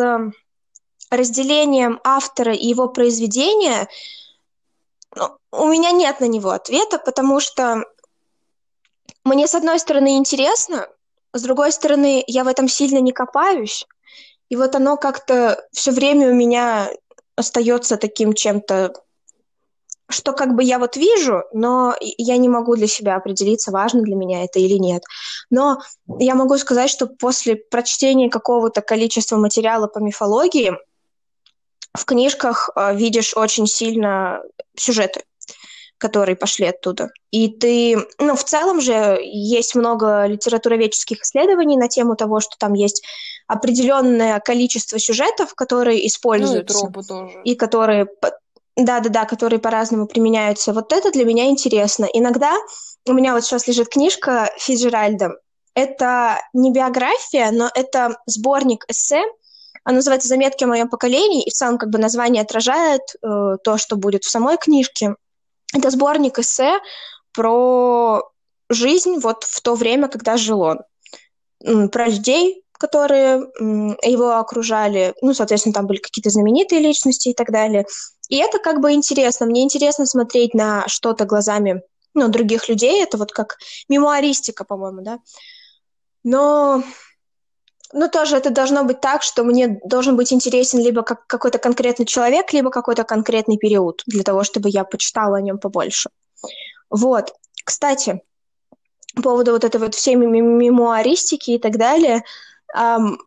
разделением 1.10 2.00
автора 2.04 2.54
и 2.54 2.68
его 2.68 2.90
произведения, 2.90 3.88
ну, 5.16 5.38
у 5.52 5.68
меня 5.68 5.92
нет 5.92 6.20
на 6.20 6.26
него 6.26 6.50
ответа, 6.50 7.00
потому 7.00 7.40
что 7.40 7.84
мне, 9.24 9.48
с 9.48 9.56
одной 9.56 9.80
стороны, 9.80 10.18
интересно, 10.18 10.88
с 11.34 11.42
другой 11.42 11.72
стороны, 11.72 12.24
я 12.28 12.44
в 12.44 12.48
этом 12.48 12.68
сильно 12.68 13.00
не 13.00 13.12
копаюсь, 13.12 13.86
и 14.50 14.56
вот 14.56 14.76
оно 14.76 14.98
как-то 14.98 15.66
все 15.72 15.92
время 15.92 16.30
у 16.30 16.34
меня 16.34 16.90
остается 17.36 17.98
таким 17.98 18.34
чем-то 18.34 18.94
что 20.12 20.34
как 20.34 20.56
бы 20.56 20.64
я 20.64 20.80
вот 20.80 20.96
вижу, 20.98 21.44
но 21.54 21.96
я 22.00 22.38
не 22.38 22.50
могу 22.50 22.76
для 22.76 22.88
себя 22.88 23.16
определиться, 23.16 23.72
важно 23.72 24.02
для 24.02 24.16
меня 24.16 24.44
это 24.44 24.60
или 24.60 24.76
нет. 24.76 25.04
Но 25.50 25.80
я 26.20 26.36
могу 26.36 26.58
сказать, 26.58 26.90
что 26.90 27.08
после 27.08 27.56
прочтения 27.56 28.30
какого-то 28.30 28.82
количества 28.82 29.38
материала 29.38 29.88
по 29.88 30.00
мифологии 30.00 30.74
в 31.94 32.06
книжках 32.06 32.70
э, 32.76 32.96
видишь 32.96 33.36
очень 33.36 33.68
сильно 33.68 34.42
сюжеты. 34.78 35.24
которые 35.98 36.36
пошли 36.36 36.66
оттуда. 36.66 37.10
И 37.30 37.48
ты, 37.48 37.96
ну, 38.18 38.36
в 38.36 38.44
целом 38.44 38.82
же 38.82 39.20
есть 39.22 39.76
много 39.76 40.26
литературоведческих 40.26 41.22
исследований 41.22 41.78
на 41.78 41.88
тему 41.88 42.16
того, 42.16 42.40
что 42.40 42.58
там 42.58 42.74
есть 42.74 43.04
определенное 43.48 44.40
количество 44.40 44.98
сюжетов, 44.98 45.54
которые 45.54 46.08
используются. 46.08 46.80
Ну, 46.86 46.92
и. 47.46 47.52
И 47.52 47.56
которые, 47.56 48.08
да-да-да, 48.78 49.26
которые 49.26 49.60
по-разному 49.60 50.08
применяются. 50.08 50.74
Вот 50.74 50.94
это 50.94 51.12
для 51.12 51.26
меня 51.26 51.48
интересно. 51.50 52.06
Иногда 52.12 52.54
у 53.08 53.14
меня 53.14 53.34
вот 53.34 53.44
сейчас 53.44 53.68
лежит 53.68 53.90
книжка 53.90 54.52
Фиджеральда. 54.58 55.32
Это 55.74 56.40
не 56.54 56.72
биография, 56.72 57.52
но 57.52 57.70
это 57.74 58.18
сборник 58.26 58.86
эссе, 58.90 59.24
она 59.84 59.96
называется 59.98 60.28
«Заметки 60.28 60.64
о 60.64 60.68
моем 60.68 60.90
поколении», 60.90 61.44
и 61.44 61.50
в 61.50 61.54
целом 61.54 61.78
как 61.78 61.90
бы 61.90 61.98
название 61.98 62.44
отражает 62.44 63.02
э, 63.22 63.58
то, 63.64 63.78
что 63.78 63.96
будет 63.96 64.24
в 64.24 64.30
самой 64.30 64.58
книжке. 64.58 65.16
Это 65.74 65.90
сборник 65.90 66.38
эссе 66.38 66.80
про 67.34 68.22
жизнь 68.70 69.18
вот 69.18 69.44
в 69.44 69.62
то 69.62 69.76
время, 69.76 70.08
когда 70.08 70.38
жил 70.38 70.62
он. 70.62 70.80
Про 71.90 72.08
людей, 72.08 72.64
которые 72.74 73.48
его 74.04 74.38
окружали. 74.38 75.14
Ну, 75.22 75.34
соответственно, 75.34 75.74
там 75.74 75.88
были 75.88 75.98
какие-то 75.98 76.30
знаменитые 76.30 76.82
личности 76.82 77.30
и 77.30 77.34
так 77.34 77.52
далее. 77.52 77.86
И 78.32 78.38
это 78.38 78.60
как 78.60 78.80
бы 78.80 78.94
интересно. 78.94 79.46
Мне 79.46 79.62
интересно 79.64 80.06
смотреть 80.06 80.54
на 80.54 80.88
что-то 80.88 81.26
глазами 81.26 81.84
ну, 82.14 82.30
других 82.30 82.70
людей. 82.70 83.04
Это 83.04 83.18
вот 83.18 83.34
как 83.34 83.58
мемуаристика, 83.90 84.64
по-моему, 84.64 85.02
да. 85.02 85.20
Но 86.24 86.82
ну, 87.92 88.08
тоже 88.08 88.38
это 88.38 88.50
должно 88.50 88.86
быть 88.86 89.02
так, 89.02 89.22
что 89.22 89.44
мне 89.44 89.82
должен 89.84 90.16
быть 90.16 90.32
интересен 90.32 90.80
либо 90.80 91.02
как 91.02 91.28
какой-то 91.28 91.58
конкретный 91.58 92.06
человек, 92.06 92.54
либо 92.54 92.70
какой-то 92.70 93.04
конкретный 93.04 93.58
период, 93.58 94.02
для 94.06 94.24
того, 94.24 94.46
чтобы 94.46 94.70
я 94.70 94.86
почитала 94.86 95.38
о 95.38 95.42
нем 95.42 95.60
побольше. 95.60 96.10
Вот. 96.90 97.34
Кстати, 97.66 98.22
по 99.14 99.24
поводу 99.24 99.52
вот 99.52 99.66
этой 99.66 99.82
вот 99.82 99.94
всей 99.94 100.16
мемуаристики 100.16 101.52
и 101.52 101.60
так 101.60 101.78
далее, 101.78 102.24
эм, 102.74 103.20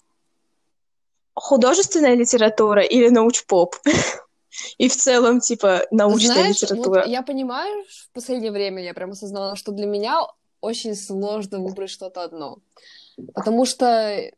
художественная 1.34 2.14
литература 2.14 2.80
или 2.80 3.10
научпоп? 3.10 3.76
И 4.78 4.88
в 4.88 4.96
целом, 4.96 5.40
типа, 5.40 5.86
научная 5.90 6.34
Знаешь, 6.34 6.62
литература. 6.62 7.00
Вот 7.00 7.08
я 7.08 7.22
понимаю, 7.22 7.84
в 7.88 8.12
последнее 8.12 8.52
время 8.52 8.82
я 8.82 8.94
прям 8.94 9.10
осознала, 9.10 9.56
что 9.56 9.72
для 9.72 9.86
меня 9.86 10.22
очень 10.60 10.94
сложно 10.94 11.60
выбрать 11.60 11.90
что-то 11.90 12.22
одно. 12.22 12.58
Потому 13.34 13.64
что 13.64 14.30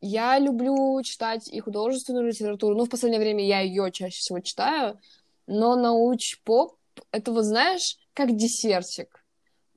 я 0.00 0.38
люблю 0.38 1.00
читать 1.02 1.48
и 1.48 1.60
художественную 1.60 2.26
литературу. 2.26 2.76
Ну, 2.76 2.84
в 2.84 2.90
последнее 2.90 3.20
время 3.20 3.44
я 3.44 3.60
ее 3.60 3.90
чаще 3.90 4.18
всего 4.18 4.40
читаю. 4.40 5.00
Но 5.46 5.76
науч-поп— 5.76 6.76
это, 7.10 7.32
вот 7.32 7.44
знаешь, 7.44 7.98
как 8.12 8.36
десертик. 8.36 9.24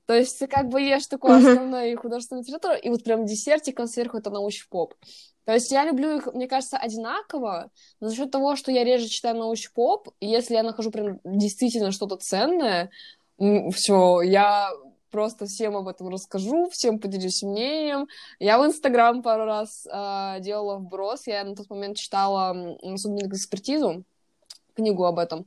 То 0.06 0.14
есть 0.14 0.38
ты 0.38 0.46
как 0.46 0.68
бы 0.68 0.80
ешь 0.80 1.06
такую 1.06 1.34
основную 1.34 1.98
художественную 1.98 2.42
литературу, 2.42 2.74
и 2.74 2.88
вот 2.88 3.04
прям 3.04 3.26
десертиком 3.26 3.86
сверху 3.86 4.16
это 4.16 4.30
науч-поп. 4.30 4.94
То 5.48 5.54
есть 5.54 5.70
я 5.70 5.86
люблю 5.86 6.18
их, 6.18 6.26
мне 6.34 6.46
кажется, 6.46 6.76
одинаково, 6.76 7.70
но 8.00 8.10
за 8.10 8.16
счет 8.16 8.30
того, 8.30 8.54
что 8.54 8.70
я 8.70 8.84
реже 8.84 9.08
читаю 9.08 9.34
науч-поп, 9.38 10.10
и 10.20 10.26
если 10.26 10.52
я 10.52 10.62
нахожу 10.62 10.90
прям 10.90 11.20
действительно 11.24 11.90
что-то 11.90 12.16
ценное, 12.16 12.90
все, 13.38 14.20
я 14.20 14.70
просто 15.10 15.46
всем 15.46 15.74
об 15.74 15.88
этом 15.88 16.10
расскажу, 16.10 16.68
всем 16.68 16.98
поделюсь 16.98 17.42
мнением. 17.42 18.08
Я 18.38 18.58
в 18.58 18.66
Инстаграм 18.66 19.22
пару 19.22 19.46
раз 19.46 19.88
э, 19.90 20.36
делала 20.40 20.76
вброс, 20.76 21.26
я 21.26 21.42
на 21.44 21.56
тот 21.56 21.70
момент 21.70 21.96
читала 21.96 22.76
«Судебную 22.82 23.30
экспертизу», 23.30 24.04
книгу 24.74 25.06
об 25.06 25.18
этом. 25.18 25.46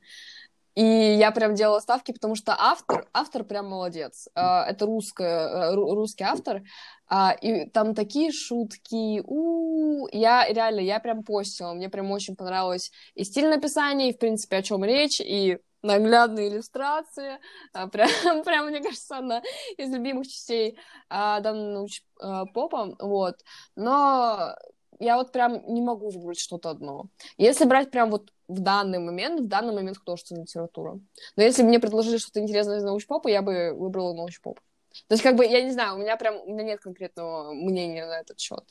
И 0.74 0.84
я 0.84 1.32
прям 1.32 1.54
делала 1.54 1.80
ставки, 1.80 2.14
потому 2.14 2.36
что 2.36 2.56
автор, 2.58 3.08
автор 3.14 3.44
прям 3.44 3.70
молодец. 3.70 4.30
Uh, 4.36 4.64
это 4.64 4.86
русская, 4.86 5.72
uh, 5.72 5.76
русский 5.76 6.24
автор. 6.24 6.64
Uh, 7.12 7.38
и 7.42 7.70
там 7.70 7.94
такие 7.94 8.32
шутки. 8.32 9.22
У-у-у. 9.26 10.08
Я 10.14 10.48
реально, 10.48 10.80
я 10.80 11.00
прям 11.02 11.24
постила. 11.24 11.74
Мне 11.74 11.90
прям 11.90 12.10
очень 12.12 12.38
понравилось 12.38 12.90
и 13.16 13.26
стиль 13.26 13.50
написания, 13.50 14.10
и, 14.10 14.14
в 14.14 14.18
принципе, 14.18 14.58
о 14.58 14.64
чем 14.64 14.86
речь, 14.86 15.20
и 15.20 15.60
наглядные 15.82 16.50
иллюстрации. 16.50 17.40
А, 17.74 17.88
прям, 17.90 18.10
прям, 18.44 18.68
мне 18.68 18.82
кажется, 18.82 19.18
одна 19.18 19.42
из 19.78 19.92
любимых 19.92 20.28
частей 20.28 20.78
а, 21.10 21.40
данного 21.40 21.88
а, 22.20 22.46
попа. 22.46 22.96
Вот. 23.00 23.36
Но 23.76 24.56
я 25.00 25.18
вот 25.18 25.32
прям 25.32 25.62
не 25.68 25.82
могу 25.82 26.10
выбрать 26.10 26.40
что-то 26.40 26.70
одно. 26.70 27.06
Если 27.38 27.66
брать 27.66 27.92
прям 27.92 28.12
вот 28.12 28.32
в 28.48 28.60
данный 28.60 29.00
момент, 29.00 29.42
в 29.42 29.48
данный 29.48 29.74
момент 29.74 29.98
художественная 29.98 30.44
литература. 30.44 31.00
Но 31.36 31.44
если 31.44 31.64
бы 31.64 31.70
мне 31.70 31.80
предложили 31.80 32.18
что-то 32.18 32.40
интересное 32.40 32.78
из 32.78 32.84
научпопа, 32.84 33.28
я 33.28 33.42
бы 33.42 33.74
выбрала 33.74 34.14
научпоп. 34.14 34.60
То 35.08 35.14
есть, 35.14 35.24
как 35.24 35.36
бы, 35.36 35.46
я 35.46 35.62
не 35.62 35.72
знаю, 35.72 35.96
у 35.96 35.98
меня 36.00 36.18
прям, 36.18 36.36
у 36.42 36.52
меня 36.52 36.64
нет 36.64 36.82
конкретного 36.82 37.54
мнения 37.54 38.06
на 38.06 38.20
этот 38.20 38.40
счет. 38.40 38.64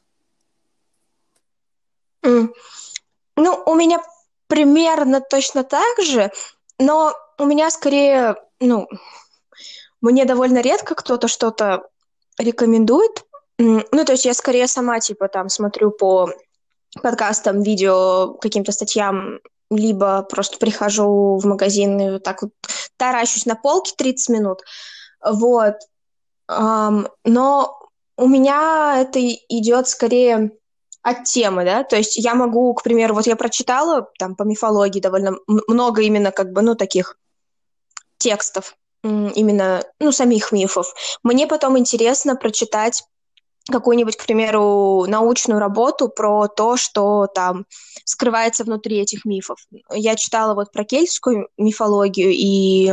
Mm. 2.23 2.49
Ну, 3.37 3.63
у 3.67 3.75
меня 3.75 4.03
примерно 4.47 5.21
точно 5.21 5.65
так 5.65 5.99
же. 6.03 6.31
Но 6.79 7.15
у 7.39 7.45
меня 7.45 7.71
скорее, 7.71 8.37
ну, 8.59 8.89
мне 10.01 10.25
довольно 10.25 10.61
редко 10.61 10.95
кто-то 10.95 11.29
что-то 11.29 11.89
рекомендует. 12.39 13.25
Ну, 13.59 14.05
то 14.05 14.13
есть 14.13 14.25
я 14.25 14.35
скорее 14.35 14.67
сама, 14.67 15.01
типа, 15.01 15.29
там, 15.29 15.49
смотрю 15.49 15.91
по 15.91 16.31
подкастам, 17.03 17.63
видео, 17.63 18.35
каким-то 18.35 18.73
статьям, 18.73 19.41
либо 19.71 20.23
просто 20.23 20.59
прихожу 20.59 21.37
в 21.37 21.47
магазин 21.47 22.01
и 22.01 22.11
вот 22.13 22.25
так 22.25 22.43
вот 22.43 22.53
таращусь 22.97 23.47
на 23.47 23.55
полке 23.55 23.93
30 23.97 24.29
минут. 24.31 24.63
Вот. 25.25 25.77
Но 27.25 27.79
у 28.17 28.27
меня 28.29 29.01
это 29.01 29.21
идет 29.21 29.89
скорее 29.89 30.51
от 31.03 31.25
темы, 31.25 31.65
да, 31.65 31.83
то 31.85 31.97
есть 31.97 32.17
я 32.17 32.35
могу, 32.35 32.75
к 32.75 32.83
примеру, 32.83 33.15
вот 33.15 33.27
я 33.27 33.35
прочитала 33.35 34.09
там 34.19 34.35
по 34.35 34.43
мифологии 34.43 35.01
довольно 35.01 35.33
много 35.47 36.03
именно 36.03 36.31
как 36.31 36.53
бы, 36.53 36.61
ну, 36.61 36.75
таких 36.75 37.17
текстов, 38.19 38.77
именно, 39.03 39.83
ну, 39.99 40.13
самих 40.13 40.53
мифов. 40.53 40.93
Мне 41.23 41.47
потом 41.47 41.79
интересно 41.79 42.37
прочитать 42.37 43.05
какую-нибудь, 43.71 44.17
к 44.17 44.27
примеру, 44.27 45.05
научную 45.07 45.61
работу 45.61 46.09
про 46.09 46.49
то, 46.49 46.77
что 46.77 47.27
там 47.27 47.67
скрывается 48.05 48.65
внутри 48.65 48.99
этих 48.99 49.25
мифов. 49.25 49.59
Я 49.93 50.17
читала 50.17 50.55
вот 50.55 50.73
про 50.73 50.85
кельтскую 50.85 51.49
мифологию, 51.57 52.31
и 52.31 52.93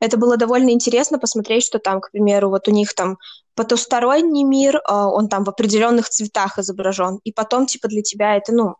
это 0.00 0.16
было 0.16 0.36
довольно 0.36 0.70
интересно 0.70 1.18
посмотреть, 1.18 1.64
что 1.64 1.78
там, 1.78 2.00
к 2.00 2.10
примеру, 2.10 2.50
вот 2.50 2.68
у 2.68 2.70
них 2.70 2.94
там 2.94 3.16
потусторонний 3.54 4.44
мир, 4.44 4.80
а, 4.86 5.08
он 5.08 5.28
там 5.28 5.44
в 5.44 5.50
определенных 5.50 6.08
цветах 6.08 6.58
изображен, 6.58 7.20
и 7.24 7.32
потом, 7.32 7.66
типа, 7.66 7.88
для 7.88 8.02
тебя 8.02 8.36
это, 8.36 8.52
ну, 8.52 8.76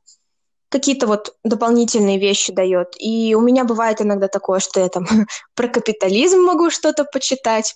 какие-то 0.70 1.07
вот 1.07 1.35
дополнительные 1.44 2.18
вещи 2.18 2.53
дает. 2.53 2.94
И 2.96 3.35
у 3.35 3.40
меня 3.40 3.64
бывает 3.64 4.00
иногда 4.00 4.29
такое, 4.29 4.61
что 4.61 4.81
я 4.81 4.88
там 4.88 5.05
про 5.55 5.68
капитализм 5.68 6.40
могу 6.40 6.70
что-то 6.70 7.05
почитать, 7.05 7.74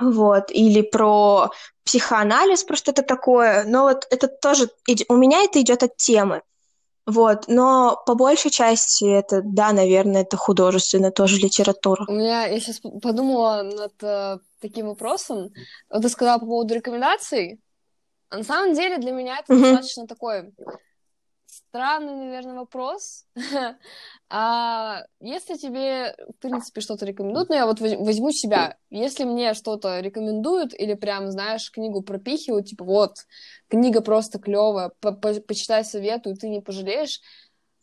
вот, 0.00 0.50
или 0.50 0.82
про 0.82 1.50
психоанализ, 1.84 2.64
про 2.64 2.76
что-то 2.76 3.02
такое, 3.02 3.64
но 3.64 3.84
вот 3.84 4.06
это 4.10 4.28
тоже, 4.28 4.70
у 5.08 5.16
меня 5.16 5.42
это 5.42 5.60
идет 5.60 5.82
от 5.82 5.96
темы, 5.96 6.42
вот, 7.06 7.48
но 7.48 8.00
по 8.06 8.14
большей 8.14 8.50
части 8.50 9.04
это, 9.04 9.42
да, 9.44 9.72
наверное, 9.72 10.22
это 10.22 10.36
художественная 10.36 11.10
тоже 11.10 11.38
литература. 11.38 12.04
У 12.08 12.12
меня, 12.12 12.46
я 12.46 12.60
сейчас 12.60 12.80
подумала 12.80 13.62
над 13.62 13.92
э, 14.02 14.38
таким 14.60 14.86
вопросом, 14.86 15.50
вот 15.90 16.02
ты 16.02 16.08
сказала 16.08 16.38
по 16.38 16.46
поводу 16.46 16.74
рекомендаций, 16.74 17.60
а 18.30 18.38
на 18.38 18.44
самом 18.44 18.74
деле 18.74 18.98
для 18.98 19.10
меня 19.10 19.38
это 19.38 19.52
mm-hmm. 19.52 19.60
достаточно 19.60 20.06
такой 20.06 20.52
странный, 21.72 22.14
наверное, 22.14 22.54
вопрос. 22.54 23.24
а 24.28 25.04
если 25.20 25.56
тебе, 25.56 26.14
в 26.28 26.38
принципе, 26.38 26.82
что-то 26.82 27.06
рекомендуют, 27.06 27.48
ну, 27.48 27.54
я 27.54 27.64
вот 27.64 27.80
возьму 27.80 28.30
себя, 28.30 28.76
если 28.90 29.24
мне 29.24 29.54
что-то 29.54 30.00
рекомендуют 30.00 30.74
или 30.78 30.92
прям, 30.92 31.30
знаешь, 31.30 31.70
книгу 31.70 32.02
пропихивают, 32.02 32.66
типа, 32.66 32.84
вот, 32.84 33.14
книга 33.68 34.02
просто 34.02 34.38
клевая, 34.38 34.90
по 35.00 35.12
почитай 35.12 35.82
советую, 35.82 36.36
ты 36.36 36.50
не 36.50 36.60
пожалеешь, 36.60 37.20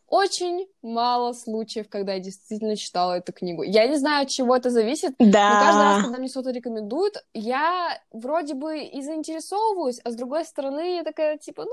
очень 0.05 0.67
мало 0.83 1.33
случаев, 1.33 1.89
когда 1.89 2.13
я 2.13 2.19
действительно 2.19 2.75
читала 2.75 3.13
эту 3.13 3.33
книгу. 3.33 3.63
Я 3.63 3.87
не 3.87 3.97
знаю, 3.97 4.23
от 4.23 4.29
чего 4.29 4.55
это 4.55 4.69
зависит, 4.69 5.13
да. 5.17 5.53
но 5.53 5.59
каждый 5.59 5.83
раз, 5.83 6.03
когда 6.03 6.17
мне 6.19 6.27
что-то 6.27 6.51
рекомендуют, 6.51 7.15
я 7.33 7.99
вроде 8.11 8.53
бы 8.53 8.81
и 8.81 9.01
заинтересовываюсь, 9.01 9.99
а 10.03 10.11
с 10.11 10.15
другой 10.15 10.45
стороны 10.45 10.97
я 10.97 11.03
такая, 11.03 11.37
типа, 11.37 11.63
ну, 11.63 11.71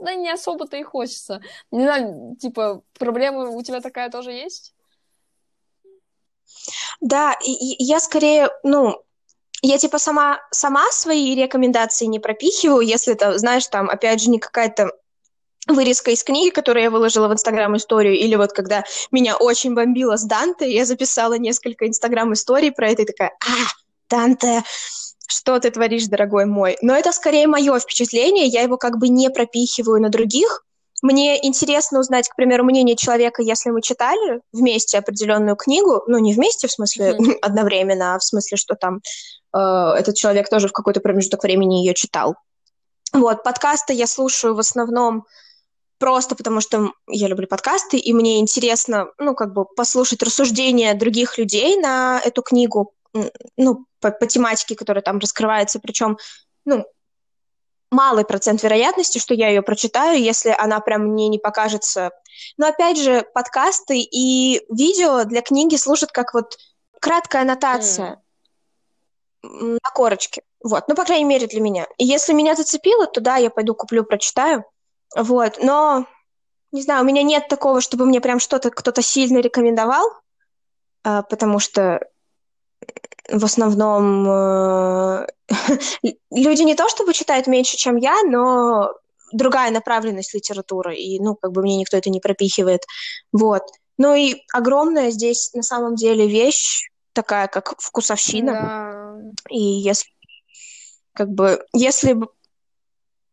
да 0.00 0.14
не 0.14 0.30
особо-то 0.30 0.76
и 0.76 0.82
хочется. 0.82 1.40
Не 1.70 1.82
знаю, 1.82 2.36
типа, 2.40 2.82
проблемы 2.98 3.54
у 3.54 3.62
тебя 3.62 3.80
такая 3.80 4.10
тоже 4.10 4.32
есть? 4.32 4.74
Да, 7.00 7.34
и, 7.44 7.52
и 7.52 7.84
я 7.84 8.00
скорее, 8.00 8.50
ну, 8.62 9.02
я 9.62 9.78
типа 9.78 9.98
сама, 9.98 10.40
сама 10.50 10.84
свои 10.90 11.34
рекомендации 11.34 12.06
не 12.06 12.18
пропихиваю, 12.18 12.80
если 12.80 13.12
это, 13.12 13.38
знаешь, 13.38 13.66
там, 13.66 13.88
опять 13.88 14.22
же, 14.22 14.30
не 14.30 14.38
какая-то 14.38 14.90
вырезка 15.66 16.10
из 16.10 16.24
книги, 16.24 16.50
которую 16.50 16.82
я 16.82 16.90
выложила 16.90 17.28
в 17.28 17.32
Инстаграм-историю, 17.32 18.14
или 18.14 18.34
вот 18.34 18.52
когда 18.52 18.84
меня 19.10 19.36
очень 19.36 19.74
бомбило 19.74 20.16
с 20.16 20.24
Данте, 20.24 20.72
я 20.72 20.84
записала 20.84 21.38
несколько 21.38 21.86
Инстаграм-историй 21.86 22.72
про 22.72 22.88
это 22.90 23.02
и 23.02 23.06
такая, 23.06 23.36
а, 23.40 23.52
Данте, 24.08 24.62
что 25.30 25.58
ты 25.58 25.70
творишь, 25.70 26.06
дорогой 26.06 26.46
мой? 26.46 26.76
Но 26.82 26.94
это 26.94 27.12
скорее 27.12 27.46
мое 27.46 27.78
впечатление, 27.78 28.46
я 28.46 28.62
его 28.62 28.76
как 28.76 28.98
бы 28.98 29.08
не 29.08 29.30
пропихиваю 29.30 30.00
на 30.02 30.08
других. 30.08 30.64
Мне 31.02 31.44
интересно 31.46 32.00
узнать, 32.00 32.28
к 32.28 32.36
примеру, 32.36 32.64
мнение 32.64 32.96
человека, 32.96 33.42
если 33.42 33.70
мы 33.70 33.80
читали 33.80 34.42
вместе 34.52 34.98
определенную 34.98 35.56
книгу, 35.56 36.02
ну 36.06 36.18
не 36.18 36.34
вместе, 36.34 36.68
в 36.68 36.72
смысле 36.72 37.12
mm-hmm. 37.12 37.38
одновременно, 37.42 38.14
а 38.14 38.18
в 38.18 38.24
смысле, 38.24 38.56
что 38.56 38.74
там 38.74 39.00
э, 39.54 39.58
этот 39.58 40.16
человек 40.16 40.50
тоже 40.50 40.68
в 40.68 40.72
какой-то 40.72 41.00
промежуток 41.00 41.42
времени 41.42 41.76
ее 41.76 41.94
читал. 41.94 42.34
Вот, 43.12 43.42
подкасты 43.42 43.92
я 43.92 44.06
слушаю 44.06 44.54
в 44.54 44.58
основном 44.58 45.24
просто 45.98 46.34
потому, 46.34 46.60
что 46.60 46.92
я 47.08 47.28
люблю 47.28 47.46
подкасты, 47.46 47.98
и 47.98 48.12
мне 48.12 48.40
интересно, 48.40 49.08
ну, 49.18 49.34
как 49.34 49.52
бы 49.52 49.64
послушать 49.64 50.22
рассуждения 50.22 50.94
других 50.94 51.38
людей 51.38 51.76
на 51.76 52.20
эту 52.24 52.42
книгу, 52.42 52.94
ну, 53.56 53.86
по, 54.00 54.10
по 54.10 54.26
тематике, 54.26 54.76
которая 54.76 55.02
там 55.02 55.18
раскрывается, 55.18 55.80
причем, 55.80 56.18
ну, 56.64 56.84
малый 57.90 58.24
процент 58.24 58.62
вероятности, 58.62 59.18
что 59.18 59.34
я 59.34 59.48
ее 59.48 59.62
прочитаю, 59.62 60.20
если 60.20 60.54
она 60.56 60.80
прям 60.80 61.08
мне 61.08 61.28
не 61.28 61.38
покажется. 61.38 62.10
Но 62.56 62.68
опять 62.68 62.98
же, 62.98 63.26
подкасты 63.34 63.98
и 64.00 64.62
видео 64.72 65.24
для 65.24 65.42
книги 65.42 65.76
служат 65.76 66.12
как 66.12 66.34
вот 66.34 66.56
краткая 67.00 67.42
аннотация 67.42 68.22
mm. 69.44 69.78
на 69.82 69.90
корочке. 69.94 70.42
Вот, 70.62 70.84
ну, 70.88 70.94
по 70.94 71.04
крайней 71.04 71.24
мере, 71.24 71.46
для 71.46 71.60
меня. 71.60 71.86
И 71.98 72.04
если 72.04 72.32
меня 72.32 72.54
зацепило, 72.54 73.06
то 73.06 73.20
да, 73.20 73.36
я 73.36 73.50
пойду 73.50 73.74
куплю, 73.74 74.04
прочитаю. 74.04 74.64
Вот, 75.16 75.58
но, 75.60 76.06
не 76.70 76.82
знаю, 76.82 77.02
у 77.02 77.06
меня 77.06 77.22
нет 77.22 77.48
такого, 77.48 77.80
чтобы 77.80 78.06
мне 78.06 78.20
прям 78.20 78.38
что-то 78.38 78.70
кто-то 78.70 79.02
сильно 79.02 79.38
рекомендовал, 79.38 80.06
а, 81.02 81.22
потому 81.22 81.58
что 81.58 82.00
в 83.30 83.44
основном 83.44 84.28
э, 84.28 85.26
люди 86.30 86.62
не 86.62 86.74
то 86.74 86.88
чтобы 86.88 87.12
читают 87.12 87.46
меньше, 87.46 87.76
чем 87.76 87.96
я, 87.96 88.22
но 88.24 88.92
другая 89.32 89.70
направленность 89.70 90.34
литературы, 90.34 90.96
и, 90.96 91.20
ну, 91.20 91.36
как 91.36 91.52
бы 91.52 91.62
мне 91.62 91.76
никто 91.76 91.96
это 91.96 92.10
не 92.10 92.20
пропихивает, 92.20 92.82
вот. 93.32 93.62
Ну 93.98 94.14
и 94.14 94.42
огромная 94.52 95.10
здесь 95.10 95.52
на 95.54 95.62
самом 95.62 95.94
деле 95.94 96.26
вещь, 96.26 96.88
такая 97.12 97.48
как 97.48 97.74
вкусовщина, 97.78 98.52
да. 98.52 99.16
и 99.50 99.60
если, 99.60 100.10
как 101.12 101.28
бы, 101.28 101.64
если 101.72 102.14
бы 102.14 102.28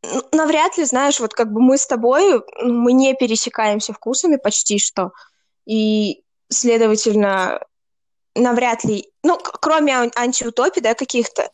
ну, 0.03 0.21
навряд 0.31 0.77
ли, 0.77 0.85
знаешь, 0.85 1.19
вот 1.19 1.33
как 1.33 1.51
бы 1.51 1.61
мы 1.61 1.77
с 1.77 1.87
тобой, 1.87 2.43
мы 2.61 2.93
не 2.93 3.15
пересекаемся 3.15 3.93
вкусами 3.93 4.35
почти 4.35 4.77
что, 4.77 5.11
и, 5.65 6.23
следовательно, 6.49 7.61
навряд 8.41 8.83
ли, 8.83 9.11
ну, 9.23 9.37
кроме 9.37 10.11
антиутопий, 10.15 10.81
да, 10.81 10.93
каких-то, 10.93 11.51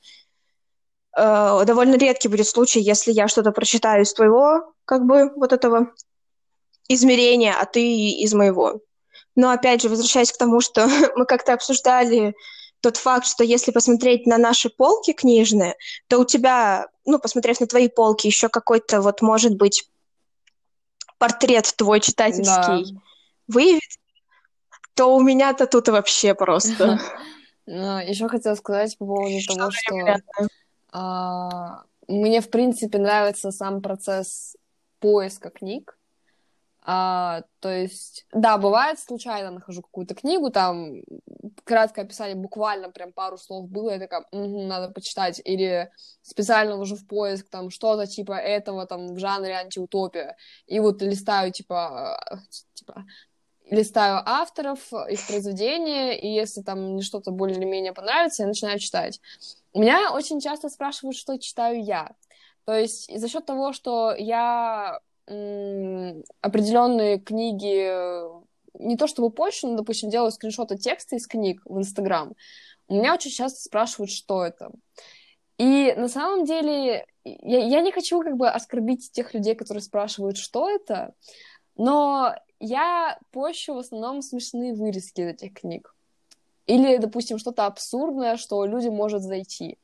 э, 1.17 1.65
довольно 1.65 1.95
редкий 1.95 2.27
будет 2.27 2.47
случай, 2.47 2.79
если 2.79 3.11
я 3.11 3.27
что-то 3.27 3.51
прочитаю 3.51 4.03
из 4.03 4.13
твоего, 4.13 4.73
как 4.85 5.05
бы, 5.05 5.31
вот 5.35 5.53
этого 5.53 5.93
измерения, 6.87 7.55
а 7.59 7.65
ты 7.65 7.81
из 7.81 8.33
моего. 8.33 8.81
Но, 9.35 9.49
опять 9.49 9.81
же, 9.81 9.89
возвращаясь 9.89 10.31
к 10.31 10.37
тому, 10.37 10.61
что 10.61 10.87
мы 11.15 11.25
как-то 11.25 11.53
обсуждали 11.53 12.35
тот 12.81 12.97
факт, 12.97 13.25
что 13.25 13.43
если 13.43 13.71
посмотреть 13.71 14.27
на 14.27 14.37
наши 14.37 14.69
полки 14.69 15.13
книжные, 15.13 15.75
то 16.09 16.19
у 16.19 16.25
тебя, 16.25 16.87
ну, 17.05 17.17
посмотрев 17.17 17.59
на 17.61 17.67
твои 17.67 17.87
полки, 17.87 18.27
еще 18.27 18.49
какой-то 18.49 19.01
вот, 19.01 19.21
может 19.21 19.55
быть, 19.55 19.89
портрет 21.17 21.73
твой 21.77 22.01
читательский 22.01 22.93
да. 22.93 23.01
выявится, 23.47 23.99
то 24.95 25.15
у 25.15 25.21
меня-то 25.21 25.67
тут 25.67 25.87
вообще 25.89 26.33
просто. 26.33 26.99
Ну, 27.65 27.97
Еще 27.97 28.27
хотела 28.27 28.55
сказать 28.55 28.97
по 28.97 29.05
поводу 29.05 29.37
того, 29.47 29.71
что 29.71 30.17
а, 30.91 31.83
мне, 32.09 32.41
в 32.41 32.49
принципе, 32.49 32.97
нравится 32.97 33.51
сам 33.51 33.81
процесс 33.81 34.57
поиска 34.99 35.49
книг. 35.49 35.97
А, 36.85 37.43
то 37.61 37.69
есть, 37.69 38.25
да, 38.33 38.57
бывает, 38.57 38.99
случайно 38.99 39.51
нахожу 39.51 39.81
какую-то 39.81 40.15
книгу, 40.15 40.49
там 40.49 40.95
краткое 41.63 42.01
описание, 42.01 42.35
буквально 42.35 42.91
прям 42.91 43.13
пару 43.13 43.37
слов 43.37 43.69
было, 43.69 43.91
я 43.91 43.99
такая, 43.99 44.25
угу, 44.31 44.63
надо 44.63 44.91
почитать, 44.91 45.41
или 45.45 45.89
специально 46.21 46.75
вложу 46.75 46.97
в 46.97 47.07
поиск 47.07 47.49
там 47.49 47.69
что-то 47.69 48.05
типа 48.05 48.33
этого 48.33 48.85
там 48.85 49.13
в 49.13 49.17
жанре 49.17 49.53
антиутопия, 49.53 50.35
и 50.67 50.81
вот 50.81 51.01
листаю 51.01 51.53
типа, 51.53 52.17
а, 52.17 52.39
типа 52.73 53.05
листаю 53.69 54.21
авторов, 54.25 54.91
их 55.09 55.25
произведения, 55.27 56.19
и 56.19 56.27
если 56.27 56.61
там 56.61 56.93
мне 56.93 57.01
что-то 57.01 57.31
более-менее 57.31 57.93
понравится, 57.93 58.43
я 58.43 58.47
начинаю 58.47 58.79
читать. 58.79 59.19
Меня 59.73 60.11
очень 60.13 60.39
часто 60.39 60.69
спрашивают, 60.69 61.17
что 61.17 61.37
читаю 61.39 61.83
я. 61.83 62.11
То 62.65 62.73
есть 62.73 63.09
за 63.15 63.27
счет 63.27 63.45
того, 63.45 63.73
что 63.73 64.13
я 64.17 64.99
определенные 65.25 67.19
книги 67.19 67.89
не 68.77 68.97
то 68.97 69.07
чтобы 69.07 69.29
почту, 69.29 69.67
но, 69.67 69.77
допустим, 69.77 70.09
делаю 70.09 70.31
скриншоты 70.31 70.77
текста 70.77 71.15
из 71.15 71.27
книг 71.27 71.61
в 71.65 71.77
Инстаграм, 71.77 72.33
у 72.87 72.95
меня 72.95 73.13
очень 73.13 73.31
часто 73.31 73.61
спрашивают, 73.61 74.11
что 74.11 74.43
это. 74.43 74.71
И 75.57 75.93
на 75.95 76.09
самом 76.09 76.45
деле 76.45 77.05
я, 77.23 77.65
я 77.65 77.81
не 77.81 77.91
хочу 77.91 78.21
как 78.21 78.35
бы 78.35 78.49
оскорбить 78.49 79.11
тех 79.11 79.33
людей, 79.33 79.55
которые 79.55 79.81
спрашивают, 79.81 80.37
что 80.37 80.69
это, 80.69 81.13
но 81.75 82.35
я 82.63 83.19
пощу 83.31 83.73
в 83.73 83.79
основном 83.79 84.21
смешные 84.21 84.73
вырезки 84.73 85.21
из 85.21 85.27
этих 85.27 85.53
книг. 85.53 85.93
Или, 86.65 86.97
допустим, 86.97 87.37
что-то 87.37 87.65
абсурдное, 87.65 88.37
что 88.37 88.65
людям 88.65 88.95
может 88.95 89.21
зайти. 89.21 89.77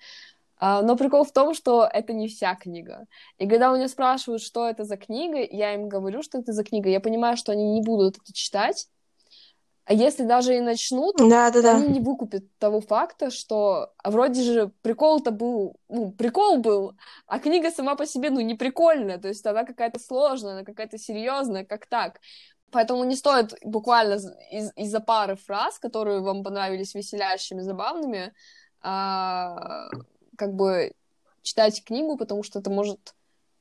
А, 0.57 0.81
но 0.81 0.95
прикол 0.95 1.25
в 1.25 1.31
том, 1.31 1.53
что 1.53 1.89
это 1.91 2.13
не 2.13 2.27
вся 2.27 2.55
книга. 2.55 3.05
И 3.37 3.47
когда 3.47 3.71
у 3.71 3.75
меня 3.75 3.87
спрашивают, 3.87 4.41
что 4.41 4.67
это 4.67 4.85
за 4.85 4.97
книга, 4.97 5.39
я 5.39 5.73
им 5.73 5.89
говорю, 5.89 6.23
что 6.23 6.39
это 6.39 6.53
за 6.53 6.63
книга. 6.63 6.89
Я 6.89 7.01
понимаю, 7.01 7.35
что 7.35 7.51
они 7.51 7.73
не 7.73 7.81
будут 7.81 8.17
это 8.17 8.33
читать, 8.33 8.87
а 9.89 9.93
если 9.93 10.23
даже 10.23 10.55
и 10.55 10.59
начнут, 10.61 11.15
да, 11.17 11.49
да, 11.49 11.51
то 11.51 11.61
да. 11.63 11.77
они 11.77 11.87
не 11.87 11.99
выкупят 11.99 12.43
того 12.59 12.79
факта, 12.79 13.31
что 13.31 13.91
а 13.97 14.11
вроде 14.11 14.43
же 14.43 14.71
прикол-то 14.83 15.31
был, 15.31 15.77
ну, 15.89 16.11
прикол 16.11 16.59
был, 16.59 16.93
а 17.25 17.39
книга 17.39 17.71
сама 17.71 17.95
по 17.95 18.05
себе, 18.05 18.29
ну, 18.29 18.39
не 18.39 18.53
прикольная, 18.53 19.17
то 19.17 19.27
есть 19.27 19.43
она 19.47 19.63
какая-то 19.63 19.99
сложная, 19.99 20.51
она 20.53 20.63
какая-то 20.63 20.99
серьезная, 20.99 21.65
как 21.65 21.87
так. 21.87 22.19
Поэтому 22.71 23.03
не 23.03 23.15
стоит 23.15 23.53
буквально 23.63 24.19
из- 24.51 24.71
из-за 24.75 24.99
пары 24.99 25.35
фраз, 25.35 25.79
которые 25.79 26.21
вам 26.21 26.43
понравились 26.43 26.95
веселящими, 26.95 27.61
забавными, 27.61 28.33
а, 28.81 29.89
как 30.37 30.53
бы 30.53 30.93
читать 31.41 31.83
книгу, 31.83 32.17
потому 32.17 32.43
что 32.43 32.59
это 32.59 32.69
может, 32.69 33.13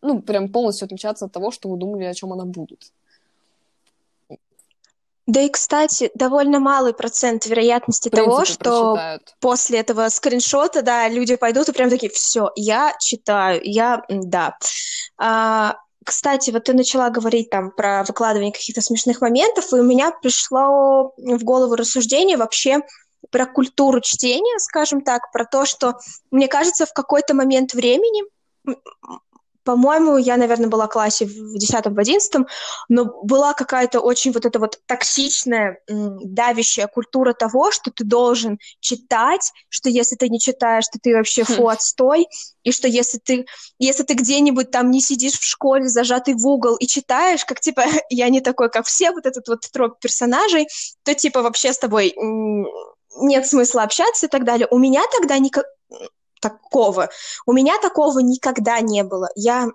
ну, 0.02 0.20
прям 0.22 0.48
полностью 0.52 0.86
отличаться 0.86 1.24
от 1.26 1.32
того, 1.32 1.50
что 1.50 1.68
вы 1.68 1.76
думали, 1.76 2.04
о 2.04 2.14
чем 2.14 2.32
она 2.32 2.44
будет. 2.44 2.92
Да 5.26 5.42
и, 5.42 5.50
кстати, 5.50 6.10
довольно 6.14 6.58
малый 6.58 6.94
процент 6.94 7.44
вероятности 7.44 8.08
принципе, 8.08 8.32
того, 8.32 8.44
что 8.46 8.94
прочитают. 8.94 9.36
после 9.40 9.80
этого 9.80 10.08
скриншота, 10.08 10.80
да, 10.80 11.06
люди 11.06 11.36
пойдут 11.36 11.68
и 11.68 11.72
прям 11.72 11.90
такие, 11.90 12.10
все, 12.10 12.50
я 12.56 12.94
читаю, 12.98 13.60
я, 13.62 14.02
да. 14.08 14.56
А, 15.18 15.76
кстати, 16.08 16.50
вот 16.50 16.64
ты 16.64 16.72
начала 16.72 17.10
говорить 17.10 17.50
там 17.50 17.70
про 17.70 18.02
выкладывание 18.02 18.50
каких-то 18.50 18.80
смешных 18.80 19.20
моментов, 19.20 19.70
и 19.74 19.76
у 19.76 19.82
меня 19.82 20.10
пришло 20.10 21.12
в 21.18 21.44
голову 21.44 21.74
рассуждение 21.74 22.38
вообще 22.38 22.80
про 23.30 23.44
культуру 23.44 24.00
чтения, 24.00 24.58
скажем 24.58 25.02
так, 25.02 25.30
про 25.32 25.44
то, 25.44 25.66
что, 25.66 25.98
мне 26.30 26.48
кажется, 26.48 26.86
в 26.86 26.94
какой-то 26.94 27.34
момент 27.34 27.74
времени 27.74 28.22
по-моему, 29.68 30.16
я, 30.16 30.38
наверное, 30.38 30.70
была 30.70 30.86
в 30.86 30.90
классе 30.90 31.26
в 31.26 31.54
10-11, 31.58 32.46
но 32.88 33.04
была 33.22 33.52
какая-то 33.52 34.00
очень 34.00 34.32
вот 34.32 34.46
эта 34.46 34.58
вот 34.58 34.80
токсичная, 34.86 35.78
давящая 35.86 36.86
культура 36.86 37.34
того, 37.34 37.70
что 37.70 37.90
ты 37.90 38.02
должен 38.04 38.58
читать, 38.80 39.52
что 39.68 39.90
если 39.90 40.16
ты 40.16 40.30
не 40.30 40.40
читаешь, 40.40 40.86
то 40.90 40.98
ты 40.98 41.14
вообще 41.14 41.42
хм. 41.42 41.52
фу, 41.52 41.68
отстой, 41.68 42.28
и 42.62 42.72
что 42.72 42.88
если 42.88 43.18
ты, 43.18 43.44
если 43.78 44.04
ты 44.04 44.14
где-нибудь 44.14 44.70
там 44.70 44.90
не 44.90 45.02
сидишь 45.02 45.38
в 45.38 45.44
школе, 45.44 45.86
зажатый 45.86 46.32
в 46.32 46.46
угол 46.46 46.76
и 46.76 46.86
читаешь, 46.86 47.44
как 47.44 47.60
типа 47.60 47.84
я 48.08 48.30
не 48.30 48.40
такой, 48.40 48.70
как 48.70 48.86
все, 48.86 49.10
вот 49.10 49.26
этот 49.26 49.48
вот 49.48 49.70
троп 49.70 50.00
персонажей, 50.00 50.66
то 51.02 51.14
типа 51.14 51.42
вообще 51.42 51.74
с 51.74 51.78
тобой 51.78 52.14
нет 53.20 53.46
смысла 53.46 53.82
общаться 53.82 54.24
и 54.24 54.28
так 54.30 54.44
далее. 54.44 54.66
У 54.70 54.78
меня 54.78 55.02
тогда 55.12 55.38
никак 55.38 55.66
такого. 56.40 57.08
У 57.46 57.52
меня 57.52 57.78
такого 57.80 58.20
никогда 58.20 58.80
не 58.80 59.02
было. 59.04 59.28
Я 59.34 59.68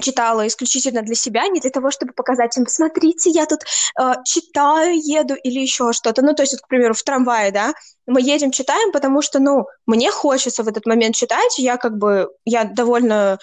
читала 0.00 0.46
исключительно 0.46 1.02
для 1.02 1.14
себя, 1.14 1.48
не 1.48 1.60
для 1.60 1.70
того, 1.70 1.90
чтобы 1.90 2.12
показать 2.12 2.56
им, 2.56 2.64
посмотрите, 2.64 3.30
я 3.30 3.46
тут 3.46 3.60
э, 3.98 4.12
читаю, 4.24 4.94
еду 4.96 5.34
или 5.34 5.60
еще 5.60 5.92
что-то. 5.92 6.22
Ну, 6.22 6.34
то 6.34 6.42
есть, 6.42 6.52
вот, 6.52 6.62
к 6.62 6.68
примеру, 6.68 6.94
в 6.94 7.02
трамвае, 7.02 7.50
да, 7.50 7.72
мы 8.06 8.20
едем, 8.20 8.50
читаем, 8.50 8.92
потому 8.92 9.22
что, 9.22 9.38
ну, 9.38 9.66
мне 9.86 10.10
хочется 10.10 10.62
в 10.62 10.68
этот 10.68 10.86
момент 10.86 11.14
читать, 11.14 11.58
я 11.58 11.76
как 11.76 11.96
бы, 11.96 12.28
я 12.44 12.64
довольно 12.64 13.38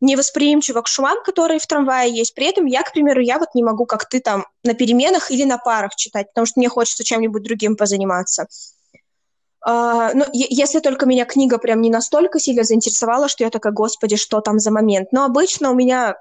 невосприимчива 0.00 0.82
к 0.82 0.88
шумам, 0.88 1.22
которые 1.24 1.60
в 1.60 1.66
трамвае 1.66 2.12
есть. 2.12 2.34
При 2.34 2.46
этом 2.46 2.66
я, 2.66 2.82
к 2.82 2.92
примеру, 2.92 3.20
я 3.20 3.38
вот 3.38 3.54
не 3.54 3.62
могу, 3.62 3.86
как 3.86 4.08
ты 4.08 4.20
там, 4.20 4.46
на 4.64 4.74
переменах 4.74 5.30
или 5.30 5.44
на 5.44 5.58
парах 5.58 5.94
читать, 5.94 6.28
потому 6.28 6.44
что 6.44 6.58
мне 6.58 6.68
хочется 6.68 7.04
чем-нибудь 7.04 7.42
другим 7.42 7.76
позаниматься. 7.76 8.48
Uh, 9.66 10.10
ну, 10.14 10.24
если 10.32 10.80
только 10.80 11.06
меня 11.06 11.24
книга 11.24 11.58
прям 11.58 11.80
не 11.82 11.90
настолько 11.90 12.40
сильно 12.40 12.64
заинтересовала, 12.64 13.28
что 13.28 13.44
я 13.44 13.50
такая, 13.50 13.72
господи, 13.72 14.16
что 14.16 14.40
там 14.40 14.58
за 14.58 14.72
момент. 14.72 15.12
Но 15.12 15.24
обычно 15.24 15.70
у 15.70 15.74
меня 15.74 16.16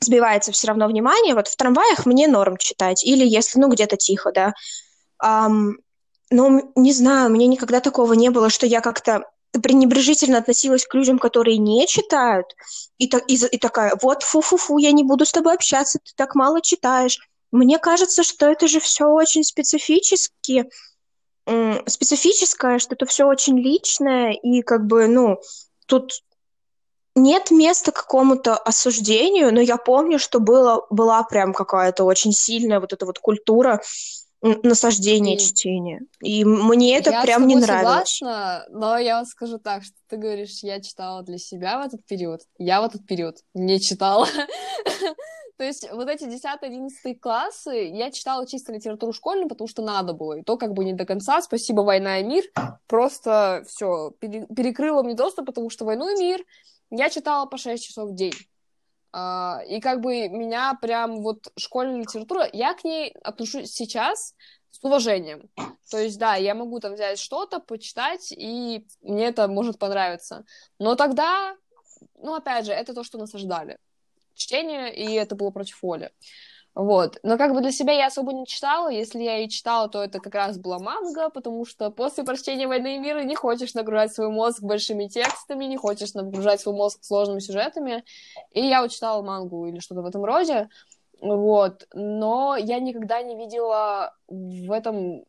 сбивается 0.00 0.50
все 0.52 0.68
равно 0.68 0.88
внимание. 0.88 1.34
Вот 1.34 1.48
в 1.48 1.56
трамваях 1.56 2.06
мне 2.06 2.26
норм 2.26 2.56
читать. 2.56 3.04
Или 3.04 3.26
если, 3.26 3.58
ну, 3.58 3.68
где-то 3.68 3.96
тихо, 3.96 4.32
да. 4.32 4.54
Um, 5.22 5.72
ну, 6.30 6.72
не 6.76 6.92
знаю, 6.92 7.30
мне 7.30 7.46
никогда 7.46 7.80
такого 7.80 8.14
не 8.14 8.30
было, 8.30 8.48
что 8.48 8.66
я 8.66 8.80
как-то 8.80 9.24
пренебрежительно 9.52 10.38
относилась 10.38 10.86
к 10.86 10.94
людям, 10.94 11.18
которые 11.18 11.58
не 11.58 11.86
читают, 11.86 12.46
и, 12.98 13.08
так, 13.08 13.24
и, 13.26 13.34
и 13.34 13.58
такая, 13.58 13.98
вот, 14.00 14.22
фу-фу-фу, 14.22 14.78
я 14.78 14.92
не 14.92 15.02
буду 15.02 15.26
с 15.26 15.32
тобой 15.32 15.54
общаться, 15.54 15.98
ты 15.98 16.12
так 16.16 16.34
мало 16.34 16.60
читаешь. 16.62 17.18
Мне 17.50 17.78
кажется, 17.78 18.22
что 18.22 18.46
это 18.46 18.68
же 18.68 18.78
все 18.78 19.06
очень 19.06 19.42
специфически, 19.42 20.70
специфическое, 21.86 22.78
что 22.78 22.94
это 22.94 23.06
все 23.06 23.24
очень 23.26 23.58
личное, 23.58 24.32
и 24.32 24.62
как 24.62 24.86
бы, 24.86 25.08
ну, 25.08 25.40
тут 25.86 26.22
нет 27.14 27.50
места 27.50 27.92
какому-то 27.92 28.56
осуждению, 28.56 29.52
но 29.52 29.60
я 29.60 29.76
помню, 29.76 30.18
что 30.18 30.40
было, 30.40 30.86
была 30.90 31.22
прям 31.24 31.52
какая-то 31.52 32.04
очень 32.04 32.32
сильная 32.32 32.80
вот 32.80 32.92
эта 32.92 33.06
вот 33.06 33.18
культура 33.18 33.80
насаждение 34.42 35.36
и... 35.36 35.38
чтения. 35.38 36.00
И 36.22 36.44
мне 36.44 36.96
это 36.96 37.10
я 37.10 37.22
прям 37.22 37.46
не 37.46 37.56
нравилось. 37.56 38.16
согласна, 38.16 38.64
но 38.70 38.96
я 38.96 39.16
вам 39.16 39.26
скажу 39.26 39.58
так, 39.58 39.82
что 39.84 39.94
ты 40.08 40.16
говоришь, 40.16 40.62
я 40.62 40.80
читала 40.80 41.22
для 41.22 41.38
себя 41.38 41.78
в 41.78 41.86
этот 41.86 42.04
период. 42.06 42.40
Я 42.58 42.80
в 42.80 42.84
этот 42.84 43.06
период 43.06 43.36
не 43.54 43.80
читала. 43.80 44.26
То 45.60 45.64
есть 45.66 45.86
вот 45.92 46.08
эти 46.08 46.24
10-11 46.24 47.16
классы 47.16 47.90
я 47.92 48.10
читала 48.10 48.46
чисто 48.46 48.72
литературу 48.72 49.12
школьную, 49.12 49.46
потому 49.46 49.68
что 49.68 49.82
надо 49.82 50.14
было. 50.14 50.38
И 50.38 50.42
то 50.42 50.56
как 50.56 50.72
бы 50.72 50.86
не 50.86 50.94
до 50.94 51.04
конца. 51.04 51.42
Спасибо, 51.42 51.82
«Война 51.82 52.20
и 52.20 52.24
мир». 52.24 52.44
Просто 52.86 53.62
все 53.68 54.12
перекрыло 54.20 55.02
мне 55.02 55.12
доступ, 55.12 55.44
потому 55.44 55.68
что 55.68 55.84
«Войну 55.84 56.08
и 56.16 56.18
мир» 56.18 56.42
я 56.88 57.10
читала 57.10 57.44
по 57.44 57.58
6 57.58 57.84
часов 57.84 58.08
в 58.08 58.14
день. 58.14 58.32
Uh, 59.14 59.62
и 59.66 59.82
как 59.82 60.00
бы 60.00 60.30
меня 60.30 60.78
прям 60.80 61.20
вот 61.20 61.52
школьная 61.58 62.00
литература, 62.00 62.48
я 62.54 62.72
к 62.72 62.82
ней 62.82 63.12
отношусь 63.22 63.70
сейчас 63.70 64.34
с 64.70 64.82
уважением. 64.82 65.50
То 65.90 65.98
есть, 65.98 66.18
да, 66.18 66.36
я 66.36 66.54
могу 66.54 66.80
там 66.80 66.94
взять 66.94 67.18
что-то, 67.18 67.60
почитать, 67.60 68.32
и 68.32 68.86
мне 69.02 69.26
это 69.26 69.46
может 69.46 69.78
понравиться. 69.78 70.46
Но 70.78 70.94
тогда, 70.94 71.54
ну, 72.14 72.34
опять 72.34 72.64
же, 72.64 72.72
это 72.72 72.94
то, 72.94 73.04
что 73.04 73.18
насаждали. 73.18 73.76
Чтение, 74.34 74.94
и 74.94 75.14
это 75.14 75.34
было 75.34 75.50
против 75.50 75.82
воли. 75.82 76.10
Вот. 76.74 77.18
Но 77.22 77.36
как 77.36 77.52
бы 77.52 77.60
для 77.60 77.72
себя 77.72 77.92
я 77.92 78.06
особо 78.06 78.32
не 78.32 78.46
читала. 78.46 78.88
Если 78.88 79.22
я 79.22 79.38
и 79.38 79.48
читала, 79.48 79.88
то 79.88 80.02
это 80.02 80.20
как 80.20 80.34
раз 80.34 80.56
была 80.56 80.78
манга, 80.78 81.28
потому 81.28 81.64
что 81.66 81.90
после 81.90 82.22
прочтения 82.24 82.68
«Войны 82.68 82.96
и 82.96 82.98
мира» 82.98 83.22
не 83.24 83.34
хочешь 83.34 83.74
нагружать 83.74 84.14
свой 84.14 84.30
мозг 84.30 84.62
большими 84.62 85.08
текстами, 85.08 85.64
не 85.64 85.76
хочешь 85.76 86.14
нагружать 86.14 86.60
свой 86.60 86.74
мозг 86.76 87.02
сложными 87.02 87.40
сюжетами. 87.40 88.04
И 88.52 88.60
я 88.64 88.82
вот 88.82 88.92
читала 88.92 89.22
мангу 89.22 89.66
или 89.66 89.80
что-то 89.80 90.02
в 90.02 90.06
этом 90.06 90.24
роде. 90.24 90.68
Вот. 91.20 91.88
Но 91.92 92.56
я 92.56 92.78
никогда 92.78 93.20
не 93.22 93.36
видела 93.36 94.14
в 94.28 94.70
этом 94.70 95.24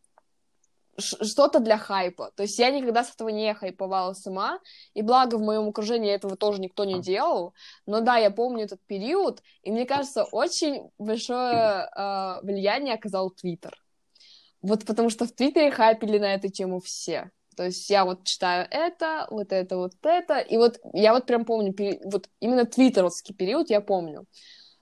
что-то 1.02 1.60
для 1.60 1.78
хайпа. 1.78 2.32
То 2.36 2.44
есть 2.44 2.58
я 2.60 2.70
никогда 2.72 3.04
с 3.04 3.14
этого 3.14 3.30
не 3.30 3.54
хайповала 3.54 4.14
сама, 4.14 4.60
и 4.94 5.02
благо 5.02 5.36
в 5.36 5.42
моем 5.42 5.70
окружении 5.70 6.12
этого 6.12 6.36
тоже 6.38 6.62
никто 6.62 6.86
не 6.86 7.02
делал. 7.02 7.54
Но 7.86 8.02
да, 8.02 8.18
я 8.18 8.32
помню 8.32 8.64
этот 8.66 8.80
период, 8.86 9.42
и 9.64 9.72
мне 9.72 9.86
кажется, 9.86 10.24
очень 10.24 10.90
большое 10.98 11.90
э, 11.96 12.40
влияние 12.44 12.94
оказал 12.94 13.32
Твиттер. 13.32 13.76
Вот 14.62 14.86
потому 14.86 15.10
что 15.10 15.26
в 15.26 15.32
Твиттере 15.32 15.72
хайпили 15.72 16.20
на 16.20 16.34
эту 16.36 16.50
тему 16.50 16.80
все. 16.80 17.32
То 17.58 17.66
есть 17.66 17.90
я 17.90 18.06
вот 18.06 18.24
читаю 18.24 18.68
это, 18.72 19.28
вот 19.30 19.52
это, 19.52 19.78
вот 19.78 19.94
это, 20.04 20.40
и 20.40 20.58
вот 20.58 20.80
я 20.94 21.14
вот 21.14 21.26
прям 21.26 21.46
помню, 21.46 21.76
вот 22.06 22.30
именно 22.40 22.66
твиттеровский 22.66 23.36
период 23.36 23.70
я 23.70 23.82
помню. 23.82 24.26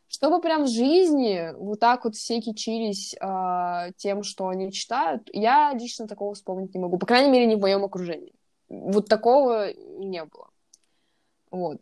Чтобы 0.10 0.41
прям 0.41 0.64
в 0.64 0.68
жизни 0.68 1.53
вот 1.55 1.80
так 1.80 2.03
вот 2.03 2.16
все 2.16 2.41
кичились 2.41 3.14
э, 3.14 3.91
тем, 3.97 4.24
что 4.24 4.47
они 4.47 4.72
читают, 4.72 5.30
я 5.32 5.72
лично 5.74 6.07
такого 6.07 6.34
вспомнить 6.34 6.74
не 6.74 6.80
могу. 6.80 6.97
По 6.97 7.05
крайней 7.05 7.30
мере, 7.30 7.45
не 7.45 7.55
в 7.55 7.60
моем 7.60 7.86
окружении. 7.86 8.34
Вот 8.70 9.07
такого 9.07 9.72
не 9.74 10.26
было. 10.26 10.49
Вот. 11.51 11.78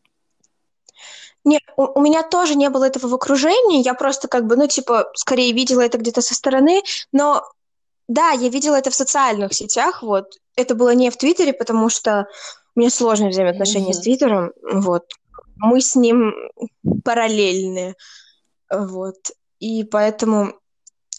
Нет, 1.45 1.61
у, 1.77 1.83
у 1.83 2.01
меня 2.01 2.21
тоже 2.21 2.55
не 2.55 2.69
было 2.69 2.83
этого 2.83 3.07
в 3.07 3.13
окружении. 3.13 3.81
Я 3.81 3.93
просто 3.93 4.27
как 4.27 4.45
бы, 4.45 4.57
ну, 4.57 4.67
типа, 4.67 5.09
скорее 5.15 5.53
видела 5.53 5.79
это 5.79 5.97
где-то 5.97 6.21
со 6.21 6.35
стороны. 6.35 6.81
Но 7.13 7.43
да, 8.09 8.31
я 8.31 8.49
видела 8.49 8.75
это 8.75 8.89
в 8.89 8.95
социальных 8.95 9.53
сетях. 9.53 10.03
Вот. 10.03 10.37
Это 10.57 10.75
было 10.75 10.93
не 10.93 11.09
в 11.11 11.15
Твиттере, 11.15 11.53
потому 11.53 11.87
что 11.87 12.27
мне 12.75 12.89
сложно 12.89 13.29
взаимоотношения 13.29 13.91
mm-hmm. 13.91 13.93
с 13.93 14.01
Твиттером. 14.01 14.51
Вот 14.61 15.05
мы 15.59 15.81
с 15.81 15.95
ним 15.95 16.33
параллельны, 17.03 17.95
вот, 18.69 19.31
и 19.59 19.83
поэтому, 19.83 20.59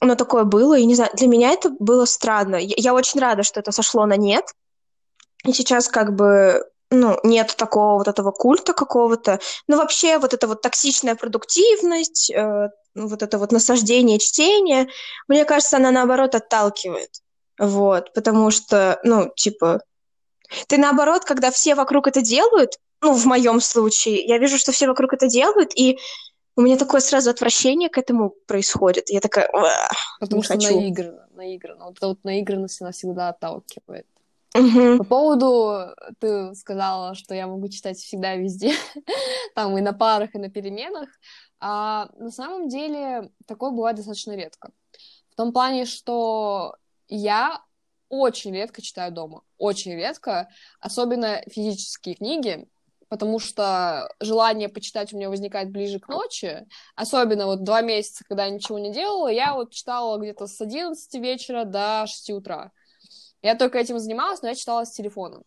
ну, 0.00 0.16
такое 0.16 0.44
было, 0.44 0.78
и 0.78 0.84
не 0.84 0.94
знаю, 0.94 1.10
для 1.14 1.28
меня 1.28 1.50
это 1.50 1.70
было 1.78 2.04
странно. 2.04 2.56
Я, 2.56 2.74
я 2.76 2.94
очень 2.94 3.20
рада, 3.20 3.42
что 3.42 3.60
это 3.60 3.72
сошло 3.72 4.06
на 4.06 4.16
нет, 4.16 4.44
и 5.44 5.52
сейчас 5.52 5.88
как 5.88 6.14
бы 6.14 6.64
ну, 6.90 7.18
нет 7.22 7.54
такого 7.56 7.98
вот 7.98 8.08
этого 8.08 8.30
культа 8.30 8.72
какого-то. 8.72 9.40
Ну, 9.66 9.76
вообще, 9.76 10.18
вот 10.18 10.32
эта 10.32 10.46
вот 10.46 10.62
токсичная 10.62 11.16
продуктивность, 11.16 12.30
э, 12.30 12.70
вот 12.94 13.22
это 13.22 13.38
вот 13.38 13.52
насаждение 13.52 14.18
чтения, 14.18 14.88
мне 15.28 15.44
кажется, 15.44 15.76
она, 15.76 15.90
наоборот, 15.90 16.34
отталкивает. 16.34 17.10
Вот, 17.58 18.12
потому 18.14 18.50
что, 18.50 19.00
ну, 19.04 19.30
типа, 19.36 19.82
ты, 20.68 20.78
наоборот, 20.78 21.24
когда 21.24 21.50
все 21.50 21.74
вокруг 21.74 22.06
это 22.06 22.22
делают, 22.22 22.78
ну, 23.02 23.14
в 23.14 23.24
моем 23.26 23.60
случае, 23.60 24.24
я 24.24 24.38
вижу, 24.38 24.58
что 24.58 24.72
все 24.72 24.86
вокруг 24.86 25.12
это 25.12 25.28
делают, 25.28 25.72
и 25.76 25.98
у 26.56 26.60
меня 26.60 26.76
такое 26.76 27.00
сразу 27.00 27.30
отвращение 27.30 27.88
к 27.88 27.98
этому 27.98 28.30
происходит. 28.46 29.10
Я 29.10 29.20
такая, 29.20 29.48
Потому 30.18 30.42
что 30.42 30.54
хочу. 30.54 30.74
наиграно, 30.74 31.28
наиграно. 31.30 31.84
Вот 31.86 31.98
эта 31.98 32.08
вот 32.08 32.24
наигранность, 32.24 32.82
она 32.82 32.90
всегда 32.90 33.28
отталкивает. 33.28 34.06
Угу. 34.56 34.98
По 34.98 35.04
поводу, 35.04 35.94
ты 36.18 36.54
сказала, 36.54 37.14
что 37.14 37.34
я 37.34 37.46
могу 37.46 37.68
читать 37.68 37.98
всегда 37.98 38.34
везде, 38.34 38.72
там 39.54 39.78
и 39.78 39.80
на 39.80 39.92
парах, 39.92 40.34
и 40.34 40.38
на 40.38 40.50
переменах. 40.50 41.08
А 41.60 42.08
на 42.16 42.30
самом 42.30 42.68
деле 42.68 43.30
такое 43.46 43.70
бывает 43.70 43.96
достаточно 43.96 44.32
редко. 44.32 44.72
В 45.30 45.36
том 45.36 45.52
плане, 45.52 45.84
что 45.84 46.74
я 47.06 47.62
очень 48.08 48.54
редко 48.54 48.82
читаю 48.82 49.12
дома. 49.12 49.42
Очень 49.58 49.94
редко. 49.94 50.48
Особенно 50.80 51.42
физические 51.46 52.16
книги 52.16 52.66
потому 53.08 53.38
что 53.38 54.08
желание 54.20 54.68
почитать 54.68 55.12
у 55.12 55.16
меня 55.16 55.30
возникает 55.30 55.70
ближе 55.70 55.98
к 55.98 56.08
ночи, 56.08 56.66
особенно 56.94 57.46
вот 57.46 57.64
два 57.64 57.80
месяца, 57.80 58.24
когда 58.28 58.44
я 58.44 58.50
ничего 58.50 58.78
не 58.78 58.92
делала, 58.92 59.28
я 59.28 59.54
вот 59.54 59.72
читала 59.72 60.18
где-то 60.18 60.46
с 60.46 60.60
11 60.60 61.14
вечера 61.14 61.64
до 61.64 62.04
6 62.06 62.30
утра. 62.30 62.72
Я 63.42 63.54
только 63.54 63.78
этим 63.78 63.98
занималась, 63.98 64.42
но 64.42 64.48
я 64.48 64.54
читала 64.54 64.84
с 64.84 64.92
телефоном. 64.92 65.44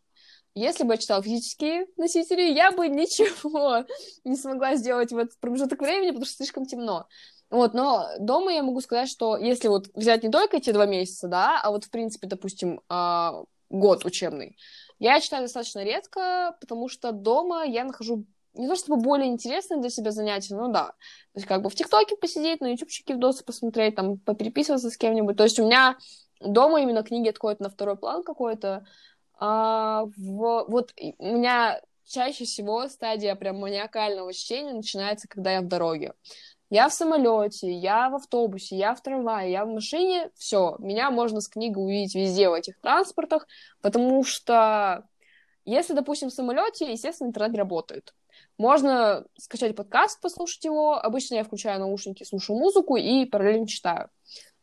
Если 0.53 0.83
бы 0.83 0.93
я 0.93 0.97
читала 0.97 1.23
физические 1.23 1.85
носители, 1.95 2.41
я 2.41 2.71
бы 2.71 2.87
ничего 2.89 3.85
не 4.25 4.35
смогла 4.35 4.75
сделать 4.75 5.11
в 5.11 5.17
этот 5.17 5.39
промежуток 5.39 5.81
времени, 5.81 6.09
потому 6.09 6.25
что 6.25 6.35
слишком 6.35 6.65
темно. 6.65 7.07
Вот, 7.49 7.73
но 7.73 8.07
дома 8.19 8.53
я 8.53 8.63
могу 8.63 8.79
сказать, 8.81 9.09
что 9.09 9.37
если 9.37 9.67
вот 9.67 9.87
взять 9.93 10.23
не 10.23 10.29
только 10.29 10.57
эти 10.57 10.71
два 10.71 10.85
месяца, 10.85 11.27
да, 11.27 11.59
а 11.61 11.69
вот, 11.71 11.85
в 11.85 11.89
принципе, 11.89 12.27
допустим, 12.27 12.81
а, 12.87 13.43
год 13.69 14.05
учебный, 14.05 14.57
я 15.01 15.19
читаю 15.19 15.41
достаточно 15.41 15.83
редко, 15.83 16.55
потому 16.61 16.87
что 16.87 17.11
дома 17.11 17.65
я 17.65 17.83
нахожу 17.83 18.23
не 18.53 18.67
то 18.67 18.75
чтобы 18.75 19.01
более 19.01 19.29
интересное 19.29 19.79
для 19.79 19.89
себя 19.89 20.11
занятие, 20.11 20.55
но 20.55 20.67
да. 20.67 20.89
То 20.89 21.37
есть 21.37 21.47
как 21.47 21.63
бы 21.63 21.71
в 21.71 21.75
ТикТоке 21.75 22.15
посидеть, 22.17 22.61
на 22.61 22.67
ютубчике 22.67 23.13
видосы 23.13 23.43
посмотреть, 23.43 23.95
там, 23.95 24.19
попереписываться 24.19 24.91
с 24.91 24.97
кем-нибудь. 24.97 25.37
То 25.37 25.43
есть 25.43 25.57
у 25.57 25.65
меня 25.65 25.97
дома 26.39 26.81
именно 26.81 27.01
книги 27.01 27.29
отходят 27.29 27.59
на 27.59 27.71
второй 27.71 27.97
план 27.97 28.21
какой-то. 28.21 28.85
А, 29.39 30.05
в, 30.17 30.65
вот 30.67 30.93
у 31.17 31.25
меня 31.25 31.81
чаще 32.05 32.45
всего 32.45 32.87
стадия 32.87 33.33
прям 33.33 33.57
маниакального 33.59 34.31
чтения 34.33 34.73
начинается, 34.73 35.27
когда 35.27 35.53
я 35.53 35.61
в 35.61 35.67
дороге. 35.67 36.13
Я 36.71 36.87
в 36.87 36.93
самолете, 36.93 37.69
я 37.69 38.09
в 38.09 38.15
автобусе, 38.15 38.77
я 38.77 38.95
в 38.95 39.01
трамвае, 39.01 39.51
я 39.51 39.65
в 39.65 39.67
машине, 39.67 40.31
все, 40.37 40.77
меня 40.79 41.11
можно 41.11 41.41
с 41.41 41.49
книгой 41.49 41.83
увидеть 41.83 42.15
везде 42.15 42.49
в 42.49 42.53
этих 42.53 42.79
транспортах, 42.79 43.45
потому 43.81 44.23
что 44.23 45.03
если, 45.65 45.93
допустим, 45.93 46.29
в 46.29 46.33
самолете, 46.33 46.89
естественно, 46.89 47.27
интернет 47.27 47.57
работает. 47.57 48.13
Можно 48.57 49.25
скачать 49.37 49.75
подкаст, 49.75 50.21
послушать 50.21 50.63
его. 50.63 50.93
Обычно 50.93 51.35
я 51.35 51.43
включаю 51.43 51.81
наушники, 51.81 52.23
слушаю 52.23 52.57
музыку 52.57 52.95
и 52.95 53.25
параллельно 53.25 53.67
читаю. 53.67 54.09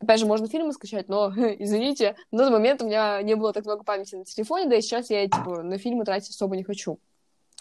Опять 0.00 0.20
же, 0.20 0.24
можно 0.26 0.48
фильмы 0.48 0.72
скачать, 0.72 1.10
но, 1.10 1.30
извините, 1.58 2.16
на 2.30 2.44
тот 2.44 2.52
момент 2.52 2.80
у 2.80 2.86
меня 2.86 3.20
не 3.20 3.36
было 3.36 3.52
так 3.52 3.66
много 3.66 3.84
памяти 3.84 4.14
на 4.14 4.24
телефоне, 4.24 4.66
да 4.66 4.76
и 4.76 4.80
сейчас 4.80 5.10
я, 5.10 5.24
типа, 5.24 5.62
на 5.62 5.76
фильмы 5.76 6.06
тратить 6.06 6.30
особо 6.30 6.56
не 6.56 6.64
хочу. 6.64 6.98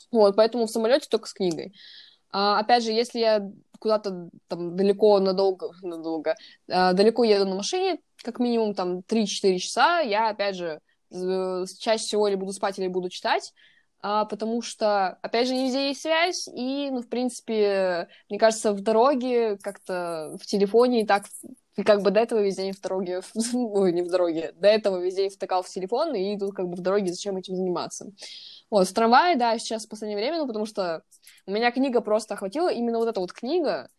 Вот, 0.10 0.38
поэтому 0.38 0.68
в 0.68 0.72
самолете 0.72 1.08
только 1.10 1.28
с 1.28 1.34
книгой. 1.34 1.74
А, 2.32 2.60
опять 2.60 2.84
же, 2.84 2.92
если 2.92 3.20
я 3.20 3.52
куда-то 3.80 4.30
там 4.48 4.76
далеко, 4.76 5.20
надолго, 5.20 5.72
надолго, 5.82 6.36
а, 6.70 6.94
далеко 6.94 7.24
еду 7.24 7.46
на 7.46 7.56
машине, 7.56 8.00
как 8.24 8.40
минимум 8.40 8.74
там 8.74 9.02
3-4 9.04 9.60
часа, 9.60 10.00
я, 10.00 10.30
опять 10.30 10.56
же, 10.56 10.80
чаще 11.12 12.04
всего 12.04 12.28
или 12.28 12.36
буду 12.36 12.52
спать, 12.54 12.80
или 12.80 12.88
буду 12.88 13.10
читать, 13.10 13.54
а, 14.02 14.26
потому 14.26 14.62
что, 14.62 15.18
опять 15.22 15.48
же, 15.48 15.56
не 15.56 15.66
везде 15.66 15.88
есть 15.90 16.02
связь, 16.02 16.48
и, 16.48 16.90
ну, 16.92 17.02
в 17.02 17.10
принципе, 17.10 18.08
мне 18.30 18.40
кажется, 18.40 18.74
в 18.74 18.82
дороге 18.82 19.58
как-то 19.58 20.38
в 20.40 20.46
телефоне 20.46 21.02
и 21.02 21.06
так 21.06 21.26
и 21.78 21.84
как 21.84 22.02
бы 22.02 22.12
до 22.12 22.20
этого 22.20 22.42
весь 22.42 22.56
день 22.56 22.74
в 22.74 22.82
дороге, 22.82 23.22
ой, 23.54 23.94
не 23.94 24.02
в 24.02 24.10
дороге, 24.10 24.52
до 24.56 24.68
этого 24.68 25.00
весь 25.00 25.16
день 25.16 25.30
втыкал 25.30 25.64
в 25.64 25.70
телефон, 25.70 26.16
и 26.16 26.38
тут 26.38 26.54
как 26.54 26.68
бы 26.68 26.76
в 26.76 26.82
дороге 26.82 27.12
зачем 27.12 27.38
этим 27.38 27.56
заниматься. 27.56 28.12
Вот, 28.70 28.88
в 28.88 28.94
трамвае, 28.94 29.36
да, 29.38 29.58
сейчас 29.60 29.86
в 29.86 29.90
последнее 29.90 30.18
время, 30.18 30.40
ну, 30.40 30.48
потому 30.48 30.66
что 30.66 31.04
у 31.46 31.52
меня 31.52 31.72
книга 31.72 32.02
просто 32.02 32.34
охватила, 32.34 32.70
именно 32.70 32.98
вот 32.98 33.08
эта 33.08 33.20
вот 33.20 33.32
книга, 33.32 33.90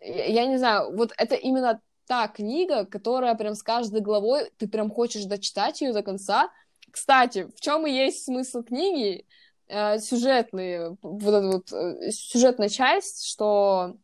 я, 0.00 0.24
я 0.26 0.46
не 0.46 0.58
знаю, 0.58 0.96
вот 0.96 1.12
это 1.18 1.34
именно 1.34 1.80
та 2.06 2.28
книга, 2.28 2.86
которая 2.86 3.34
прям 3.34 3.54
с 3.54 3.62
каждой 3.62 4.00
главой 4.00 4.50
ты 4.56 4.66
прям 4.66 4.90
хочешь 4.90 5.24
дочитать 5.24 5.80
ее 5.82 5.92
до 5.92 6.02
конца. 6.02 6.50
Кстати, 6.90 7.48
в 7.54 7.60
чем 7.60 7.86
и 7.86 7.90
есть 7.90 8.24
смысл 8.24 8.62
книги? 8.62 9.26
Э, 9.66 9.98
сюжетные, 9.98 10.96
вот 11.02 11.34
эта 11.34 11.46
вот 11.46 11.72
э, 11.72 12.10
сюжетная 12.10 12.70
часть, 12.70 13.26
что 13.26 13.96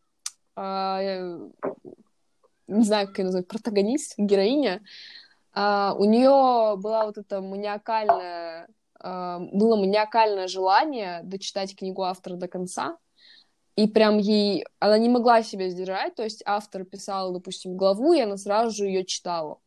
э, 0.57 1.39
не 2.67 2.85
знаю, 2.85 3.09
как 3.09 3.19
ее 3.19 3.25
назвать, 3.25 3.49
протагонист, 3.49 4.15
героиня, 4.17 4.83
uh, 5.55 5.95
у 5.97 6.05
нее 6.05 6.77
была 6.77 7.07
вот 7.07 7.19
это 7.19 7.41
маниакальное, 7.41 8.69
uh, 9.03 9.49
было 9.53 9.77
маниакальное 9.77 10.49
желание 10.49 11.21
дочитать 11.25 11.77
книгу 11.77 12.03
автора 12.03 12.37
до 12.37 12.49
конца, 12.49 12.97
и 13.77 13.89
прям 13.89 14.19
ей, 14.19 14.65
она 14.79 14.99
не 14.99 15.09
могла 15.09 15.43
себя 15.43 15.69
сдержать, 15.69 16.15
то 16.15 16.23
есть 16.23 16.43
автор 16.47 16.85
писал, 16.85 17.33
допустим, 17.33 17.77
главу, 17.77 18.12
и 18.12 18.21
она 18.21 18.37
сразу 18.37 18.75
же 18.75 18.87
ее 18.87 19.05
читала. 19.05 19.59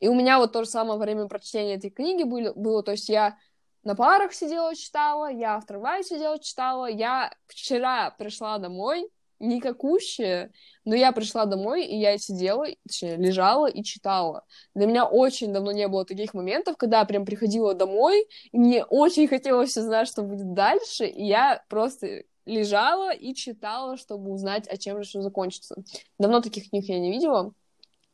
И 0.00 0.06
у 0.06 0.14
меня 0.14 0.38
вот 0.38 0.52
то 0.52 0.62
же 0.62 0.70
самое 0.70 0.98
время 0.98 1.26
прочтения 1.26 1.74
этой 1.74 1.90
книги 1.90 2.22
было, 2.22 2.52
было 2.54 2.82
то 2.84 2.92
есть 2.92 3.08
я 3.08 3.36
на 3.82 3.96
парах 3.96 4.32
сидела, 4.32 4.74
читала, 4.76 5.30
я 5.30 5.58
в 5.58 5.66
трамвае 5.66 6.04
сидела, 6.04 6.38
читала, 6.38 6.86
я 6.86 7.32
вчера 7.46 8.10
пришла 8.12 8.58
домой, 8.58 9.08
никакущая, 9.40 10.52
но 10.84 10.94
я 10.94 11.12
пришла 11.12 11.44
домой, 11.44 11.84
и 11.84 11.96
я 11.96 12.16
сидела, 12.18 12.66
точнее, 12.86 13.16
лежала 13.16 13.66
и 13.66 13.82
читала. 13.82 14.44
Для 14.74 14.86
меня 14.86 15.04
очень 15.04 15.52
давно 15.52 15.72
не 15.72 15.88
было 15.88 16.04
таких 16.04 16.34
моментов, 16.34 16.76
когда 16.76 17.00
я 17.00 17.04
прям 17.04 17.24
приходила 17.24 17.74
домой, 17.74 18.26
и 18.52 18.58
мне 18.58 18.84
очень 18.84 19.28
хотелось 19.28 19.76
узнать, 19.76 20.08
что 20.08 20.22
будет 20.22 20.54
дальше, 20.54 21.06
и 21.06 21.24
я 21.24 21.62
просто 21.68 22.24
лежала 22.48 23.14
и 23.14 23.34
читала, 23.34 23.96
чтобы 23.96 24.32
узнать, 24.32 24.66
о 24.68 24.76
чем 24.76 24.98
же 24.98 25.08
все 25.08 25.20
закончится. 25.20 25.76
Давно 26.18 26.40
таких 26.40 26.70
книг 26.70 26.84
я 26.86 26.98
не 26.98 27.12
видела. 27.12 27.52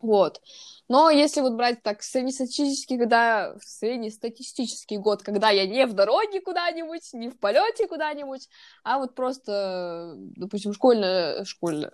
Вот. 0.04 0.42
Но 0.88 1.08
если 1.08 1.40
вот 1.40 1.54
брать 1.54 1.82
так 1.82 2.02
среднестатистический, 2.02 2.98
когда 2.98 3.56
среднестатистический 3.60 4.98
год, 4.98 5.22
когда 5.22 5.48
я 5.48 5.66
не 5.66 5.86
в 5.86 5.94
дороге 5.94 6.42
куда-нибудь, 6.42 7.14
не 7.14 7.30
в 7.30 7.38
полете 7.38 7.86
куда-нибудь, 7.88 8.48
а 8.82 8.98
вот 8.98 9.14
просто, 9.14 10.12
допустим, 10.16 10.74
школьная, 10.74 11.44
школьная, 11.44 11.92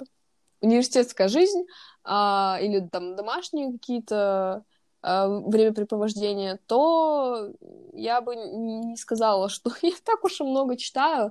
университетская 0.61 1.29
жизнь 1.29 1.65
а, 2.03 2.59
или 2.61 2.81
там 2.81 3.15
домашние 3.15 3.71
какие-то 3.71 4.65
а, 5.03 5.29
времяпрепровождения, 5.29 6.59
то 6.67 7.53
я 7.93 8.21
бы 8.21 8.35
не 8.35 8.97
сказала, 8.97 9.49
что 9.49 9.71
я 9.83 9.95
так 10.05 10.25
уж 10.25 10.41
и 10.41 10.45
много 10.45 10.77
читаю. 10.77 11.31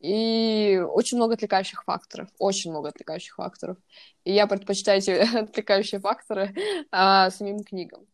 И 0.00 0.82
очень 0.94 1.18
много 1.18 1.34
отвлекающих 1.34 1.84
факторов, 1.84 2.28
очень 2.38 2.70
много 2.70 2.88
отвлекающих 2.88 3.34
факторов. 3.34 3.76
И 4.24 4.32
я 4.32 4.46
предпочитаю 4.46 4.98
эти 4.98 5.10
отвлекающие 5.36 6.00
факторы 6.00 6.54
а, 6.90 7.30
самим 7.30 7.62
книгам. 7.62 8.06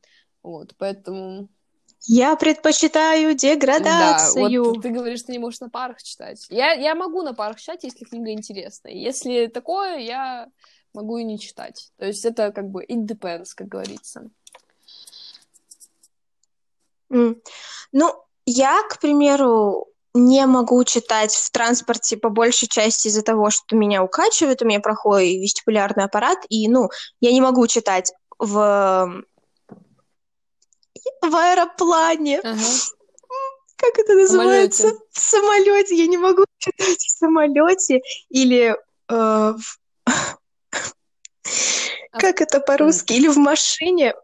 Вот, 0.42 0.74
поэтому... 0.78 1.48
Я 2.08 2.36
предпочитаю 2.36 3.34
деградацию. 3.34 4.48
Да, 4.48 4.70
вот 4.70 4.82
ты 4.82 4.90
говоришь, 4.90 5.20
что 5.20 5.32
не 5.32 5.38
можешь 5.38 5.60
на 5.60 5.70
парах 5.70 6.02
читать. 6.02 6.46
Я, 6.50 6.72
я 6.72 6.94
могу 6.94 7.22
на 7.22 7.34
парах 7.34 7.58
читать, 7.58 7.84
если 7.84 8.04
книга 8.04 8.30
интересная. 8.30 8.92
Если 8.92 9.46
такое, 9.46 9.98
я 9.98 10.48
могу 10.92 11.18
и 11.18 11.24
не 11.24 11.38
читать. 11.38 11.90
То 11.98 12.06
есть 12.06 12.24
это 12.24 12.52
как 12.52 12.68
бы 12.68 12.84
it 12.84 13.06
depends, 13.06 13.50
как 13.54 13.68
говорится. 13.68 14.28
Mm. 17.10 17.40
Ну, 17.92 18.24
я, 18.44 18.82
к 18.88 19.00
примеру, 19.00 19.88
не 20.16 20.46
могу 20.46 20.82
читать 20.84 21.34
в 21.34 21.50
транспорте 21.50 22.16
по 22.16 22.28
большей 22.28 22.68
части 22.68 23.08
из-за 23.08 23.22
того, 23.22 23.50
что 23.50 23.76
меня 23.76 24.02
укачивает, 24.02 24.62
у 24.62 24.64
меня 24.64 24.80
проходит 24.80 25.40
вестибулярный 25.40 26.04
аппарат, 26.04 26.38
и, 26.48 26.68
ну, 26.68 26.88
я 27.20 27.32
не 27.32 27.40
могу 27.40 27.66
читать 27.66 28.12
в, 28.38 29.24
в 31.22 31.36
аэроплане. 31.36 32.40
Ага. 32.40 32.60
Как 33.76 33.98
это 33.98 34.14
называется? 34.14 34.82
Самолете. 34.82 35.04
В 35.12 35.18
самолете. 35.18 35.94
Я 35.96 36.06
не 36.06 36.16
могу 36.16 36.44
читать 36.58 36.98
в 36.98 37.10
самолете 37.18 38.00
или 38.30 38.74
э, 38.74 38.74
в... 39.08 39.78
А 42.12 42.18
как 42.18 42.40
это 42.40 42.60
по-русски? 42.60 43.12
Или 43.12 43.28
в 43.28 43.36
машине. 43.36 44.14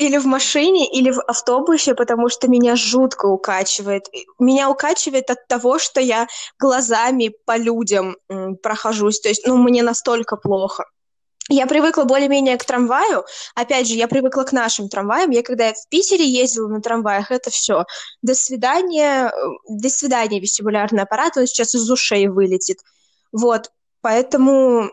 Или 0.00 0.18
в 0.18 0.24
машине, 0.24 0.90
или 0.90 1.10
в 1.10 1.20
автобусе, 1.26 1.94
потому 1.94 2.30
что 2.30 2.48
меня 2.48 2.74
жутко 2.74 3.26
укачивает. 3.26 4.04
Меня 4.38 4.70
укачивает 4.70 5.30
от 5.30 5.46
того, 5.46 5.78
что 5.78 6.00
я 6.00 6.26
глазами 6.58 7.32
по 7.44 7.58
людям 7.58 8.16
прохожусь. 8.62 9.20
То 9.20 9.28
есть, 9.28 9.46
ну, 9.46 9.56
мне 9.56 9.82
настолько 9.82 10.36
плохо. 10.36 10.84
Я 11.50 11.66
привыкла 11.66 12.04
более-менее 12.04 12.56
к 12.56 12.64
трамваю. 12.64 13.24
Опять 13.56 13.88
же, 13.88 13.94
я 13.94 14.06
привыкла 14.06 14.44
к 14.44 14.52
нашим 14.52 14.88
трамваям. 14.88 15.30
Я 15.30 15.42
когда 15.42 15.72
в 15.72 15.88
Питере 15.88 16.24
ездила 16.24 16.68
на 16.68 16.80
трамваях, 16.80 17.32
это 17.32 17.50
все. 17.50 17.84
До 18.22 18.34
свидания, 18.34 19.26
э, 19.26 19.32
до 19.68 19.88
свидания, 19.88 20.40
вестибулярный 20.40 21.02
аппарат, 21.02 21.36
он 21.36 21.46
сейчас 21.46 21.74
из 21.74 21.90
ушей 21.90 22.28
вылетит. 22.28 22.78
Вот, 23.32 23.72
поэтому 24.00 24.90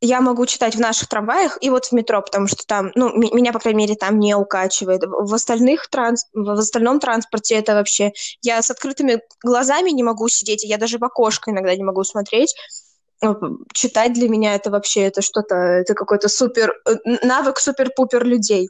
я 0.00 0.20
могу 0.20 0.44
читать 0.46 0.74
в 0.74 0.80
наших 0.80 1.08
трамваях 1.08 1.58
и 1.60 1.70
вот 1.70 1.86
в 1.86 1.92
метро, 1.92 2.20
потому 2.20 2.48
что 2.48 2.64
там, 2.66 2.90
ну, 2.94 3.12
меня, 3.14 3.52
по 3.52 3.58
крайней 3.58 3.78
мере, 3.78 3.94
там 3.94 4.18
не 4.18 4.34
укачивает. 4.34 5.02
В 5.04 5.32
остальных 5.32 5.88
транс... 5.88 6.26
в 6.34 6.50
остальном 6.50 7.00
транспорте 7.00 7.54
это 7.54 7.74
вообще... 7.74 8.12
Я 8.42 8.60
с 8.60 8.70
открытыми 8.70 9.22
глазами 9.42 9.90
не 9.90 10.02
могу 10.02 10.28
сидеть, 10.28 10.64
я 10.64 10.76
даже 10.76 10.98
в 10.98 11.04
окошко 11.04 11.50
иногда 11.50 11.74
не 11.74 11.84
могу 11.84 12.04
смотреть. 12.04 12.54
Читать 13.72 14.12
для 14.12 14.28
меня 14.28 14.54
это 14.54 14.70
вообще 14.70 15.02
это 15.02 15.22
что-то, 15.22 15.54
это 15.54 15.94
какой-то 15.94 16.28
супер... 16.28 16.74
Э, 16.86 16.96
навык 17.22 17.58
супер-пупер 17.58 18.24
людей. 18.24 18.68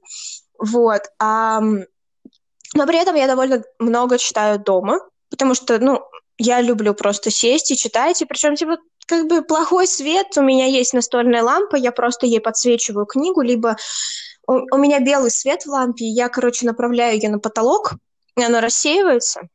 Вот. 0.59 1.03
А... 1.19 1.61
Но 1.61 2.87
при 2.87 3.01
этом 3.01 3.17
я 3.17 3.27
довольно 3.27 3.65
много 3.81 4.19
читаю 4.19 4.61
дома, 4.61 5.01
потому 5.31 5.55
что, 5.55 5.79
ну, 5.81 6.03
я 6.39 6.61
люблю 6.61 6.95
просто 6.95 7.31
сесть 7.31 7.71
и 7.71 7.77
читать, 7.77 8.21
и 8.23 8.27
причем, 8.27 8.55
типа, 8.55 8.79
как 9.07 9.29
бы 9.29 9.43
плохой 9.43 9.87
свет, 9.87 10.37
у 10.37 10.43
меня 10.43 10.67
есть 10.67 10.93
настольная 10.93 11.43
лампа, 11.43 11.77
я 11.77 11.93
просто 11.93 12.27
ей 12.27 12.41
подсвечиваю 12.41 13.07
книгу, 13.07 13.41
либо 13.41 13.77
у, 14.47 14.53
у 14.53 14.79
меня 14.79 15.01
белый 15.01 15.31
свет 15.31 15.65
в 15.65 15.71
лампе, 15.71 16.05
я, 16.07 16.29
короче, 16.29 16.67
направляю 16.67 17.15
ее 17.15 17.29
на 17.29 17.39
потолок, 17.39 17.95
и 18.37 18.43
она 18.43 18.61
рассеивается, 18.61 19.49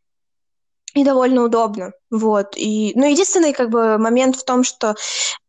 и 0.93 1.03
довольно 1.03 1.43
удобно, 1.43 1.91
вот. 2.09 2.55
И, 2.55 2.93
ну, 2.95 3.09
единственный, 3.09 3.53
как 3.53 3.69
бы, 3.69 3.97
момент 3.97 4.35
в 4.35 4.43
том, 4.43 4.63
что 4.63 4.95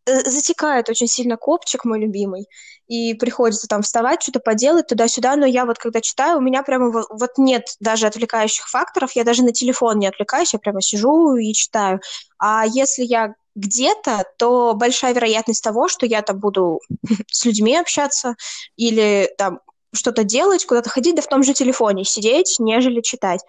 э, 0.07 0.21
затекает 0.31 0.89
очень 0.89 1.09
сильно 1.09 1.37
копчик 1.37 1.85
мой 1.85 2.01
любимый, 2.01 2.47
и 2.89 3.15
приходится 3.15 3.67
там 3.69 3.83
вставать, 3.83 4.23
что-то 4.23 4.41
поделать 4.41 4.89
туда-сюда, 4.89 5.37
но 5.37 5.47
я 5.47 5.65
вот 5.65 5.79
когда 5.79 6.01
читаю, 6.01 6.39
у 6.39 6.41
меня 6.41 6.63
прямо 6.63 6.91
вот, 6.91 7.07
вот 7.09 7.39
нет 7.39 7.77
даже 7.81 8.07
отвлекающих 8.07 8.69
факторов, 8.69 9.13
я 9.13 9.25
даже 9.25 9.45
на 9.45 9.53
телефон 9.53 9.99
не 9.99 10.09
отвлекаюсь, 10.09 10.53
я 10.53 10.59
прямо 10.59 10.83
сижу 10.83 11.37
и 11.37 11.53
читаю. 11.53 12.01
А 12.39 12.65
если 12.67 13.05
я 13.05 13.35
где-то, 13.55 14.25
то 14.39 14.75
большая 14.75 15.15
вероятность 15.15 15.63
того, 15.63 15.89
что 15.89 16.07
я 16.07 16.23
там 16.23 16.39
буду 16.39 16.81
с 17.31 17.45
людьми 17.45 17.77
общаться 17.77 18.37
или 18.77 19.33
там 19.39 19.61
что-то 19.95 20.25
делать, 20.25 20.65
куда-то 20.65 20.89
ходить, 20.89 21.17
да 21.17 21.23
в 21.23 21.27
том 21.27 21.43
же 21.43 21.53
телефоне 21.53 22.05
сидеть, 22.05 22.57
нежели 22.59 23.01
читать. 23.01 23.41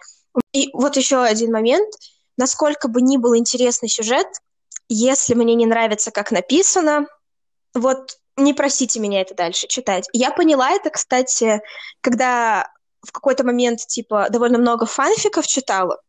И 0.52 0.70
вот 0.72 0.96
еще 0.96 1.22
один 1.22 1.52
момент. 1.52 1.92
Насколько 2.36 2.88
бы 2.88 3.00
ни 3.00 3.16
был 3.16 3.36
интересный 3.36 3.88
сюжет, 3.88 4.26
если 4.88 5.34
мне 5.34 5.54
не 5.54 5.66
нравится, 5.66 6.10
как 6.10 6.32
написано, 6.32 7.06
вот 7.74 8.18
не 8.36 8.52
просите 8.52 8.98
меня 9.00 9.20
это 9.20 9.34
дальше 9.34 9.68
читать. 9.68 10.08
Я 10.12 10.32
поняла 10.32 10.70
это, 10.70 10.90
кстати, 10.90 11.62
когда 12.00 12.68
в 13.02 13.12
какой-то 13.12 13.44
момент, 13.44 13.80
типа, 13.86 14.28
довольно 14.30 14.58
много 14.58 14.86
фанфиков 14.86 15.46
читала, 15.46 16.00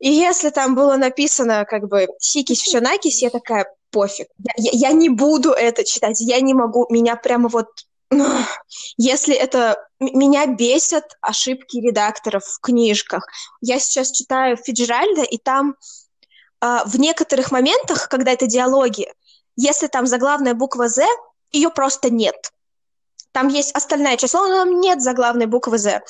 и 0.00 0.10
если 0.10 0.48
там 0.48 0.74
было 0.74 0.96
написано, 0.96 1.66
как 1.66 1.86
бы, 1.86 2.08
сикись, 2.18 2.62
все 2.62 2.80
накись, 2.80 3.22
я 3.22 3.30
такая, 3.30 3.66
пофиг. 3.90 4.28
Я, 4.38 4.52
я, 4.56 4.88
я 4.88 4.92
не 4.92 5.10
буду 5.10 5.50
это 5.50 5.84
читать, 5.84 6.20
я 6.20 6.40
не 6.40 6.54
могу, 6.54 6.86
меня 6.90 7.16
прямо 7.16 7.48
вот... 7.48 7.68
Если 8.96 9.34
это... 9.34 9.76
Меня 10.00 10.46
бесят 10.46 11.04
ошибки 11.20 11.76
редакторов 11.76 12.44
в 12.44 12.60
книжках. 12.60 13.26
Я 13.60 13.78
сейчас 13.78 14.10
читаю 14.10 14.56
Фиджеральда, 14.56 15.22
и 15.22 15.36
там 15.36 15.76
а, 16.60 16.84
в 16.86 16.98
некоторых 16.98 17.50
моментах, 17.52 18.08
когда 18.08 18.32
это 18.32 18.46
диалоги, 18.46 19.12
если 19.56 19.88
там 19.88 20.06
заглавная 20.06 20.54
буква 20.54 20.88
«З», 20.88 21.06
ее 21.52 21.68
просто 21.68 22.08
нет. 22.08 22.52
Там 23.32 23.48
есть 23.48 23.72
остальная 23.72 24.16
число, 24.16 24.46
но 24.46 24.64
там 24.64 24.80
нет 24.80 25.02
заглавной 25.02 25.44
буквы 25.44 25.76
«З». 25.76 26.00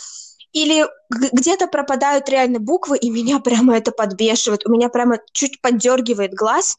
Или 0.52 0.86
где-то 1.10 1.66
пропадают 1.66 2.28
реально 2.28 2.58
буквы, 2.58 2.98
и 2.98 3.10
меня 3.10 3.38
прямо 3.44 3.76
это 3.76 3.92
подбешивает, 3.92 4.66
у 4.66 4.70
меня 4.70 4.88
прямо 4.88 5.18
чуть 5.32 5.60
поддергивает 5.60 6.34
глаз, 6.34 6.76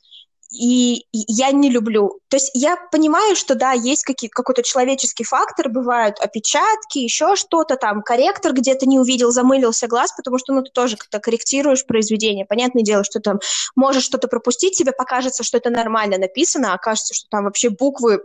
и 0.52 1.06
я 1.14 1.52
не 1.52 1.70
люблю. 1.70 2.20
То 2.28 2.36
есть 2.36 2.52
я 2.54 2.76
понимаю, 2.92 3.36
что 3.36 3.56
да, 3.56 3.72
есть 3.72 4.04
какие, 4.04 4.30
какой-то 4.30 4.64
человеческий 4.64 5.24
фактор, 5.24 5.70
бывают 5.70 6.20
опечатки, 6.20 7.00
еще 7.00 7.38
что-то 7.38 7.78
там, 7.78 8.02
корректор 8.02 8.52
где-то 8.54 8.86
не 8.86 9.00
увидел, 9.00 9.32
замылился 9.32 9.88
глаз, 9.88 10.14
потому 10.16 10.38
что 10.38 10.54
ну, 10.54 10.62
ты 10.62 10.72
тоже 10.72 10.98
как-то 10.98 11.20
корректируешь 11.20 11.86
произведение. 11.86 12.46
Понятное 12.46 12.84
дело, 12.84 13.06
что 13.06 13.22
там 13.22 13.40
можешь 13.76 14.04
что-то 14.04 14.28
пропустить, 14.28 14.78
тебе 14.78 14.92
покажется, 14.92 15.44
что 15.44 15.58
это 15.58 15.70
нормально 15.70 16.18
написано, 16.18 16.74
а 16.74 16.76
окажется, 16.76 17.14
что 17.14 17.30
там 17.30 17.46
вообще 17.46 17.70
буквы 17.70 18.22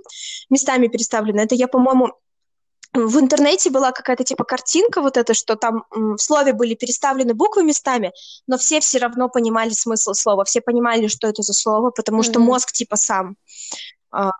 местами 0.50 0.88
переставлены. 0.88 1.40
Это 1.40 1.54
я, 1.54 1.68
по-моему, 1.68 2.12
в 2.96 3.20
интернете 3.20 3.70
была 3.70 3.92
какая-то 3.92 4.24
типа 4.24 4.44
картинка 4.44 5.00
вот 5.00 5.16
эта, 5.16 5.34
что 5.34 5.56
там 5.56 5.84
в 5.90 6.18
слове 6.18 6.52
были 6.52 6.74
переставлены 6.74 7.34
буквы 7.34 7.64
местами, 7.64 8.12
но 8.46 8.58
все 8.58 8.80
все 8.80 8.98
равно 8.98 9.28
понимали 9.28 9.70
смысл 9.70 10.14
слова, 10.14 10.44
все 10.44 10.60
понимали, 10.60 11.06
что 11.08 11.28
это 11.28 11.42
за 11.42 11.52
слово, 11.52 11.90
потому 11.90 12.20
mm-hmm. 12.20 12.30
что 12.30 12.40
мозг 12.40 12.72
типа 12.72 12.96
сам. 12.96 13.36
А, 14.10 14.30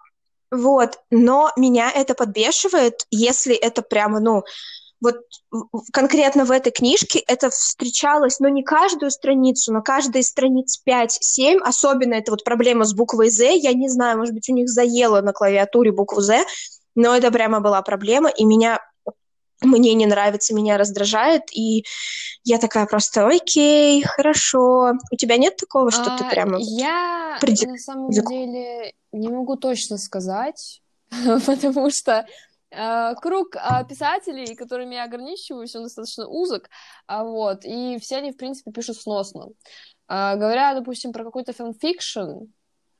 вот, 0.50 0.98
но 1.11 1.50
меня 1.57 1.90
это 1.90 2.14
подбешивает, 2.14 3.07
если 3.11 3.54
это 3.54 3.82
прямо, 3.82 4.20
ну, 4.20 4.44
вот 5.00 5.16
конкретно 5.92 6.44
в 6.44 6.50
этой 6.50 6.72
книжке 6.72 7.18
это 7.18 7.50
встречалось, 7.50 8.40
но 8.40 8.48
ну, 8.48 8.54
не 8.54 8.62
каждую 8.62 9.11
страницу, 9.11 9.72
но 9.72 9.82
каждой 9.82 10.22
страниц 10.24 10.80
5-7, 10.88 11.59
особенно 11.62 12.14
это 12.14 12.30
вот 12.30 12.44
проблема 12.44 12.84
с 12.84 12.94
буквой 12.94 13.28
«З», 13.28 13.54
я 13.57 13.72
не 13.74 13.88
знаю, 13.88 14.18
может 14.18 14.34
быть, 14.34 14.48
у 14.48 14.54
них 14.54 14.68
заело 14.68 15.20
на 15.20 15.32
клавиатуре 15.32 15.92
букву 15.92 16.20
«З», 16.20 16.44
но 16.97 17.14
это 17.16 17.30
прямо 17.30 17.61
была 17.61 17.80
проблема, 17.82 18.28
и 18.30 18.44
меня 18.44 18.80
мне 19.62 19.94
не 19.94 20.07
нравится, 20.07 20.55
меня 20.55 20.76
раздражает, 20.76 21.44
и 21.53 21.84
я 22.44 22.59
такая 22.59 22.86
просто, 22.86 23.26
окей, 23.26 24.03
хорошо. 24.03 24.92
У 25.11 25.16
тебя 25.16 25.38
нет 25.38 25.57
такого, 25.57 25.90
что 25.90 26.14
а, 26.14 26.18
ты 26.18 26.24
прямо... 26.28 26.59
Я 26.61 27.38
приди... 27.40 27.66
на 27.66 27.78
самом 27.78 28.11
деле 28.11 28.92
не 29.12 29.28
могу 29.28 29.57
точно 29.57 29.97
сказать, 29.97 30.82
потому 31.47 31.90
что 31.90 32.26
э, 32.70 33.14
круг 33.14 33.57
э, 33.57 33.84
писателей, 33.88 34.55
которыми 34.55 34.94
я 34.94 35.05
ограничиваюсь, 35.05 35.74
он 35.74 35.84
достаточно 35.84 36.28
узок, 36.28 36.68
а 37.07 37.24
вот, 37.24 37.64
и 37.64 37.99
все 37.99 38.16
они, 38.16 38.32
в 38.32 38.36
принципе, 38.36 38.72
пишут 38.72 38.99
сносно. 38.99 39.49
Э, 40.09 40.36
говоря, 40.36 40.74
допустим, 40.74 41.12
про 41.12 41.24
какой-то 41.24 41.55
fanfiction, 41.54 42.44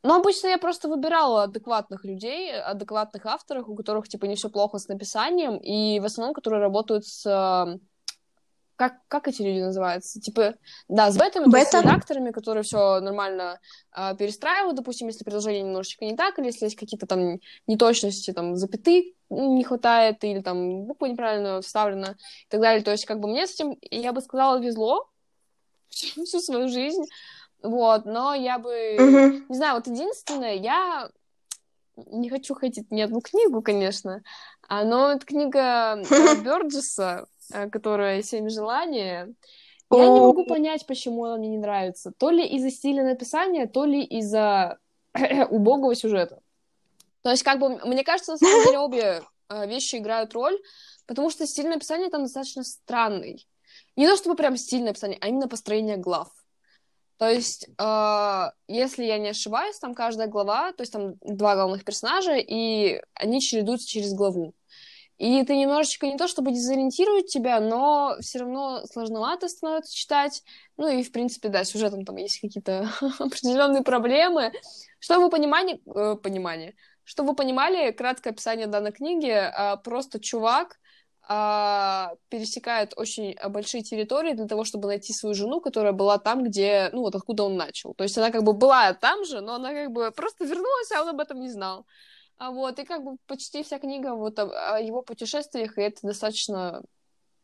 но 0.07 0.17
обычно 0.17 0.49
я 0.49 0.59
просто 0.59 0.89
выбирала 0.89 1.43
адекватных 1.45 2.05
людей, 2.05 2.53
адекватных 2.53 3.27
авторов, 3.27 3.69
у 3.69 3.75
которых, 3.75 4.09
типа, 4.09 4.27
не 4.27 4.37
все 4.37 4.49
плохо 4.49 4.79
с 4.79 4.87
написанием, 4.87 5.57
и 5.57 5.99
в 5.99 6.05
основном, 6.05 6.33
которые 6.33 6.61
работают 6.61 7.05
с... 7.07 7.27
Эм, 7.27 7.81
как, 8.77 9.01
как 9.09 9.27
эти 9.27 9.43
люди 9.43 9.61
называются? 9.61 10.21
Типа, 10.21 10.55
да, 10.87 11.11
с 11.11 11.17
бетами, 11.17 11.47
Бета? 11.47 11.81
с 11.81 11.83
редакторами, 11.83 12.31
которые 12.31 12.63
все 12.63 13.01
нормально 13.01 13.59
э, 13.97 14.15
перестраивают, 14.17 14.77
допустим, 14.77 15.09
если 15.09 15.25
предложение 15.25 15.63
немножечко 15.63 16.05
не 16.05 16.15
так, 16.15 16.39
или 16.39 16.47
если 16.47 16.67
есть 16.67 16.77
какие-то 16.77 17.07
там 17.07 17.41
неточности, 17.67 18.33
там, 18.33 18.55
запятые 18.55 19.15
не 19.29 19.65
хватает, 19.65 20.23
или 20.23 20.41
там 20.41 20.85
буква 20.85 21.07
неправильно 21.07 21.61
вставлена, 21.63 22.13
и 22.13 22.49
так 22.49 22.61
далее. 22.61 22.85
То 22.85 22.93
есть, 22.93 23.07
как 23.07 23.19
бы 23.19 23.29
мне 23.29 23.47
с 23.47 23.55
этим, 23.55 23.77
я 23.91 24.13
бы 24.13 24.21
сказала, 24.21 24.61
везло 24.61 25.11
всю 25.89 26.39
свою 26.41 26.69
жизнь, 26.69 27.03
вот, 27.67 28.05
но 28.05 28.35
я 28.35 28.59
бы... 28.59 28.97
Uh-huh. 28.99 29.43
Не 29.49 29.57
знаю, 29.57 29.77
вот 29.77 29.87
единственное, 29.87 30.55
я 30.55 31.11
не 31.97 32.29
хочу 32.29 32.55
хотеть 32.55 32.91
ни 32.91 33.01
одну 33.01 33.21
книгу, 33.21 33.63
конечно, 33.63 34.23
а, 34.69 34.85
но 34.85 35.13
это 35.13 35.25
книга 35.25 36.03
Бёрджеса, 36.45 37.27
э, 37.53 37.71
которая 37.71 38.23
«Семь 38.23 38.49
желаний». 38.49 39.35
Я 39.93 40.09
не 40.09 40.21
могу 40.21 40.45
понять, 40.47 40.85
почему 40.87 41.25
она 41.25 41.37
мне 41.37 41.49
не 41.49 41.59
нравится. 41.59 42.13
То 42.19 42.31
ли 42.31 42.45
из-за 42.45 42.71
стиля 42.71 43.05
написания, 43.05 43.67
то 43.67 43.85
ли 43.85 44.03
из-за 44.03 44.79
убогого 45.51 45.95
сюжета. 45.95 46.41
То 47.23 47.31
есть, 47.31 47.45
как 47.45 47.61
бы, 47.61 47.79
мне 47.85 48.03
кажется, 48.03 48.33
на 48.33 48.39
самом 48.39 48.65
деле 48.65 48.79
обе 48.81 49.23
э, 49.49 49.67
вещи 49.69 49.97
играют 49.97 50.33
роль, 50.35 50.59
потому 51.07 51.31
что 51.31 51.47
стиль 51.47 51.69
написания 51.69 52.11
там 52.11 52.23
достаточно 52.25 52.65
странный. 52.65 53.47
Не 53.95 54.09
то 54.09 54.17
чтобы 54.17 54.35
прям 54.35 54.57
стиль 54.57 54.83
написания, 54.83 55.19
а 55.21 55.29
именно 55.29 55.49
построение 55.49 55.97
глав. 55.97 56.29
То 57.19 57.31
есть, 57.31 57.69
э, 57.79 58.51
если 58.69 59.05
я 59.05 59.19
не 59.19 59.29
ошибаюсь, 59.29 59.79
там 59.79 59.95
каждая 59.95 60.29
глава, 60.29 60.73
то 60.73 60.83
есть 60.83 60.93
там 60.93 61.15
два 61.23 61.55
главных 61.55 61.85
персонажа, 61.85 62.37
и 62.37 63.01
они 63.15 63.41
чередуются 63.41 63.89
через 63.89 64.13
главу. 64.13 64.55
И 65.19 65.37
это 65.37 65.55
немножечко 65.55 66.07
не 66.07 66.19
то, 66.19 66.29
чтобы 66.29 66.53
дезориентирует 66.53 67.29
тебя, 67.29 67.59
но 67.61 68.17
все 68.21 68.41
равно 68.41 68.85
сложновато 68.85 69.49
становится 69.49 69.97
читать. 69.97 70.43
Ну 70.77 70.89
и, 70.89 71.03
в 71.03 71.11
принципе, 71.11 71.49
да, 71.49 71.65
сюжетом 71.65 72.05
там 72.05 72.17
есть 72.17 72.39
какие-то 72.41 72.91
определенные 73.19 73.83
проблемы. 73.83 74.53
Чтобы 74.99 75.25
вы 75.25 75.31
понимали, 75.31 75.81
э, 75.87 76.17
понимание, 76.17 76.75
чтобы 77.05 77.31
вы 77.31 77.37
понимали, 77.37 77.93
краткое 77.93 78.31
описание 78.31 78.67
данной 78.67 78.93
книги, 78.93 79.31
э, 79.31 79.79
просто 79.83 80.21
чувак, 80.21 80.79
а, 81.29 82.15
пересекает 82.29 82.93
очень 82.97 83.37
большие 83.49 83.83
территории 83.83 84.33
для 84.33 84.47
того, 84.47 84.65
чтобы 84.65 84.87
найти 84.87 85.13
свою 85.13 85.35
жену, 85.35 85.61
которая 85.61 85.93
была 85.93 86.19
там, 86.19 86.45
где, 86.45 86.91
ну, 86.93 87.01
вот 87.01 87.17
откуда 87.17 87.45
он 87.45 87.57
начал. 87.57 87.95
То 87.95 88.05
есть 88.05 88.17
она 88.17 88.31
как 88.31 88.45
бы 88.45 88.53
была 88.53 88.93
там 88.95 89.25
же, 89.25 89.41
но 89.41 89.55
она 89.55 89.73
как 89.73 89.91
бы 89.91 90.13
просто 90.13 90.45
вернулась, 90.45 90.93
а 90.93 91.03
он 91.03 91.09
об 91.09 91.21
этом 91.21 91.41
не 91.41 91.51
знал. 91.51 91.85
А 92.39 92.51
вот, 92.51 92.79
и 92.79 92.85
как 92.85 93.03
бы 93.03 93.17
почти 93.27 93.63
вся 93.63 93.79
книга 93.79 94.15
вот 94.15 94.39
о, 94.39 94.75
о 94.75 94.81
его 94.81 95.03
путешествиях, 95.03 95.79
и 95.79 95.83
это 95.83 95.99
достаточно 96.03 96.83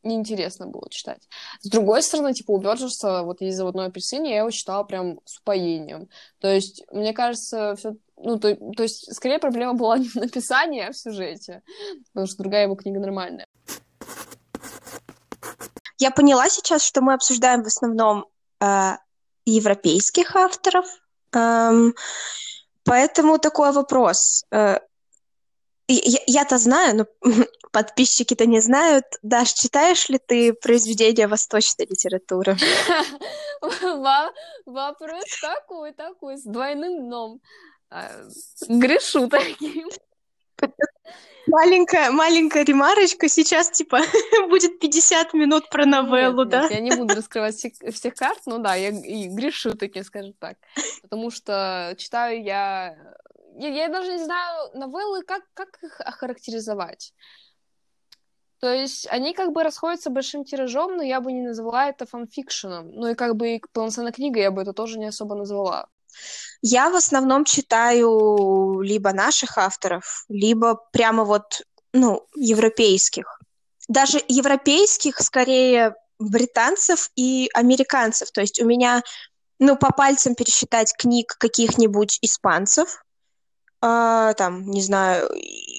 неинтересно 0.02 0.66
было 0.66 0.88
читать. 0.90 1.28
С 1.60 1.68
другой 1.68 2.02
стороны, 2.02 2.34
типа, 2.34 2.52
у 2.52 2.58
Бёрджеса 2.58 3.22
вот 3.22 3.40
есть 3.40 3.56
заводной 3.56 3.86
апельсин, 3.86 4.24
я 4.24 4.38
его 4.38 4.50
читала 4.50 4.84
прям 4.84 5.20
с 5.24 5.38
упоением. 5.38 6.08
То 6.40 6.52
есть, 6.52 6.84
мне 6.90 7.12
кажется, 7.12 7.74
все 7.76 7.94
ну, 8.22 8.38
то, 8.38 8.54
то 8.76 8.82
есть, 8.82 9.14
скорее 9.14 9.38
проблема 9.38 9.74
была 9.74 9.98
не 9.98 10.08
в 10.08 10.14
написании, 10.14 10.86
а 10.86 10.92
в 10.92 10.96
сюжете, 10.96 11.62
потому 12.12 12.26
что 12.26 12.42
другая 12.42 12.64
его 12.64 12.74
книга 12.74 13.00
нормальная. 13.00 13.46
Я 15.98 16.10
поняла 16.10 16.48
сейчас, 16.48 16.84
что 16.84 17.00
мы 17.00 17.14
обсуждаем 17.14 17.62
в 17.62 17.66
основном 17.66 18.26
э, 18.60 18.96
европейских 19.44 20.34
авторов, 20.34 20.86
эм, 21.32 21.94
поэтому 22.84 23.38
такой 23.38 23.72
вопрос. 23.72 24.44
Э, 24.50 24.78
я-то 25.88 26.58
знаю, 26.58 26.96
но 26.96 27.06
подписчики-то 27.72 28.46
не 28.46 28.60
знают. 28.60 29.04
Даш, 29.22 29.52
читаешь 29.52 30.08
ли 30.08 30.18
ты 30.18 30.52
произведения 30.52 31.28
восточной 31.28 31.86
литературы? 31.86 32.56
Вопрос 34.66 35.24
такой, 35.40 35.92
такой, 35.92 36.36
с 36.36 36.42
двойным 36.42 37.06
дном. 37.06 37.40
А, 37.94 38.10
грешу 38.68 39.28
таким. 39.28 39.90
Маленькая, 41.46 42.10
маленькая 42.10 42.64
ремарочка. 42.64 43.28
Сейчас, 43.28 43.70
типа, 43.70 43.98
будет 44.48 44.78
50 44.78 45.34
минут 45.34 45.68
про 45.68 45.84
новеллу, 45.84 46.44
нет, 46.44 46.48
да? 46.48 46.62
Нет, 46.62 46.70
я 46.70 46.80
не 46.80 46.92
буду 46.92 47.14
раскрывать 47.16 47.54
всех, 47.56 47.72
всех 47.92 48.14
карт, 48.14 48.40
но 48.46 48.58
да, 48.58 48.76
я 48.76 48.88
и 48.88 49.28
грешу 49.28 49.76
таки, 49.76 50.02
скажем 50.02 50.32
так. 50.38 50.56
Потому 51.02 51.30
что 51.30 51.94
читаю 51.98 52.42
я... 52.42 52.96
Я, 53.58 53.68
я 53.68 53.88
даже 53.88 54.12
не 54.12 54.24
знаю 54.24 54.70
новеллы, 54.72 55.22
как, 55.24 55.42
как 55.52 55.82
их 55.82 56.00
охарактеризовать. 56.00 57.12
То 58.60 58.72
есть 58.72 59.06
они 59.10 59.34
как 59.34 59.52
бы 59.52 59.64
расходятся 59.64 60.08
большим 60.08 60.44
тиражом, 60.44 60.96
но 60.96 61.02
я 61.02 61.20
бы 61.20 61.32
не 61.32 61.42
назвала 61.42 61.88
это 61.88 62.06
фанфикшеном. 62.06 62.92
Ну 62.92 63.08
и 63.08 63.14
как 63.14 63.36
бы 63.36 63.56
и 63.56 63.62
полноценной 63.72 64.12
книгой 64.12 64.42
я 64.42 64.50
бы 64.50 64.62
это 64.62 64.72
тоже 64.72 64.98
не 64.98 65.06
особо 65.06 65.34
назвала. 65.34 65.88
Я 66.62 66.90
в 66.90 66.96
основном 66.96 67.44
читаю 67.44 68.80
либо 68.80 69.12
наших 69.12 69.58
авторов, 69.58 70.24
либо 70.28 70.80
прямо 70.92 71.24
вот, 71.24 71.62
ну, 71.92 72.26
европейских. 72.36 73.40
Даже 73.88 74.22
европейских, 74.28 75.18
скорее, 75.18 75.94
британцев 76.18 77.10
и 77.16 77.50
американцев. 77.54 78.30
То 78.30 78.40
есть 78.40 78.60
у 78.60 78.64
меня, 78.64 79.02
ну, 79.58 79.76
по 79.76 79.92
пальцам 79.92 80.34
пересчитать 80.34 80.94
книг 80.96 81.36
каких-нибудь 81.38 82.18
испанцев, 82.22 83.04
э, 83.82 84.34
там, 84.36 84.70
не 84.70 84.82
знаю, 84.82 85.28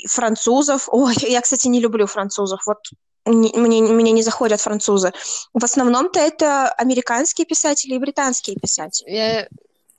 французов. 0.07 0.89
Ой, 0.91 1.15
я, 1.21 1.41
кстати, 1.41 1.67
не 1.67 1.79
люблю 1.79 2.07
французов. 2.07 2.61
Вот 2.65 2.79
мне, 3.25 3.81
мне 3.81 4.11
не 4.11 4.23
заходят 4.23 4.59
французы. 4.59 5.13
В 5.53 5.63
основном-то 5.63 6.19
это 6.19 6.69
американские 6.69 7.47
писатели 7.47 7.95
и 7.95 7.99
британские 7.99 8.57
писатели. 8.57 9.09
Я 9.09 9.47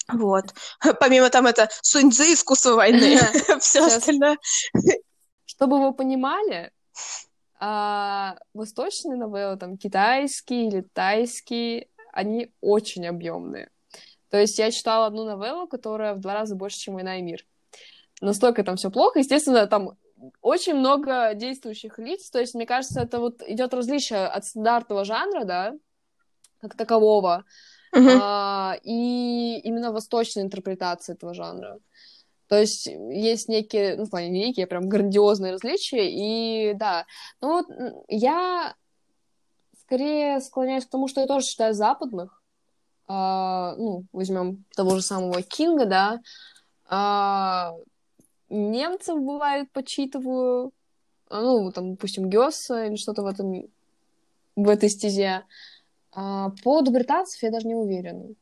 вот. 0.08 0.54
Помимо 1.00 1.30
там 1.30 1.46
это 1.46 1.68
Суньцзы, 1.82 2.34
искусство 2.34 2.74
войны, 2.74 3.18
все 3.60 3.84
остальное. 3.84 4.38
Чтобы 5.46 5.80
вы 5.80 5.94
понимали, 5.94 6.72
а, 7.60 8.36
восточные 8.52 9.16
новеллы, 9.16 9.56
там, 9.56 9.76
китайские 9.78 10.68
или 10.68 10.80
тайские, 10.92 11.88
они 12.12 12.52
очень 12.60 13.06
объемные. 13.06 13.70
То 14.30 14.38
есть 14.38 14.58
я 14.58 14.70
читала 14.70 15.06
одну 15.06 15.24
новеллу, 15.24 15.66
которая 15.68 16.14
в 16.14 16.20
два 16.20 16.34
раза 16.34 16.56
больше, 16.56 16.78
чем 16.78 16.94
«Война 16.94 17.18
и 17.18 17.22
мир». 17.22 17.46
Настолько 18.20 18.64
там 18.64 18.76
все 18.76 18.90
плохо. 18.90 19.20
Естественно, 19.20 19.66
там 19.66 19.96
очень 20.40 20.74
много 20.74 21.34
действующих 21.34 21.98
лиц. 21.98 22.30
То 22.30 22.40
есть, 22.40 22.54
мне 22.54 22.66
кажется, 22.66 23.00
это 23.00 23.20
вот 23.20 23.42
идет 23.46 23.74
различие 23.74 24.26
от 24.26 24.44
стандартного 24.44 25.04
жанра, 25.04 25.44
да, 25.44 25.74
как 26.60 26.76
такового, 26.76 27.44
а, 27.94 28.76
и 28.82 29.60
именно 29.64 29.92
восточной 29.92 30.42
интерпретации 30.42 31.14
этого 31.14 31.34
жанра. 31.34 31.78
То 32.48 32.60
есть 32.60 32.86
есть 32.86 33.48
некие, 33.48 33.96
ну, 33.96 34.04
в 34.04 34.10
плане 34.10 34.28
некие 34.28 34.66
прям 34.66 34.88
грандиозные 34.88 35.52
различия, 35.52 36.10
и 36.10 36.74
да. 36.74 37.06
Ну 37.40 37.52
вот 37.52 37.66
я 38.08 38.74
скорее 39.80 40.40
склоняюсь 40.40 40.84
к 40.84 40.90
тому, 40.90 41.08
что 41.08 41.20
я 41.20 41.26
тоже 41.26 41.46
считаю 41.46 41.74
западных. 41.74 42.42
А, 43.06 43.74
ну, 43.76 44.04
возьмем 44.12 44.64
того 44.74 44.96
же 44.96 45.02
самого 45.02 45.42
Кинга, 45.42 45.86
да. 45.86 46.20
А, 46.86 47.74
немцев 48.48 49.18
бывает 49.20 49.70
почитываю. 49.72 50.72
А, 51.28 51.40
ну, 51.40 51.72
там, 51.72 51.92
допустим, 51.92 52.28
Гёса 52.28 52.86
или 52.86 52.96
что-то 52.96 53.22
в 53.22 53.26
этом 53.26 53.64
в 54.56 54.68
этой 54.68 54.88
стезе. 54.88 55.44
А, 56.14 56.50
по 56.50 56.62
поводу 56.62 56.90
британцев 56.90 57.42
я 57.42 57.50
даже 57.50 57.66
не 57.66 57.74
уверена. 57.74 58.34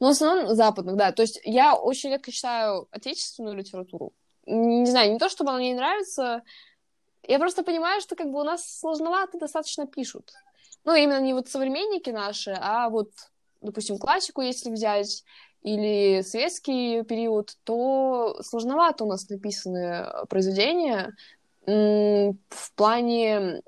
Но 0.00 0.08
в 0.08 0.10
основном 0.10 0.54
западных, 0.54 0.96
да. 0.96 1.12
То 1.12 1.22
есть 1.22 1.40
я 1.44 1.74
очень 1.74 2.10
редко 2.10 2.32
читаю 2.32 2.88
отечественную 2.90 3.56
литературу. 3.56 4.12
Не 4.46 4.86
знаю, 4.86 5.12
не 5.12 5.18
то, 5.18 5.28
чтобы 5.28 5.50
она 5.50 5.58
мне 5.58 5.70
не 5.70 5.76
нравится, 5.76 6.42
я 7.22 7.38
просто 7.38 7.62
понимаю, 7.62 8.00
что 8.00 8.16
как 8.16 8.30
бы 8.30 8.40
у 8.40 8.44
нас 8.44 8.78
сложновато 8.78 9.38
достаточно 9.38 9.86
пишут. 9.86 10.32
Ну, 10.84 10.94
именно 10.94 11.20
не 11.20 11.34
вот 11.34 11.48
современники 11.48 12.10
наши, 12.10 12.56
а 12.60 12.88
вот, 12.88 13.10
допустим, 13.60 13.98
классику, 13.98 14.40
если 14.40 14.70
взять, 14.70 15.24
или 15.62 16.22
советский 16.22 17.02
период, 17.02 17.56
то 17.64 18.40
сложновато 18.42 19.04
у 19.04 19.08
нас 19.08 19.28
написаны 19.28 20.06
произведения 20.28 21.16
в 21.66 22.72
плане 22.76 23.62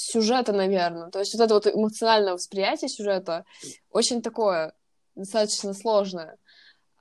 сюжета, 0.00 0.52
наверное. 0.52 1.10
То 1.10 1.18
есть 1.18 1.34
вот 1.34 1.42
это 1.42 1.54
вот 1.54 1.66
эмоциональное 1.66 2.34
восприятие 2.34 2.88
сюжета 2.88 3.44
очень 3.90 4.22
такое 4.22 4.72
достаточно 5.14 5.74
сложное. 5.74 6.36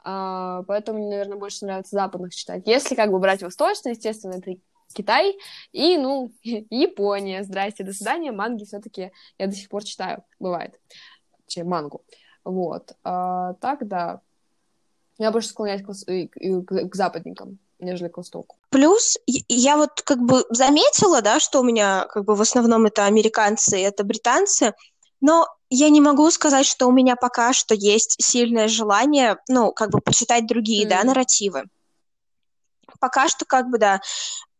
А, 0.03 0.63
поэтому 0.63 0.99
мне, 0.99 1.09
наверное, 1.09 1.37
больше 1.37 1.65
нравится 1.65 1.95
западных 1.95 2.35
читать. 2.35 2.63
Если 2.65 2.95
как 2.95 3.11
бы 3.11 3.19
брать 3.19 3.41
восточные, 3.41 3.93
естественно, 3.93 4.33
это 4.33 4.51
Китай 4.93 5.37
и, 5.71 5.97
ну, 5.97 6.31
Япония. 6.43 7.43
Здрасте, 7.43 7.83
до 7.83 7.93
свидания. 7.93 8.31
Манги 8.31 8.65
все-таки 8.65 9.11
я 9.37 9.47
до 9.47 9.53
сих 9.53 9.69
пор 9.69 9.83
читаю, 9.83 10.23
бывает. 10.39 10.79
Чем 11.47 11.67
мангу. 11.67 12.03
Вот. 12.43 12.93
А, 13.03 13.53
так, 13.55 13.87
да. 13.87 14.21
Я 15.17 15.31
больше 15.31 15.49
склоняюсь 15.49 15.83
к, 15.83 15.89
к, 15.89 16.89
к 16.89 16.95
западникам, 16.95 17.59
нежели 17.79 18.09
к 18.09 18.17
востоку. 18.17 18.57
Плюс 18.69 19.17
я 19.25 19.77
вот 19.77 20.01
как 20.01 20.19
бы 20.19 20.45
заметила, 20.49 21.21
да, 21.21 21.39
что 21.39 21.61
у 21.61 21.63
меня 21.63 22.05
как 22.09 22.25
бы 22.25 22.35
в 22.35 22.41
основном 22.41 22.85
это 22.85 23.05
американцы, 23.05 23.81
это 23.81 24.03
британцы, 24.03 24.73
но 25.21 25.47
я 25.69 25.89
не 25.89 26.01
могу 26.01 26.29
сказать, 26.31 26.65
что 26.65 26.87
у 26.87 26.91
меня 26.91 27.15
пока 27.15 27.53
что 27.53 27.75
есть 27.75 28.15
сильное 28.19 28.67
желание, 28.67 29.37
ну, 29.47 29.71
как 29.71 29.91
бы 29.91 29.99
почитать 29.99 30.47
другие, 30.47 30.85
mm. 30.85 30.89
да, 30.89 31.03
нарративы. 31.03 31.65
Пока 32.99 33.27
что, 33.27 33.45
как 33.45 33.69
бы, 33.69 33.77
да. 33.77 34.01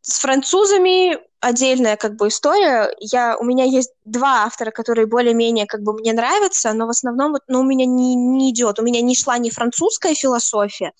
С 0.01 0.19
французами 0.19 1.17
отдельная, 1.39 1.97
как 1.97 2.15
бы, 2.15 2.27
история. 2.27 2.93
Я, 2.99 3.37
у 3.37 3.43
меня 3.43 3.63
есть 3.63 3.91
два 4.05 4.43
автора, 4.43 4.71
которые 4.71 5.07
более-менее, 5.07 5.65
как 5.65 5.81
бы, 5.81 5.93
мне 5.93 6.13
нравятся, 6.13 6.73
но 6.73 6.85
в 6.85 6.89
основном, 6.89 7.31
вот, 7.31 7.41
ну, 7.47 7.61
у 7.61 7.63
меня 7.63 7.85
не, 7.85 8.15
не 8.15 8.51
идет. 8.51 8.79
У 8.79 8.83
меня 8.83 9.01
не 9.01 9.15
шла 9.15 9.37
ни 9.39 9.49
французская 9.49 10.13
философия, 10.13 10.93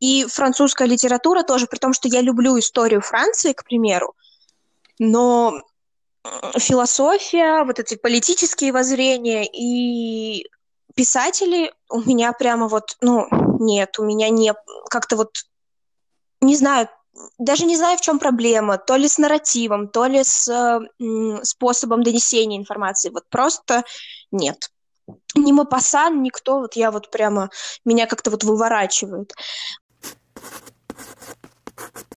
и 0.00 0.24
французская 0.26 0.86
литература 0.86 1.42
тоже, 1.42 1.66
при 1.66 1.78
том, 1.78 1.92
что 1.92 2.08
я 2.08 2.20
люблю 2.20 2.58
историю 2.58 3.00
Франции, 3.00 3.52
к 3.52 3.64
примеру, 3.64 4.14
но 4.98 5.62
философия, 6.58 7.64
вот 7.64 7.78
эти 7.78 7.96
политические 7.96 8.72
воззрения 8.72 9.46
и 9.46 10.46
писатели 10.94 11.72
у 11.88 12.00
меня 12.00 12.32
прямо 12.32 12.68
вот, 12.68 12.96
ну, 13.00 13.26
нет, 13.60 13.98
у 13.98 14.04
меня 14.04 14.28
не, 14.30 14.54
как-то 14.90 15.16
вот, 15.16 15.30
не 16.40 16.56
знаю, 16.56 16.88
даже 17.38 17.64
не 17.64 17.76
знаю, 17.76 17.98
в 17.98 18.00
чем 18.00 18.18
проблема, 18.18 18.78
то 18.78 18.96
ли 18.96 19.08
с 19.08 19.18
нарративом, 19.18 19.88
то 19.88 20.06
ли 20.06 20.22
с 20.22 20.48
э, 20.48 20.80
способом 21.42 22.02
донесения 22.02 22.58
информации, 22.58 23.10
вот 23.10 23.24
просто 23.28 23.84
нет. 24.30 24.70
Ни 25.34 25.52
Мапасан, 25.52 26.22
никто, 26.22 26.60
вот 26.60 26.76
я 26.76 26.90
вот 26.90 27.10
прямо, 27.10 27.50
меня 27.84 28.06
как-то 28.06 28.30
вот 28.30 28.44
выворачивает. 28.44 29.34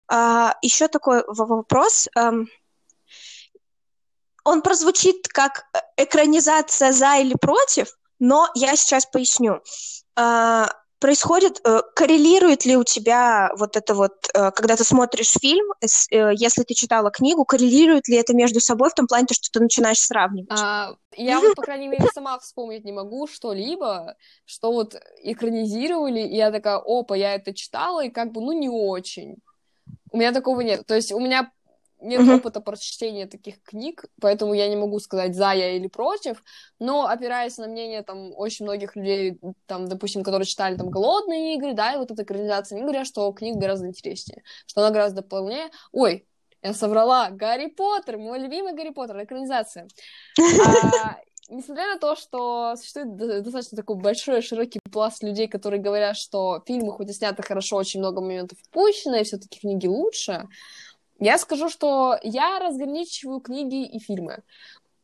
А, 0.08 0.56
еще 0.62 0.88
такой 0.88 1.24
вопрос. 1.28 2.10
Эм, 2.16 2.50
он 4.44 4.62
прозвучит 4.62 5.28
как 5.28 5.66
экранизация 5.98 6.92
за 6.92 7.18
или 7.18 7.36
против, 7.36 7.96
но 8.20 8.50
я 8.56 8.76
сейчас 8.76 9.06
поясню. 9.06 9.62
Происходит, 11.02 11.60
э, 11.66 11.82
коррелирует 11.96 12.64
ли 12.64 12.78
у 12.78 12.84
тебя 12.84 13.50
вот 13.58 13.76
это 13.76 13.96
вот, 13.96 14.14
э, 14.36 14.52
когда 14.52 14.76
ты 14.76 14.84
смотришь 14.84 15.32
фильм, 15.32 15.66
э, 15.82 15.88
если 16.36 16.62
ты 16.62 16.76
читала 16.76 17.10
книгу, 17.10 17.44
коррелирует 17.44 18.08
ли 18.08 18.18
это 18.18 18.36
между 18.36 18.60
собой 18.60 18.92
в 18.92 18.94
том 18.94 19.08
плане, 19.08 19.26
что 19.32 19.50
ты 19.52 19.60
начинаешь 19.60 19.98
сравнивать? 19.98 20.52
А, 20.52 20.94
я 21.18 21.40
вот, 21.40 21.56
по 21.56 21.64
крайней 21.64 21.88
мере, 21.88 22.06
сама 22.14 22.38
вспомнить 22.38 22.86
не 22.86 22.92
могу 22.92 23.26
что-либо, 23.26 24.16
что 24.46 24.72
вот 24.72 24.96
экранизировали, 25.24 26.20
и 26.20 26.36
я 26.36 26.52
такая, 26.52 26.78
опа, 26.78 27.16
я 27.16 27.34
это 27.34 27.52
читала, 27.52 28.06
и 28.06 28.12
как 28.12 28.32
бы, 28.32 28.40
ну, 28.40 28.52
не 28.52 28.70
очень. 28.70 29.38
У 30.12 30.18
меня 30.18 30.32
такого 30.32 30.62
нет. 30.62 30.86
То 30.86 30.94
есть 30.94 31.12
у 31.12 31.20
меня 31.20 31.52
нет 32.02 32.22
mm-hmm. 32.22 32.38
опыта 32.38 32.62
прочтения 32.62 33.28
таких 33.28 33.62
книг, 33.64 34.06
поэтому 34.20 34.54
я 34.54 34.68
не 34.68 34.76
могу 34.76 35.00
сказать 35.00 35.36
за 35.36 35.52
я 35.54 35.72
или 35.72 35.88
против, 35.88 36.44
но 36.80 37.08
опираясь 37.08 37.58
на 37.58 37.68
мнение 37.68 38.02
там 38.02 38.34
очень 38.36 38.66
многих 38.66 38.96
людей, 38.96 39.40
там, 39.68 39.88
допустим, 39.88 40.24
которые 40.24 40.46
читали 40.46 40.76
там 40.76 40.90
«Голодные 40.90 41.56
игры», 41.56 41.74
да, 41.74 41.94
и 41.94 41.98
вот 41.98 42.12
эта 42.12 42.24
экранизация, 42.24 42.78
они 42.78 42.86
говорят, 42.86 43.08
что 43.08 43.32
книга 43.32 43.60
гораздо 43.60 43.88
интереснее, 43.88 44.44
что 44.66 44.82
она 44.82 44.92
гораздо 44.92 45.22
полнее. 45.22 45.70
Ой, 45.92 46.26
я 46.62 46.74
соврала, 46.74 47.30
Гарри 47.30 47.68
Поттер, 47.68 48.18
мой 48.18 48.40
любимый 48.40 48.74
Гарри 48.74 48.90
Поттер, 48.90 49.24
экранизация. 49.24 49.88
А, 50.40 51.18
несмотря 51.50 51.88
на 51.94 52.00
то, 52.00 52.16
что 52.16 52.76
существует 52.78 53.16
достаточно 53.16 53.76
такой 53.76 53.98
большой, 53.98 54.42
широкий 54.42 54.80
пласт 54.92 55.24
людей, 55.24 55.48
которые 55.48 55.82
говорят, 55.82 56.18
что 56.18 56.64
фильмы 56.66 56.94
хоть 56.94 57.10
и 57.10 57.14
сняты 57.14 57.44
хорошо, 57.44 57.78
очень 57.78 58.00
много 58.00 58.22
моментов 58.22 58.58
упущено, 58.70 59.18
и 59.18 59.24
все-таки 59.24 59.60
книги 59.60 59.88
лучше, 59.88 60.48
я 61.22 61.38
скажу, 61.38 61.70
что 61.70 62.18
я 62.24 62.60
разграничиваю 62.60 63.40
книги 63.40 63.86
и 63.86 64.00
фильмы. 64.00 64.40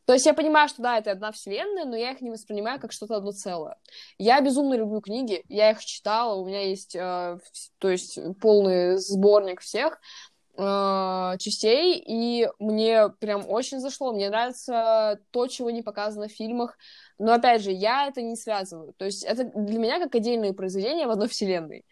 То 0.04 0.14
есть 0.14 0.26
я 0.26 0.34
понимаю, 0.34 0.68
что 0.68 0.82
да, 0.82 0.98
это 0.98 1.12
одна 1.12 1.32
вселенная, 1.32 1.84
но 1.84 1.94
я 1.94 2.12
их 2.12 2.20
не 2.20 2.30
воспринимаю 2.30 2.80
как 2.80 2.92
что-то 2.92 3.16
одно 3.16 3.30
целое. 3.30 3.76
Я 4.18 4.40
безумно 4.40 4.74
люблю 4.74 5.00
книги, 5.00 5.44
я 5.48 5.70
их 5.70 5.84
читала, 5.84 6.34
у 6.34 6.46
меня 6.46 6.62
есть, 6.66 6.96
э, 6.96 7.38
то 7.78 7.88
есть 7.88 8.18
полный 8.40 8.96
сборник 8.96 9.60
всех 9.60 10.00
э, 10.56 11.36
частей, 11.38 12.02
и 12.04 12.48
мне 12.58 13.10
прям 13.20 13.48
очень 13.48 13.80
зашло. 13.80 14.12
Мне 14.12 14.30
нравится 14.30 15.20
то, 15.30 15.46
чего 15.46 15.70
не 15.70 15.82
показано 15.82 16.26
в 16.26 16.32
фильмах, 16.32 16.78
но 17.18 17.34
опять 17.34 17.62
же, 17.62 17.70
я 17.70 18.08
это 18.08 18.22
не 18.22 18.34
связываю. 18.34 18.94
То 18.94 19.04
есть 19.04 19.24
это 19.24 19.44
для 19.44 19.78
меня 19.78 20.00
как 20.00 20.14
отдельные 20.14 20.54
произведения 20.54 21.06
в 21.06 21.10
одной 21.10 21.28
вселенной. 21.28 21.84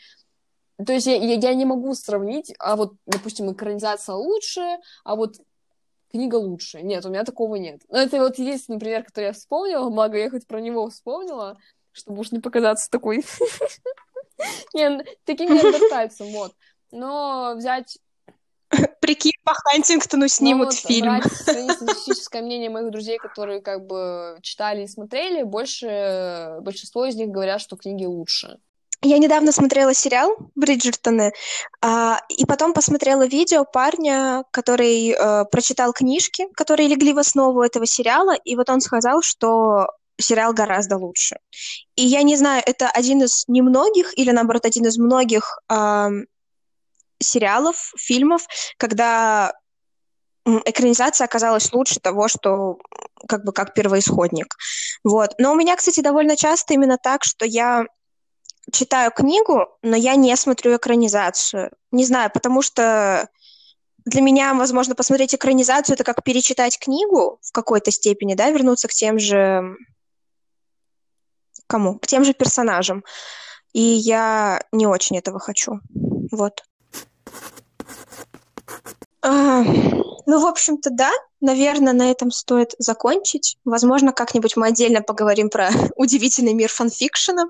То 0.85 0.93
есть 0.93 1.07
я, 1.07 1.17
я, 1.17 1.35
я 1.35 1.55
не 1.55 1.65
могу 1.65 1.95
сравнить, 1.95 2.53
а 2.59 2.77
вот, 2.77 2.95
допустим, 3.07 3.51
экранизация 3.53 4.15
лучше, 4.15 4.79
а 5.05 5.17
вот 5.17 5.37
книга 6.11 6.37
лучше. 6.37 6.83
Нет, 6.83 7.05
у 7.07 7.09
меня 7.09 7.25
такого 7.25 7.57
нет. 7.57 7.83
Но 7.89 7.99
это 7.99 8.19
вот 8.19 8.39
единственный 8.39 8.79
пример, 8.79 9.05
который 9.05 9.27
я 9.27 9.33
вспомнила, 9.33 9.89
благо 9.89 10.19
я 10.19 10.31
хоть 10.31 10.47
про 10.47 10.61
него 10.61 10.89
вспомнила, 10.91 11.59
чтобы 11.93 12.21
уж 12.21 12.33
не 12.33 12.41
показаться 12.41 12.91
такой... 12.91 13.25
Не, 14.75 15.03
таким 15.25 15.55
неандертальцем, 15.55 16.27
вот. 16.27 16.53
Но 16.91 17.55
взять 17.57 17.99
Прикинь, 19.01 19.33
по 19.45 19.55
Хантингтону 19.55 20.29
снимут 20.29 20.69
ну, 20.69 20.71
вот, 20.73 20.75
фильм. 20.75 21.23
Статистическое 21.25 22.43
мнение 22.43 22.69
моих 22.69 22.91
друзей, 22.91 23.19
которые 23.19 23.61
как 23.61 23.87
бы 23.87 24.39
читали 24.43 24.83
и 24.83 24.89
смотрели, 24.89 25.43
больше 25.43 26.59
большинство 26.63 27.07
из 27.07 27.15
них 27.15 27.29
говорят, 27.29 27.61
что 27.61 27.77
книги 27.77 28.05
лучше. 28.05 28.59
Я 29.07 29.19
недавно 29.19 29.53
смотрела 29.53 29.95
сериал 29.95 30.37
Бриджертоны, 30.57 31.33
а, 31.81 32.21
и 32.29 32.45
потом 32.45 32.73
посмотрела 32.73 33.25
видео 33.25 33.65
парня, 33.65 34.43
который 34.51 35.13
а, 35.13 35.45
прочитал 35.45 35.93
книжки, 35.93 36.49
которые 36.55 36.89
легли 36.89 37.13
в 37.13 37.19
основу 37.19 37.63
этого 37.63 37.87
сериала, 37.87 38.35
и 38.35 38.57
вот 38.57 38.69
он 38.69 38.81
сказал, 38.81 39.23
что 39.23 39.87
сериал 40.19 40.53
гораздо 40.53 40.97
лучше. 40.97 41.37
И 41.95 42.03
я 42.03 42.25
не 42.25 42.35
знаю, 42.35 42.65
это 42.67 42.91
один 42.91 43.23
из 43.23 43.45
немногих 43.47 44.19
или, 44.19 44.33
наоборот, 44.33 44.67
один 44.67 44.87
из 44.87 44.99
многих 44.99 45.61
а, 45.69 46.09
сериалов, 47.21 47.93
фильмов, 47.97 48.45
когда 48.77 49.53
экранизация 50.65 51.27
оказалась 51.27 51.73
лучше 51.73 52.01
того, 52.01 52.27
что 52.27 52.79
как 53.29 53.45
бы 53.45 53.53
как 53.53 53.73
первоисходник. 53.73 54.57
Вот. 55.05 55.35
Но 55.39 55.53
у 55.53 55.57
меня, 55.57 55.77
кстати, 55.77 56.01
довольно 56.01 56.37
часто 56.37 56.75
именно 56.75 56.99
так, 56.99 57.23
что 57.23 57.45
я 57.47 57.87
читаю 58.73 59.11
книгу, 59.11 59.67
но 59.83 59.97
я 59.97 60.17
не 60.17 60.35
смотрю 60.37 60.77
экранизацию. 60.77 61.71
Не 61.93 62.05
знаю, 62.05 62.31
потому 62.33 62.63
что 62.63 63.29
для 64.05 64.23
меня, 64.23 64.55
возможно, 64.55 64.95
посмотреть 64.95 65.35
экранизацию 65.35 65.95
это 65.95 66.05
как 66.05 66.23
перечитать 66.23 66.79
книгу 66.79 67.39
в 67.43 67.53
какой-то 67.53 67.91
степени, 67.91 68.35
да, 68.35 68.51
вернуться 68.51 68.89
к 68.89 68.93
тем 68.93 69.19
же 69.19 69.77
кому? 71.67 71.99
К 71.99 72.07
тем 72.07 72.25
же 72.25 72.33
персонажам. 72.33 73.05
И 73.73 73.81
я 73.81 74.63
не 74.73 74.87
очень 74.87 75.19
этого 75.19 75.39
хочу. 75.39 75.81
Вот. 76.31 76.63
А, 79.23 79.63
ну, 79.63 80.41
в 80.41 80.47
общем-то, 80.47 80.91
да. 80.91 81.11
Наверное, 81.41 81.93
на 81.93 82.11
этом 82.11 82.31
стоит 82.31 82.75
закончить. 82.79 83.59
Возможно, 83.65 84.13
как-нибудь 84.13 84.57
мы 84.57 84.69
отдельно 84.69 85.03
поговорим 85.03 85.51
про 85.51 85.71
удивительный 85.97 86.55
мир 86.55 86.71
фанфикшена. 86.71 87.47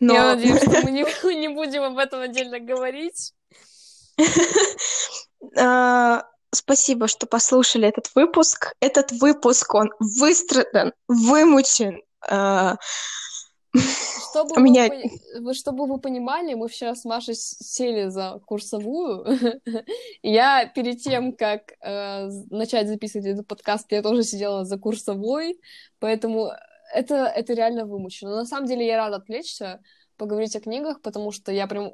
Но... 0.00 0.14
Я 0.14 0.24
надеюсь, 0.34 0.62
что 0.62 0.82
мы 0.82 0.90
не, 0.90 1.02
не 1.36 1.48
будем 1.48 1.82
об 1.82 1.98
этом 1.98 2.20
отдельно 2.20 2.58
говорить. 2.58 3.32
А, 5.56 6.24
спасибо, 6.52 7.08
что 7.08 7.26
послушали 7.26 7.88
этот 7.88 8.10
выпуск. 8.14 8.74
Этот 8.80 9.12
выпуск, 9.12 9.74
он 9.74 9.90
выстрадан, 9.98 10.92
вымучен. 11.08 12.02
А, 12.28 12.76
чтобы, 14.30 14.60
меня... 14.60 14.90
вы, 15.40 15.54
чтобы 15.54 15.86
вы 15.86 15.98
понимали, 16.00 16.54
мы 16.54 16.68
вчера 16.68 16.94
с 16.94 17.04
Машей 17.04 17.34
сели 17.36 18.08
за 18.08 18.40
курсовую. 18.44 19.24
я 20.22 20.66
перед 20.66 21.00
тем, 21.02 21.32
как 21.36 21.72
э, 21.80 22.28
начать 22.50 22.88
записывать 22.88 23.26
этот 23.26 23.46
подкаст, 23.46 23.90
я 23.92 24.02
тоже 24.02 24.24
сидела 24.24 24.64
за 24.64 24.76
курсовой, 24.76 25.60
поэтому 26.00 26.50
это, 26.92 27.26
это 27.26 27.52
реально 27.54 27.86
вымучено. 27.86 28.30
Но 28.30 28.36
на 28.36 28.46
самом 28.46 28.66
деле 28.66 28.86
я 28.86 28.96
рада 28.96 29.16
отвлечься, 29.16 29.80
поговорить 30.16 30.56
о 30.56 30.60
книгах, 30.60 31.00
потому 31.00 31.32
что 31.32 31.52
я 31.52 31.66
прям 31.66 31.92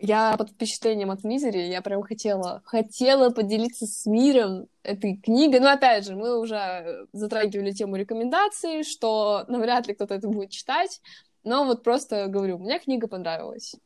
я 0.00 0.36
под 0.36 0.50
впечатлением 0.50 1.10
от 1.10 1.22
Мизери, 1.22 1.68
я 1.68 1.82
прям 1.82 2.02
хотела, 2.02 2.62
хотела 2.64 3.30
поделиться 3.30 3.86
с 3.86 4.06
миром 4.06 4.66
этой 4.82 5.16
книгой. 5.16 5.60
Но 5.60 5.70
опять 5.70 6.06
же, 6.06 6.16
мы 6.16 6.38
уже 6.40 7.06
затрагивали 7.12 7.72
тему 7.72 7.96
рекомендаций, 7.96 8.84
что 8.84 9.44
навряд 9.48 9.86
ли 9.86 9.94
кто-то 9.94 10.14
это 10.14 10.28
будет 10.28 10.50
читать. 10.50 11.00
Но 11.44 11.64
вот 11.64 11.82
просто 11.82 12.26
говорю, 12.28 12.58
мне 12.58 12.78
книга 12.78 13.06
понравилась. 13.06 13.76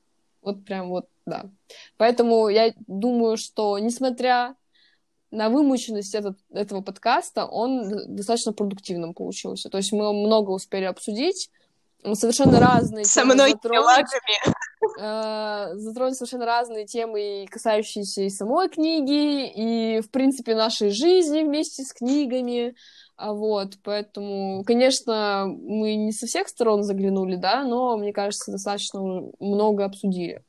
Вот 0.43 0.65
прям 0.65 0.89
вот, 0.89 1.07
да. 1.27 1.47
Поэтому 1.97 2.49
я 2.49 2.73
думаю, 2.87 3.37
что 3.37 3.79
несмотря 3.79 4.55
на 5.31 5.49
вымученность 5.49 6.15
этот, 6.15 6.37
этого 6.53 6.83
подкаста, 6.83 7.47
он 7.47 8.15
достаточно 8.15 8.53
продуктивным 8.53 9.15
получился. 9.15 9.69
То 9.69 9.79
есть 9.79 9.93
мы 9.93 10.13
много 10.13 10.51
успели 10.51 10.85
обсудить, 10.85 11.51
совершенно 12.15 12.61
разные 12.61 13.05
Со 13.05 13.25
мной 13.25 13.51
затронуть, 13.53 14.07
э, 15.01 15.71
затронуть 15.75 16.17
совершенно 16.17 16.47
разные 16.47 16.87
темы, 16.87 17.47
касающиеся 17.51 18.23
и 18.23 18.31
самой 18.31 18.69
книги, 18.69 19.47
и, 19.49 20.01
в 20.01 20.11
принципе, 20.11 20.55
нашей 20.55 20.91
жизни 20.91 21.43
вместе 21.43 21.83
с 21.83 21.93
книгами. 21.93 22.75
А 23.17 23.33
вот, 23.33 23.79
поэтому, 23.83 24.63
конечно, 24.65 25.47
мы 25.47 25.95
не 25.95 26.13
со 26.13 26.27
всех 26.27 26.49
сторон 26.49 26.83
заглянули, 26.83 27.37
да, 27.37 27.65
но, 27.65 27.97
мне 27.97 28.13
кажется, 28.13 28.53
достаточно 28.53 29.01
много 29.41 29.87
обсудили. 29.87 30.43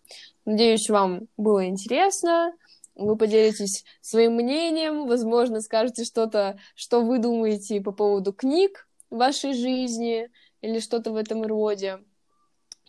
Надеюсь, 0.46 0.90
вам 0.90 1.28
было 1.38 1.66
интересно. 1.68 2.54
Вы 2.98 3.16
поделитесь 3.16 3.86
своим 4.02 4.34
мнением, 4.36 5.08
возможно, 5.08 5.62
скажете 5.62 6.04
что-то, 6.04 6.60
что 6.76 7.02
вы 7.02 7.20
думаете 7.20 7.80
по 7.80 7.92
поводу 7.92 8.34
книг 8.34 8.88
в 9.12 9.18
вашей 9.18 9.54
жизни 9.54 10.30
или 10.62 10.80
что-то 10.80 11.12
в 11.12 11.16
этом 11.16 11.44
роде. 11.44 12.00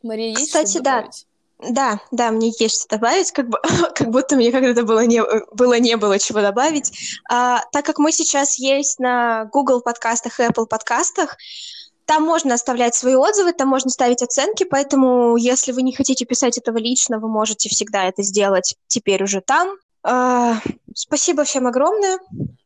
Мария, 0.03 0.31
есть 0.31 0.47
Кстати, 0.47 0.71
что 0.71 0.83
да. 0.83 0.97
добавить? 0.97 1.27
Да, 1.59 2.01
да, 2.13 2.31
мне 2.31 2.53
есть 2.59 2.83
что 2.83 2.97
добавить, 2.97 3.33
как, 3.33 3.49
бы, 3.49 3.59
как 3.95 4.11
будто 4.11 4.37
мне 4.37 4.51
когда-то 4.51 4.85
было 4.85 5.05
не, 5.05 5.23
было 5.53 5.79
не 5.79 5.97
было 5.97 6.19
чего 6.19 6.41
добавить. 6.41 6.93
А, 7.29 7.63
так 7.73 7.85
как 7.85 7.99
мы 7.99 8.11
сейчас 8.11 8.59
есть 8.59 8.99
на 9.01 9.45
Google 9.47 9.83
подкастах 9.83 10.41
и 10.41 10.45
Apple 10.45 10.67
подкастах, 10.67 11.37
там 12.07 12.23
можно 12.23 12.55
оставлять 12.55 12.95
свои 12.95 13.17
отзывы, 13.17 13.53
там 13.53 13.69
можно 13.69 13.91
ставить 13.91 14.23
оценки, 14.23 14.65
поэтому 14.65 15.37
если 15.37 15.73
вы 15.73 15.83
не 15.83 15.93
хотите 15.93 16.25
писать 16.25 16.57
этого 16.57 16.79
лично, 16.79 17.19
вы 17.19 17.29
можете 17.29 17.69
всегда 17.69 18.05
это 18.05 18.23
сделать 18.23 18.77
теперь 18.87 19.23
уже 19.23 19.43
там. 19.43 19.77
А, 20.03 20.61
спасибо 20.95 21.45
всем 21.45 21.67
огромное. 21.67 22.19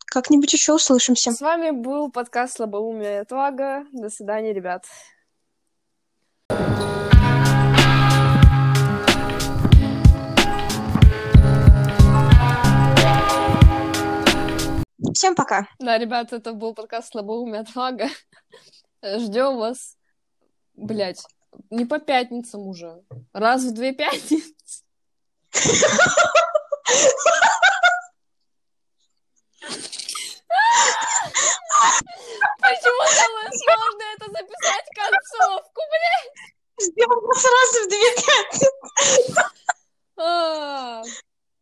Как-нибудь 0.07 0.53
еще 0.53 0.75
услышимся. 0.75 1.33
С 1.33 1.41
вами 1.41 1.71
был 1.71 2.11
подкаст 2.11 2.57
«Слабоумие 2.57 3.15
и 3.15 3.21
отвага». 3.21 3.87
До 3.93 4.11
свидания, 4.11 4.53
ребят. 4.53 4.85
Всем 15.15 15.35
пока. 15.35 15.69
Да, 15.79 15.99
ребят, 15.99 16.33
это 16.33 16.53
был 16.53 16.75
подкаст 16.75 17.13
«Слабоумие 17.13 17.61
отвага». 17.61 18.09
Ждем 19.03 19.57
вас, 19.57 19.97
блять, 20.75 21.25
не 21.71 21.87
по 21.87 21.99
пятницам 21.99 22.67
уже, 22.67 23.03
раз 23.33 23.65
в 23.65 23.73
две 23.73 23.93
пятницы. 23.93 24.55
Почему 32.61 33.03
было 33.03 33.51
сложно 33.53 34.03
это 34.15 34.27
записать 34.31 34.87
концовку, 34.95 35.81
блядь? 35.91 36.37
Я 36.97 37.07
сразу 37.35 37.77
в 37.85 37.89
две 37.89 38.09
пятницы. 38.17 38.69
А. 40.17 41.03